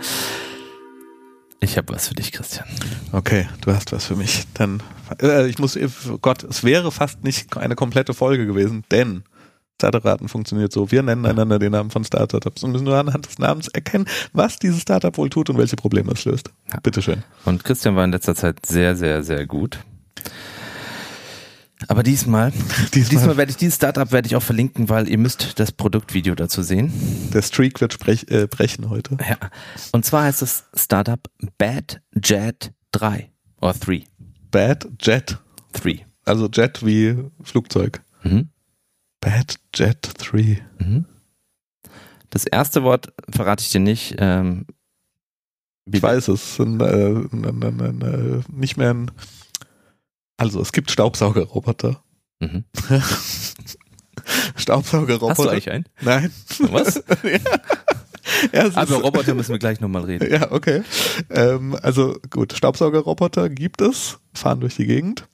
Ich 1.60 1.76
habe 1.76 1.92
was 1.92 2.08
für 2.08 2.14
dich, 2.14 2.32
Christian. 2.32 2.66
Okay, 3.12 3.48
du 3.60 3.72
hast 3.72 3.92
was 3.92 4.06
für 4.06 4.16
mich. 4.16 4.44
Dann, 4.54 4.82
äh, 5.20 5.48
ich 5.48 5.58
muss, 5.58 5.76
oh 5.76 6.18
Gott, 6.18 6.44
es 6.44 6.62
wäre 6.62 6.92
fast 6.92 7.24
nicht 7.24 7.56
eine 7.56 7.74
komplette 7.74 8.14
Folge 8.14 8.46
gewesen, 8.46 8.84
denn 8.90 9.24
Startup-Raten 9.78 10.28
funktioniert 10.28 10.72
so. 10.72 10.90
Wir 10.90 11.04
nennen 11.04 11.24
einander 11.24 11.60
den 11.60 11.70
Namen 11.70 11.90
von 11.90 12.04
Startups 12.04 12.64
und 12.64 12.72
müssen 12.72 12.84
nur 12.84 12.96
anhand 12.96 13.26
des 13.26 13.38
Namens 13.38 13.68
erkennen, 13.68 14.06
was 14.32 14.58
dieses 14.58 14.82
Startup 14.82 15.16
wohl 15.16 15.30
tut 15.30 15.50
und 15.50 15.58
welche 15.58 15.76
Probleme 15.76 16.10
es 16.12 16.24
löst. 16.24 16.50
Ja. 16.72 16.80
Bitteschön. 16.80 17.22
Und 17.44 17.62
Christian 17.62 17.94
war 17.94 18.04
in 18.04 18.10
letzter 18.10 18.34
Zeit 18.34 18.66
sehr, 18.66 18.96
sehr, 18.96 19.22
sehr 19.22 19.46
gut. 19.46 19.78
Aber 21.86 22.02
diesmal, 22.02 22.50
diesmal, 22.94 23.08
diesmal 23.08 23.36
werde 23.36 23.50
ich 23.52 23.56
dieses 23.56 23.76
Startup 23.76 24.10
werde 24.10 24.26
ich 24.26 24.34
auch 24.34 24.42
verlinken, 24.42 24.88
weil 24.88 25.08
ihr 25.08 25.18
müsst 25.18 25.60
das 25.60 25.70
Produktvideo 25.70 26.34
dazu 26.34 26.62
sehen. 26.62 26.92
Der 27.32 27.42
Streak 27.42 27.80
wird 27.80 27.92
sprech, 27.92 28.26
äh, 28.30 28.48
brechen 28.48 28.90
heute. 28.90 29.16
Ja. 29.28 29.36
Und 29.92 30.04
zwar 30.04 30.24
heißt 30.24 30.42
das 30.42 30.64
Startup 30.74 31.20
Bad 31.56 32.00
Jet 32.20 32.72
3 32.90 33.30
oder 33.60 33.74
3. 33.74 34.02
Bad 34.50 34.88
Jet 35.00 35.38
3. 35.74 36.04
Also 36.24 36.48
Jet 36.48 36.84
wie 36.84 37.16
Flugzeug. 37.44 38.02
Mhm. 38.24 38.48
Bad 39.28 39.56
Jet 39.74 40.10
3. 40.16 40.62
Mhm. 40.78 41.04
Das 42.30 42.46
erste 42.46 42.82
Wort 42.82 43.12
verrate 43.28 43.62
ich 43.62 43.70
dir 43.70 43.80
nicht. 43.80 44.14
Ähm, 44.18 44.64
ich 45.84 46.02
weiß 46.02 46.28
es. 46.28 46.58
Ein, 46.58 46.80
äh, 46.80 46.84
ein, 46.84 47.62
ein, 47.62 48.44
nicht 48.50 48.78
mehr 48.78 48.94
ein. 48.94 49.10
Also 50.38 50.62
es 50.62 50.72
gibt 50.72 50.90
Staubsaugerroboter. 50.90 52.02
Mhm. 52.40 52.64
Staubsaugerroboter. 54.56 55.30
Hast 55.30 55.44
du 55.44 55.48
eigentlich 55.50 55.70
einen? 55.72 55.84
Nein. 56.00 56.32
Was? 56.60 56.94
ja. 57.22 57.38
Ja, 58.52 58.70
Aber 58.76 58.96
Roboter 58.96 59.34
müssen 59.34 59.52
wir 59.52 59.58
gleich 59.58 59.80
nochmal 59.80 60.04
reden. 60.04 60.30
Ja, 60.30 60.52
okay. 60.52 60.82
Ähm, 61.30 61.76
also 61.82 62.18
gut, 62.30 62.54
Staubsaugerroboter 62.54 63.50
gibt 63.50 63.82
es, 63.82 64.18
fahren 64.32 64.60
durch 64.60 64.76
die 64.76 64.86
Gegend. 64.86 65.28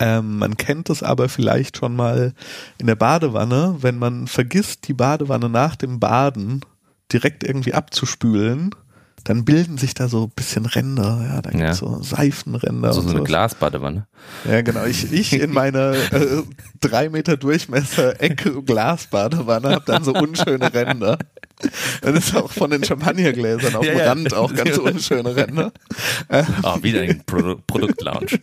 Ähm, 0.00 0.38
man 0.38 0.56
kennt 0.56 0.90
es 0.90 1.02
aber 1.02 1.28
vielleicht 1.28 1.76
schon 1.76 1.94
mal 1.94 2.32
in 2.78 2.86
der 2.88 2.96
Badewanne, 2.96 3.76
wenn 3.80 3.98
man 3.98 4.26
vergisst, 4.26 4.88
die 4.88 4.94
Badewanne 4.94 5.48
nach 5.48 5.76
dem 5.76 6.00
Baden 6.00 6.62
direkt 7.12 7.44
irgendwie 7.44 7.74
abzuspülen, 7.74 8.70
dann 9.22 9.44
bilden 9.44 9.78
sich 9.78 9.94
da 9.94 10.08
so 10.08 10.24
ein 10.24 10.32
bisschen 10.34 10.66
Ränder, 10.66 11.24
ja, 11.26 11.40
da 11.40 11.50
gibt's 11.50 11.80
Ja. 11.80 11.86
so 11.86 12.02
Seifenränder. 12.02 12.92
So, 12.92 13.00
und 13.00 13.08
so 13.08 13.14
eine. 13.16 13.24
Glasbadewanne. 13.24 14.06
Ja, 14.50 14.60
genau. 14.62 14.84
Ich, 14.84 15.10
ich 15.12 15.32
in 15.32 15.52
meiner 15.52 15.92
äh, 15.94 16.42
drei 16.80 17.08
Meter 17.08 17.36
Durchmesser 17.38 18.20
Ecke 18.20 18.62
Glasbadewanne 18.62 19.70
habe 19.70 19.84
dann 19.86 20.04
so 20.04 20.12
unschöne 20.12 20.74
Ränder. 20.74 21.18
Dann 22.02 22.16
ist 22.16 22.34
auch 22.36 22.50
von 22.52 22.70
den 22.70 22.84
Champagnergläsern 22.84 23.76
auf 23.76 23.84
Ja, 23.84 23.92
dem 23.92 23.98
ja. 23.98 24.04
Rand 24.06 24.34
auch 24.34 24.54
ganz 24.54 24.76
unschöne 24.78 25.34
Ränder. 25.36 25.72
Äh, 26.28 26.44
Oh, 26.62 26.82
wieder 26.82 27.02
ein 27.02 27.22
Produ 27.24 27.56
Produktlaunch. 27.66 28.38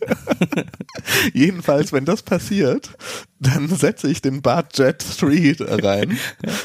jedenfalls, 1.34 1.92
wenn 1.92 2.04
das 2.04 2.22
passiert, 2.22 2.90
dann 3.38 3.68
setze 3.68 4.08
ich 4.08 4.22
den 4.22 4.42
Bartjet 4.42 5.04
3 5.20 5.54
da 5.58 5.76
rein. 5.76 6.18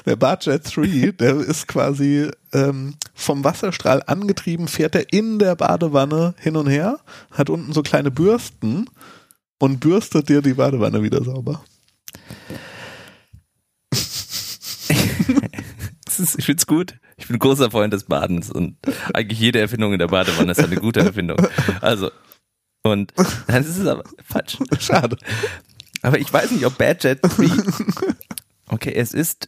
Der 0.06 0.16
Bartjet 0.16 0.76
3, 0.76 1.12
der 1.20 1.36
ist 1.38 1.68
quasi 1.68 2.30
ähm, 2.54 2.96
vom 3.14 3.44
Wasserstrahl 3.44 4.04
angetrieben, 4.06 4.68
fährt 4.68 4.96
er 4.96 5.12
in 5.12 5.40
der 5.40 5.56
Badewanne 5.56 6.34
hin 6.40 6.56
und 6.56 6.68
her, 6.68 7.00
hat 7.32 7.50
unten 7.50 7.74
so 7.74 7.82
kleine 7.82 8.12
Bürsten 8.12 8.90
und 9.60 9.80
bürstet 9.80 10.30
dir 10.30 10.42
die 10.42 10.54
Badewanne 10.54 11.04
wieder 11.04 11.24
sauber. 11.24 11.64
Das 16.18 16.30
ist, 16.30 16.40
ich 16.40 16.46
find's 16.46 16.66
gut. 16.66 17.00
Ich 17.18 17.28
bin 17.28 17.38
großer 17.38 17.70
Freund 17.70 17.94
des 17.94 18.06
Badens 18.06 18.52
und 18.52 18.78
eigentlich 19.14 19.40
jede 19.40 19.60
Erfindung 19.60 19.94
in 19.94 20.00
der 20.00 20.08
Badewanne 20.08 20.52
ist 20.52 20.60
eine 20.64 20.78
gute 20.78 21.02
Erfindung. 21.02 21.38
Also, 21.82 22.12
und 22.84 23.14
dann 23.48 23.64
ist 23.64 23.78
es 23.78 23.86
aber 23.86 24.04
falsch. 24.24 24.58
Schade. 24.80 25.18
Aber 26.02 26.20
ich 26.20 26.32
weiß 26.32 26.52
nicht, 26.52 26.66
ob 26.66 26.78
Badjet 26.78 27.20
3. 27.22 27.50
Okay, 28.70 28.94
es 28.94 29.14
ist 29.14 29.48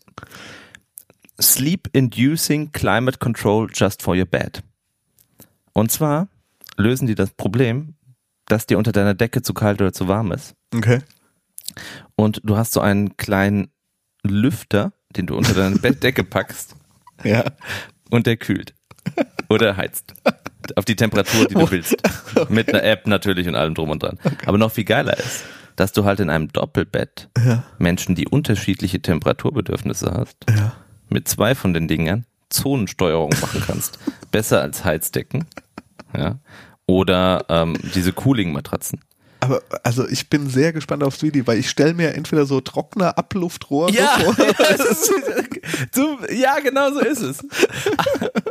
Sleep 1.42 1.90
Inducing 1.94 2.72
Climate 2.72 3.18
Control 3.18 3.70
Just 3.74 4.02
for 4.02 4.16
Your 4.16 4.26
Bed. 4.26 4.62
Und 5.74 5.92
zwar 5.92 6.28
lösen 6.78 7.08
die 7.08 7.16
das 7.16 7.32
Problem, 7.32 7.96
dass 8.46 8.66
dir 8.66 8.78
unter 8.78 8.92
deiner 8.92 9.14
Decke 9.14 9.42
zu 9.42 9.54
kalt 9.54 9.82
oder 9.82 9.94
zu 9.94 10.08
warm 10.08 10.32
ist. 10.32 10.56
Okay. 10.76 11.02
Und 12.16 12.42
du 12.44 12.58
hast 12.58 12.74
so 12.74 12.80
einen 12.80 13.18
kleinen 13.18 13.72
Lüfter, 14.24 14.92
den 15.16 15.26
du 15.26 15.36
unter 15.36 15.54
deine 15.54 15.78
Bettdecke 15.78 16.24
packst 16.24 16.76
Ja. 17.24 17.44
und 18.10 18.28
der 18.28 18.38
kühlt. 18.38 18.74
Oder 19.50 19.78
heizt. 19.78 20.14
Auf 20.76 20.86
die 20.86 20.96
Temperatur, 20.96 21.48
die 21.48 21.56
du 21.56 21.72
willst. 21.72 21.96
Mit 22.50 22.70
einer 22.70 22.84
App 22.84 23.08
natürlich 23.08 23.48
und 23.48 23.56
allem 23.56 23.74
drum 23.74 23.90
und 23.90 24.04
dran. 24.04 24.20
Aber 24.46 24.58
noch 24.58 24.72
viel 24.72 24.84
geiler 24.84 25.18
ist, 25.18 25.44
dass 25.76 25.92
du 25.94 26.06
halt 26.06 26.20
in 26.20 26.30
einem 26.30 26.50
Doppelbett 26.54 27.30
Ja. 27.44 27.64
Menschen, 27.80 28.14
die 28.14 28.28
unterschiedliche 28.28 29.02
Temperaturbedürfnisse 29.02 30.12
hast, 30.12 30.38
Ja. 30.50 30.74
mit 31.10 31.28
zwei 31.28 31.56
von 31.56 31.74
den 31.74 31.88
Dingern 31.88 32.26
Zonensteuerung 32.50 33.32
machen 33.42 33.64
kannst. 33.66 33.98
Besser 34.32 34.62
als 34.62 34.84
Heizdecken. 34.86 35.46
Ja. 36.16 36.40
Oder 36.86 37.46
ähm, 37.50 37.78
diese 37.96 38.14
Cooling-Matratzen. 38.14 39.00
Aber 39.42 39.62
also 39.84 40.08
ich 40.08 40.30
bin 40.30 40.50
sehr 40.50 40.74
gespannt 40.74 41.04
aufs 41.04 41.22
Video, 41.22 41.48
weil 41.48 41.60
ich 41.60 41.70
stelle 41.70 41.94
mir 41.94 42.14
entweder 42.14 42.46
so 42.46 42.60
trockene 42.60 43.18
Abluftrohre 43.18 43.92
Ja, 43.92 44.20
vor. 44.20 44.36
es 44.70 44.80
ist, 44.80 45.14
so, 45.94 46.18
ja, 46.30 46.60
genau 46.60 46.92
so 46.92 47.00
ist 47.00 47.22
es. 47.22 47.40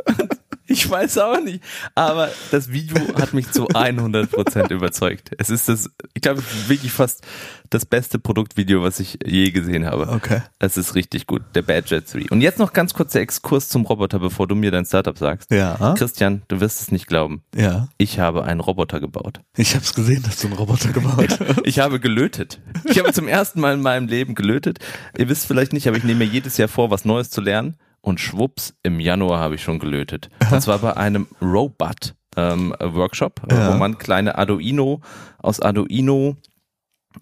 Ich 0.89 0.93
weiß 0.93 1.19
auch 1.19 1.39
nicht, 1.39 1.63
aber 1.93 2.31
das 2.49 2.71
Video 2.71 2.97
hat 3.15 3.35
mich 3.35 3.51
zu 3.51 3.67
100% 3.67 4.73
überzeugt. 4.73 5.29
Es 5.37 5.51
ist 5.51 5.69
das, 5.69 5.87
ich 6.15 6.23
glaube, 6.23 6.39
es 6.39 6.51
ist 6.51 6.67
wirklich 6.67 6.91
fast 6.91 7.23
das 7.69 7.85
beste 7.85 8.17
Produktvideo, 8.17 8.81
was 8.81 8.99
ich 8.99 9.19
je 9.23 9.51
gesehen 9.51 9.85
habe. 9.85 10.07
Okay. 10.09 10.41
Es 10.57 10.77
ist 10.77 10.95
richtig 10.95 11.27
gut, 11.27 11.43
der 11.53 11.61
Badget 11.61 12.11
3. 12.11 12.31
Und 12.31 12.41
jetzt 12.41 12.57
noch 12.57 12.73
ganz 12.73 12.95
kurz 12.95 13.13
der 13.13 13.21
Exkurs 13.21 13.69
zum 13.69 13.85
Roboter, 13.85 14.17
bevor 14.17 14.47
du 14.47 14.55
mir 14.55 14.71
dein 14.71 14.83
Startup 14.83 15.15
sagst. 15.15 15.51
Ja. 15.51 15.93
Christian, 15.95 16.41
du 16.47 16.59
wirst 16.59 16.81
es 16.81 16.91
nicht 16.91 17.05
glauben. 17.05 17.43
Ja. 17.55 17.89
Ich 17.99 18.19
habe 18.19 18.43
einen 18.45 18.59
Roboter 18.59 18.99
gebaut. 18.99 19.41
Ich 19.57 19.75
habe 19.75 19.85
es 19.85 19.93
gesehen, 19.93 20.23
dass 20.23 20.37
du 20.37 20.47
einen 20.47 20.57
Roboter 20.57 20.91
gebaut 20.91 21.37
hast. 21.39 21.59
Ich 21.69 21.77
habe 21.77 21.99
gelötet. 21.99 22.59
Ich 22.85 22.97
habe 22.97 23.13
zum 23.13 23.27
ersten 23.27 23.61
Mal 23.61 23.75
in 23.75 23.81
meinem 23.81 24.07
Leben 24.07 24.33
gelötet. 24.33 24.79
Ihr 25.15 25.29
wisst 25.29 25.45
vielleicht 25.45 25.71
nicht, 25.71 25.87
aber 25.87 25.97
ich 25.97 26.03
nehme 26.03 26.25
mir 26.25 26.31
jedes 26.31 26.57
Jahr 26.57 26.67
vor, 26.67 26.89
was 26.89 27.05
Neues 27.05 27.29
zu 27.29 27.41
lernen. 27.41 27.77
Und 28.01 28.19
schwupps, 28.19 28.73
im 28.83 28.99
Januar 28.99 29.39
habe 29.39 29.55
ich 29.55 29.63
schon 29.63 29.79
gelötet. 29.79 30.29
Und 30.51 30.61
zwar 30.61 30.79
bei 30.79 30.95
einem 30.95 31.27
Robot 31.41 32.15
ähm, 32.37 32.73
Workshop, 32.79 33.41
äh, 33.51 33.55
Ja. 33.55 33.73
wo 33.73 33.77
man 33.77 33.97
kleine 33.97 34.37
Arduino 34.37 35.01
aus 35.39 35.59
Arduino 35.59 36.37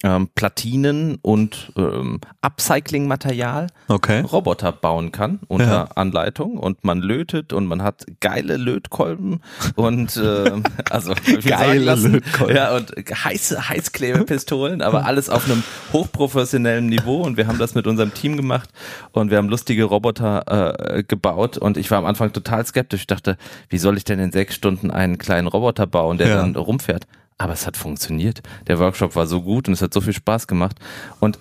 ähm, 0.04 0.30
Platinen 0.36 1.18
und 1.22 1.72
ähm, 1.78 2.20
Upcycling-Material 2.42 3.68
Okay. 3.88 4.22
Roboter 4.22 4.72
bauen 4.72 5.12
kann 5.12 5.40
unter 5.48 5.66
Ja. 5.66 5.84
Anleitung 5.96 6.58
und 6.58 6.84
man 6.84 7.00
lötet 7.02 7.54
und 7.54 7.66
man 7.68 7.82
hat 7.82 8.06
geile 8.20 8.58
Lötkolben 8.58 9.42
und 9.76 10.18
äh, 10.18 10.52
also 10.90 11.14
Geile 11.46 11.80
lassen, 11.80 12.14
Lötkolben. 12.14 12.56
ja 12.56 12.76
und 12.76 12.92
heiße 12.92 13.70
Heißklebepistolen, 13.70 14.82
aber 14.82 15.06
alles 15.08 15.30
auf 15.30 15.46
einem 15.46 15.64
hochprofessionellen 15.94 16.88
Niveau 16.88 17.22
und 17.24 17.38
wir 17.38 17.48
haben 17.48 17.58
das 17.58 17.76
mit 17.76 17.88
unserem 17.88 18.14
Team 18.14 18.38
gemacht 18.38 18.70
und 19.12 19.32
wir 19.32 19.38
haben 19.38 19.50
lustige 19.50 19.84
Roboter 19.86 20.96
äh, 20.98 21.04
gebaut 21.04 21.58
und 21.58 21.78
ich 21.78 21.90
war 21.92 21.98
am 22.00 22.06
Anfang 22.06 22.34
total 22.34 22.66
skeptisch. 22.66 23.02
Ich 23.02 23.08
dachte, 23.08 23.38
wie 23.70 23.78
soll 23.78 23.98
ich 23.98 24.04
denn 24.04 24.20
in 24.20 24.32
sechs 24.32 24.56
Stunden 24.56 24.92
einen 24.92 25.18
kleinen 25.18 25.48
Roboter 25.48 25.88
bauen, 25.88 26.18
der 26.18 26.28
Ja. 26.28 26.36
dann 26.38 26.56
rumfährt? 26.56 27.08
Aber 27.38 27.54
es 27.54 27.68
hat 27.68 27.78
funktioniert. 27.78 28.42
Der 28.68 28.80
Workshop 28.80 29.16
war 29.16 29.28
so 29.28 29.42
gut 29.44 29.68
und 29.68 29.74
es 29.74 29.82
hat 29.82 29.94
so 29.94 30.02
viel 30.02 30.14
Spaß 30.14 30.48
gemacht 30.48 30.78
und 31.20 31.38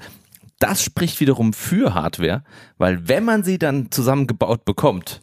das 0.58 0.82
spricht 0.82 1.20
wiederum 1.20 1.52
für 1.52 1.94
Hardware, 1.94 2.42
weil 2.78 3.08
wenn 3.08 3.24
man 3.24 3.44
sie 3.44 3.58
dann 3.58 3.90
zusammengebaut 3.90 4.64
bekommt, 4.64 5.20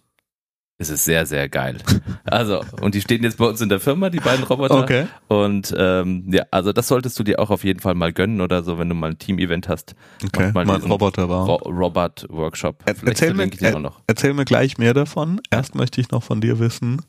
ist 0.80 0.90
es 0.90 1.06
sehr, 1.06 1.26
sehr 1.26 1.50
geil. 1.50 1.78
Also, 2.26 2.64
und 2.82 2.96
die 2.96 3.02
stehen 3.02 3.22
jetzt 3.24 3.38
bei 3.38 3.46
uns 3.46 3.62
in 3.62 3.70
der 3.70 3.80
Firma, 3.80 4.10
die 4.10 4.20
beiden 4.20 4.44
Roboter. 4.46 4.80
Okay. 4.80 5.06
Und 5.28 5.74
ähm, 5.78 6.26
ja, 6.32 6.44
also 6.52 6.72
das 6.74 6.88
solltest 6.88 7.20
du 7.20 7.24
dir 7.24 7.38
auch 7.40 7.50
auf 7.52 7.64
jeden 7.64 7.80
Fall 7.80 7.94
mal 7.96 8.12
gönnen 8.14 8.42
oder 8.42 8.64
so, 8.64 8.80
wenn 8.80 8.90
du 8.90 8.96
mal 8.96 9.12
ein 9.12 9.20
Team-Event 9.20 9.68
hast. 9.70 9.94
Okay. 10.24 10.52
Mal 10.54 10.66
diesen 10.66 10.90
Roboter 10.90 11.28
bauen. 11.28 11.48
Ro 11.48 11.56
Robot-Workshop. 11.70 12.84
Er- 12.86 12.96
Erzähl 13.06 13.34
mir, 13.34 13.52
er, 13.62 13.80
noch. 13.80 14.02
erzähl 14.08 14.34
mir 14.34 14.46
gleich 14.46 14.78
mehr 14.78 14.94
davon. 14.94 15.42
Erst 15.52 15.76
möchte 15.76 16.02
ich 16.02 16.10
noch 16.12 16.24
von 16.24 16.42
dir 16.42 16.58
wissen, 16.60 17.02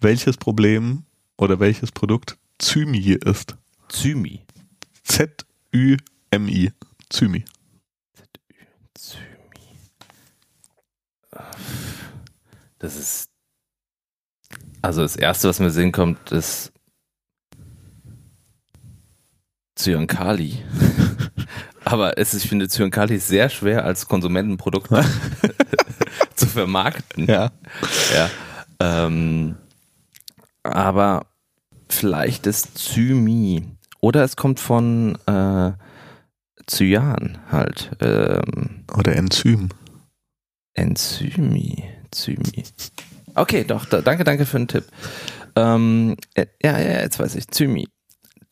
welches 0.00 0.36
Problem 0.38 1.04
oder 1.36 1.60
welches 1.60 1.92
Produkt 1.92 2.38
Zymi 2.58 3.18
ist. 3.24 3.56
Zymi. 3.88 4.44
Z-Ü-M-I. 5.04 6.72
Zymi. 7.10 7.44
Zymi. 8.94 9.24
Das 12.78 12.96
ist. 12.96 13.30
Also 14.82 15.02
das 15.02 15.16
erste, 15.16 15.48
was 15.48 15.60
mir 15.60 15.70
Sinn 15.70 15.92
kommt, 15.92 16.30
ist 16.32 16.72
Zyankali. 19.76 20.62
Aber 21.84 22.18
es 22.18 22.34
ist, 22.34 22.44
ich 22.44 22.48
finde 22.48 22.68
Zyankali 22.68 23.18
sehr 23.18 23.48
schwer 23.48 23.84
als 23.84 24.06
Konsumentenprodukt 24.06 24.90
zu 26.34 26.46
vermarkten. 26.46 27.26
Ja. 27.26 27.52
Ja. 28.14 28.30
Ähm, 28.80 29.56
aber 30.62 31.26
vielleicht 31.94 32.46
ist 32.46 32.78
Zymi. 32.78 33.64
Oder 34.00 34.22
es 34.24 34.36
kommt 34.36 34.60
von 34.60 35.16
äh, 35.26 35.72
Cyan 36.68 37.38
halt. 37.50 37.90
Ähm, 38.00 38.84
Oder 38.96 39.16
Enzym. 39.16 39.70
Enzymi. 40.74 41.84
Zymi. 42.10 42.64
Okay, 43.34 43.64
doch, 43.64 43.84
da, 43.86 44.00
danke, 44.00 44.24
danke 44.24 44.46
für 44.46 44.58
den 44.58 44.68
Tipp. 44.68 44.84
Ähm, 45.56 46.16
äh, 46.34 46.46
ja, 46.62 46.78
ja, 46.78 47.00
jetzt 47.00 47.18
weiß 47.18 47.34
ich. 47.36 47.48
Zymi. 47.48 47.88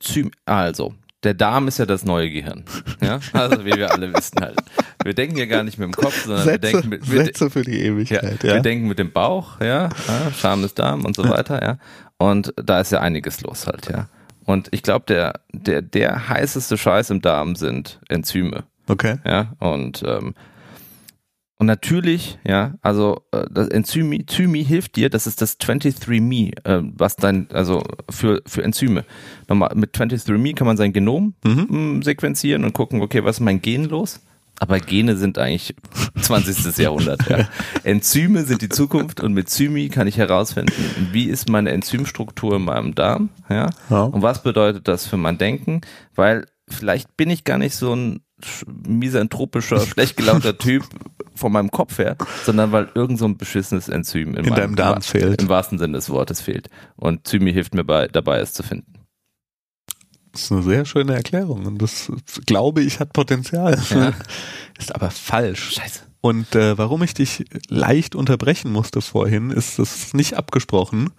Zymi. 0.00 0.30
Also, 0.44 0.94
der 1.22 1.34
Darm 1.34 1.68
ist 1.68 1.78
ja 1.78 1.86
das 1.86 2.04
neue 2.04 2.30
Gehirn. 2.30 2.64
Ja, 3.00 3.20
also 3.32 3.64
wie 3.64 3.74
wir 3.76 3.92
alle 3.92 4.12
wissen 4.12 4.40
halt. 4.40 4.58
Wir 5.04 5.14
denken 5.14 5.36
ja 5.36 5.46
gar 5.46 5.62
nicht 5.62 5.78
mit 5.78 5.86
dem 5.86 5.92
Kopf, 5.92 6.24
sondern 6.24 6.46
wir 6.46 6.52
Sätze, 6.52 6.72
denken 6.72 6.88
mit, 6.88 7.10
wir, 7.10 7.24
Sätze 7.24 7.50
für 7.50 7.62
die 7.62 7.78
ja, 7.78 7.86
Ewigkeit. 7.86 8.42
wir 8.42 8.54
Ja. 8.56 8.60
denken 8.60 8.88
mit 8.88 8.98
dem 8.98 9.12
Bauch, 9.12 9.60
ja, 9.60 9.88
ja 10.08 10.32
Scham 10.36 10.64
ist 10.64 10.78
Darm 10.78 11.04
und 11.04 11.16
so 11.16 11.28
weiter, 11.28 11.62
ja. 11.62 11.78
Und 12.22 12.54
da 12.56 12.80
ist 12.80 12.92
ja 12.92 13.00
einiges 13.00 13.40
los 13.40 13.66
halt, 13.66 13.88
ja. 13.90 14.06
Und 14.44 14.68
ich 14.70 14.82
glaube, 14.84 15.06
der, 15.08 15.40
der, 15.52 15.82
der 15.82 16.28
heißeste 16.28 16.78
Scheiß 16.78 17.10
im 17.10 17.20
Darm 17.20 17.56
sind 17.56 18.00
Enzyme, 18.08 18.62
Okay. 18.88 19.16
ja. 19.24 19.54
Und, 19.58 20.02
ähm, 20.06 20.34
und 21.58 21.66
natürlich, 21.66 22.38
ja, 22.46 22.74
also 22.80 23.22
äh, 23.32 23.46
das 23.50 23.68
Enzymi, 23.68 24.24
Zymi 24.26 24.64
hilft 24.64 24.94
dir, 24.96 25.10
das 25.10 25.26
ist 25.26 25.40
das 25.42 25.58
23me, 25.58 26.52
äh, 26.64 26.82
was 26.96 27.16
dein, 27.16 27.48
also 27.52 27.82
für, 28.08 28.40
für 28.46 28.62
Enzyme. 28.62 29.04
Nochmal, 29.48 29.72
mit 29.74 29.94
23me 29.96 30.54
kann 30.54 30.66
man 30.68 30.76
sein 30.76 30.92
Genom 30.92 31.34
mh, 31.44 32.04
sequenzieren 32.04 32.64
und 32.64 32.72
gucken, 32.72 33.00
okay, 33.02 33.24
was 33.24 33.36
ist 33.36 33.40
mein 33.40 33.60
Gen 33.62 33.84
los? 33.84 34.20
Aber 34.62 34.78
Gene 34.78 35.16
sind 35.16 35.38
eigentlich 35.38 35.74
20. 36.20 36.78
Jahrhundert. 36.78 37.28
Ja. 37.28 37.48
Enzyme 37.82 38.44
sind 38.44 38.62
die 38.62 38.68
Zukunft 38.68 39.20
und 39.20 39.32
mit 39.34 39.50
Zymi 39.50 39.88
kann 39.88 40.06
ich 40.06 40.18
herausfinden, 40.18 40.72
wie 41.10 41.24
ist 41.24 41.48
meine 41.48 41.70
Enzymstruktur 41.72 42.56
in 42.56 42.62
meinem 42.64 42.94
Darm, 42.94 43.30
ja, 43.50 43.70
Ja. 43.90 44.02
und 44.04 44.22
was 44.22 44.42
bedeutet 44.44 44.86
das 44.86 45.06
für 45.06 45.16
mein 45.16 45.36
Denken, 45.36 45.80
weil 46.14 46.46
vielleicht 46.68 47.16
bin 47.16 47.28
ich 47.28 47.42
gar 47.42 47.58
nicht 47.58 47.74
so 47.74 47.92
ein 47.94 48.20
sch- 48.40 48.64
misanthropischer, 48.86 49.80
schlecht 49.86 50.16
gelaunter 50.16 50.56
Typ 50.56 50.84
von 51.34 51.50
meinem 51.50 51.70
Kopf 51.72 51.98
her, 51.98 52.16
sondern 52.44 52.70
weil 52.70 52.88
irgend 52.94 53.18
so 53.18 53.24
ein 53.24 53.36
beschissenes 53.36 53.88
Enzym 53.88 54.36
in, 54.36 54.44
In 54.44 54.54
deinem 54.54 54.76
Darm 54.76 55.02
fehlt. 55.02 55.42
Im 55.42 55.48
wahrsten 55.48 55.78
Sinne 55.78 55.94
des 55.94 56.08
Wortes 56.08 56.40
fehlt. 56.40 56.68
Und 56.94 57.26
Zymi 57.26 57.52
hilft 57.52 57.74
mir 57.74 57.84
bei, 57.84 58.06
dabei, 58.06 58.38
es 58.38 58.52
zu 58.52 58.62
finden. 58.62 58.91
Das 60.32 60.42
ist 60.42 60.52
eine 60.52 60.62
sehr 60.62 60.84
schöne 60.84 61.14
Erklärung 61.14 61.66
und 61.66 61.78
das 61.78 62.10
glaube 62.46 62.82
ich 62.82 63.00
hat 63.00 63.12
Potenzial. 63.12 63.80
Ja. 63.90 64.12
Ist 64.78 64.94
aber 64.94 65.10
falsch. 65.10 65.74
Scheiße. 65.74 66.00
Und 66.22 66.54
äh, 66.54 66.78
warum 66.78 67.02
ich 67.02 67.14
dich 67.14 67.44
leicht 67.68 68.14
unterbrechen 68.14 68.72
musste 68.72 69.02
vorhin, 69.02 69.50
ist 69.50 69.78
das 69.78 69.94
ist 69.96 70.14
nicht 70.14 70.34
abgesprochen, 70.34 71.10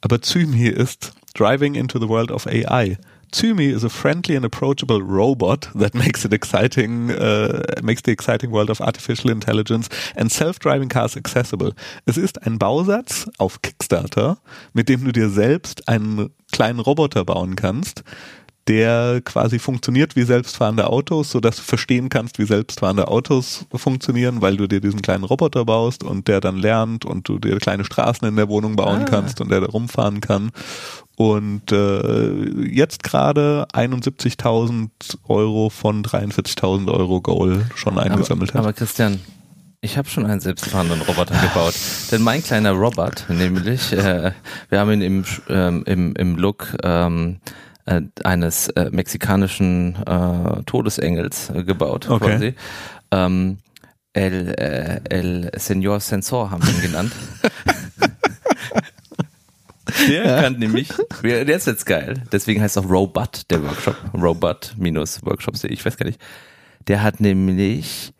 aber 0.00 0.22
Zymi 0.22 0.68
ist 0.68 1.12
Driving 1.34 1.74
into 1.74 1.98
the 1.98 2.08
World 2.08 2.30
of 2.30 2.46
AI. 2.46 2.98
Zymi 3.32 3.70
is 3.72 3.84
a 3.84 3.90
friendly 3.90 4.36
and 4.36 4.44
approachable 4.44 5.02
robot 5.02 5.68
that 5.74 5.94
makes 5.94 6.24
it 6.24 6.32
exciting, 6.32 7.10
uh, 7.10 7.62
makes 7.82 8.02
the 8.02 8.10
exciting 8.10 8.50
world 8.50 8.70
of 8.70 8.80
artificial 8.80 9.30
intelligence 9.30 9.88
and 10.16 10.30
self-driving 10.30 10.88
cars 10.88 11.16
accessible. 11.16 11.72
Es 12.06 12.16
ist 12.16 12.46
ein 12.46 12.58
Bausatz 12.58 13.28
auf 13.38 13.60
Kickstarter, 13.62 14.38
mit 14.72 14.88
dem 14.88 15.04
du 15.04 15.12
dir 15.12 15.28
selbst 15.28 15.88
einen 15.88 16.30
kleinen 16.52 16.80
Roboter 16.80 17.24
bauen 17.24 17.54
kannst, 17.54 18.02
der 18.68 19.20
quasi 19.24 19.58
funktioniert 19.58 20.14
wie 20.14 20.22
selbstfahrende 20.24 20.88
Autos, 20.88 21.30
so 21.30 21.40
dass 21.40 21.56
du 21.56 21.62
verstehen 21.62 22.10
kannst, 22.10 22.38
wie 22.38 22.44
selbstfahrende 22.44 23.08
Autos 23.08 23.64
funktionieren, 23.74 24.42
weil 24.42 24.56
du 24.58 24.66
dir 24.68 24.80
diesen 24.80 25.00
kleinen 25.02 25.24
Roboter 25.24 25.64
baust 25.64 26.04
und 26.04 26.28
der 26.28 26.40
dann 26.40 26.56
lernt 26.58 27.04
und 27.06 27.26
du 27.28 27.38
dir 27.38 27.56
kleine 27.58 27.84
Straßen 27.84 28.28
in 28.28 28.36
der 28.36 28.48
Wohnung 28.48 28.76
bauen 28.76 29.02
Ah. 29.02 29.06
kannst 29.08 29.40
und 29.40 29.50
der 29.50 29.60
da 29.62 29.66
rumfahren 29.68 30.20
kann. 30.20 30.50
Und 31.16 31.72
äh, 31.72 32.68
jetzt 32.68 33.02
gerade 33.02 33.66
71.000 33.72 34.88
Euro 35.26 35.70
von 35.70 36.04
43.000 36.04 36.92
Euro 36.92 37.20
Goal 37.20 37.64
schon 37.74 37.98
eingesammelt 37.98 38.50
aber, 38.50 38.58
hat. 38.60 38.64
aber 38.66 38.72
Christian, 38.74 39.18
ich 39.80 39.96
habe 39.96 40.08
schon 40.08 40.26
einen 40.26 40.40
selbstfahrenden 40.40 41.00
Roboter 41.02 41.34
gebaut. 41.40 41.74
Denn 42.12 42.22
mein 42.22 42.42
kleiner 42.42 42.72
Robot, 42.72 43.24
nämlich, 43.28 43.92
äh, 43.92 44.32
wir 44.68 44.78
haben 44.78 44.92
ihn 44.92 45.02
im, 45.02 45.24
ähm, 45.48 45.82
im, 45.86 46.14
im 46.16 46.36
Look 46.36 46.76
ähm, 46.82 47.38
äh, 47.88 48.02
eines 48.24 48.68
äh, 48.70 48.90
mexikanischen 48.90 49.96
äh, 50.06 50.62
Todesengels 50.64 51.50
äh, 51.50 51.64
gebaut, 51.64 52.08
Okay. 52.08 52.26
quasi. 52.30 52.54
Ähm, 53.10 53.58
El, 54.12 54.48
äh, 54.58 55.00
El 55.08 55.50
Senor 55.56 56.00
Sensor 56.00 56.50
haben 56.50 56.66
wir 56.66 56.74
ihn 56.74 56.82
genannt. 56.82 57.12
Der 60.08 60.42
kann 60.42 60.58
nämlich, 60.58 60.90
der 61.22 61.48
ist 61.48 61.66
jetzt 61.66 61.86
geil. 61.86 62.22
Deswegen 62.30 62.60
heißt 62.60 62.76
auch 62.78 62.88
Robot, 62.88 63.42
der 63.50 63.62
Workshop. 63.62 63.96
Robot-Workshops.de, 64.14 65.72
ich 65.72 65.84
weiß 65.84 65.96
gar 65.96 66.04
nicht. 66.06 66.20
Der 66.88 67.02
hat 67.02 67.20
nämlich 67.20 68.12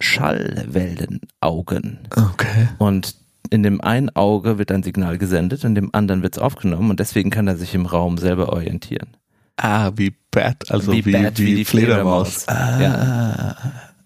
Schallwellenaugen. 0.00 1.98
Okay. 2.10 2.68
Und 2.78 3.14
in 3.50 3.62
dem 3.62 3.80
einen 3.80 4.14
Auge 4.14 4.58
wird 4.58 4.70
ein 4.70 4.82
Signal 4.82 5.18
gesendet, 5.18 5.64
in 5.64 5.74
dem 5.74 5.94
anderen 5.94 6.22
wird 6.22 6.36
es 6.36 6.42
aufgenommen 6.42 6.90
und 6.90 7.00
deswegen 7.00 7.30
kann 7.30 7.46
er 7.48 7.56
sich 7.56 7.74
im 7.74 7.86
Raum 7.86 8.18
selber 8.18 8.52
orientieren. 8.52 9.16
Ah, 9.56 9.92
wie 9.96 10.14
Bat, 10.30 10.70
also 10.70 10.92
wie, 10.92 11.04
wie, 11.04 11.12
Bat, 11.12 11.38
wie 11.38 11.54
die 11.54 11.64
Fledermaus. 11.64 12.44
Fledermaus. 12.44 12.80
Ja. 12.80 13.56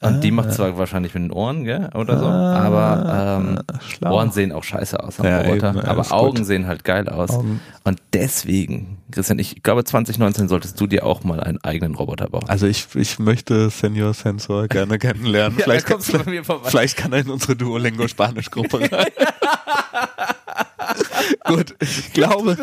Und 0.03 0.23
die 0.23 0.31
macht 0.31 0.55
zwar 0.55 0.79
wahrscheinlich 0.79 1.13
mit 1.13 1.25
den 1.25 1.31
Ohren, 1.31 1.65
gell, 1.65 1.91
oder 1.95 2.19
so, 2.19 2.25
aber 2.25 3.39
ähm, 3.43 3.59
schlau. 3.87 4.15
Ohren 4.15 4.31
sehen 4.31 4.51
auch 4.51 4.65
scheiße 4.65 4.99
aus 5.03 5.21
am 5.21 5.27
Ja, 5.27 5.43
Roboter, 5.43 5.71
eben, 5.71 5.79
ja, 5.79 5.85
aber 5.85 6.03
gut. 6.03 6.13
Augen 6.13 6.45
sehen 6.47 6.67
halt 6.67 6.85
geil 6.85 7.07
aus. 7.09 7.29
Augen. 7.31 7.61
Und 7.85 8.01
deswegen, 8.15 8.97
Christian, 9.11 9.39
ich 9.39 9.63
glaube 9.63 9.85
2019 9.85 10.49
solltest 10.49 10.81
du 10.81 10.87
dir 10.87 11.05
auch 11.05 11.23
mal 11.23 11.41
einen 11.41 11.63
eigenen 11.63 11.95
Roboter 11.95 12.29
bauen. 12.31 12.45
Also 12.49 12.67
ich, 12.67 12.87
ich 12.95 13.19
möchte 13.19 13.69
Senior 13.69 14.15
Sensor 14.15 14.69
gerne 14.69 14.99
kennenlernen. 14.99 15.59
Ja, 15.59 15.65
vielleicht, 15.65 15.87
kommst 15.87 16.11
du 16.13 16.19
bei 16.19 16.31
mir 16.31 16.45
vorbei. 16.45 16.71
vielleicht 16.71 16.97
kann 16.97 17.13
er 17.13 17.21
in 17.21 17.29
unsere 17.29 17.55
Duolingo 17.57 18.09
Spanisch-Gruppe 18.09 18.81
rein. 18.93 19.07
Gut, 21.45 21.75
ich 21.81 22.13
glaube, 22.13 22.57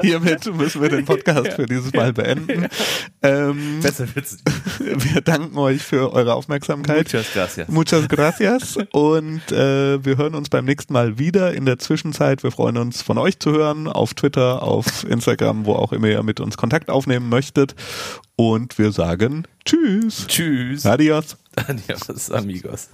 hiermit 0.00 0.54
müssen 0.54 0.82
wir 0.82 0.88
den 0.88 1.04
Podcast 1.04 1.52
für 1.52 1.66
dieses 1.66 1.92
Mal 1.92 2.12
beenden. 2.12 2.68
Ähm, 3.22 3.80
Besser 3.82 4.06
wird's. 4.14 4.38
wir 4.78 5.20
danken 5.20 5.56
euch 5.58 5.82
für 5.82 6.12
eure 6.12 6.34
Aufmerksamkeit. 6.34 7.12
Muchas 7.12 7.32
gracias. 7.32 7.68
Muchas 7.68 8.08
gracias 8.08 8.76
und 8.92 9.52
äh, 9.52 10.04
wir 10.04 10.16
hören 10.16 10.34
uns 10.34 10.48
beim 10.48 10.64
nächsten 10.64 10.92
Mal 10.92 11.18
wieder. 11.18 11.54
In 11.54 11.66
der 11.66 11.78
Zwischenzeit, 11.78 12.42
wir 12.42 12.50
freuen 12.50 12.76
uns 12.76 13.02
von 13.02 13.18
euch 13.18 13.38
zu 13.38 13.52
hören, 13.52 13.86
auf 13.86 14.14
Twitter, 14.14 14.62
auf 14.62 15.04
Instagram, 15.04 15.66
wo 15.66 15.74
auch 15.74 15.92
immer 15.92 16.08
ihr 16.08 16.22
mit 16.22 16.40
uns 16.40 16.56
Kontakt 16.56 16.90
aufnehmen 16.90 17.28
möchtet. 17.28 17.74
Und 18.36 18.78
wir 18.78 18.92
sagen 18.92 19.46
Tschüss. 19.64 20.26
Tschüss. 20.28 20.86
Adios. 20.86 21.36
Adios, 21.56 22.30
amigos. 22.30 22.88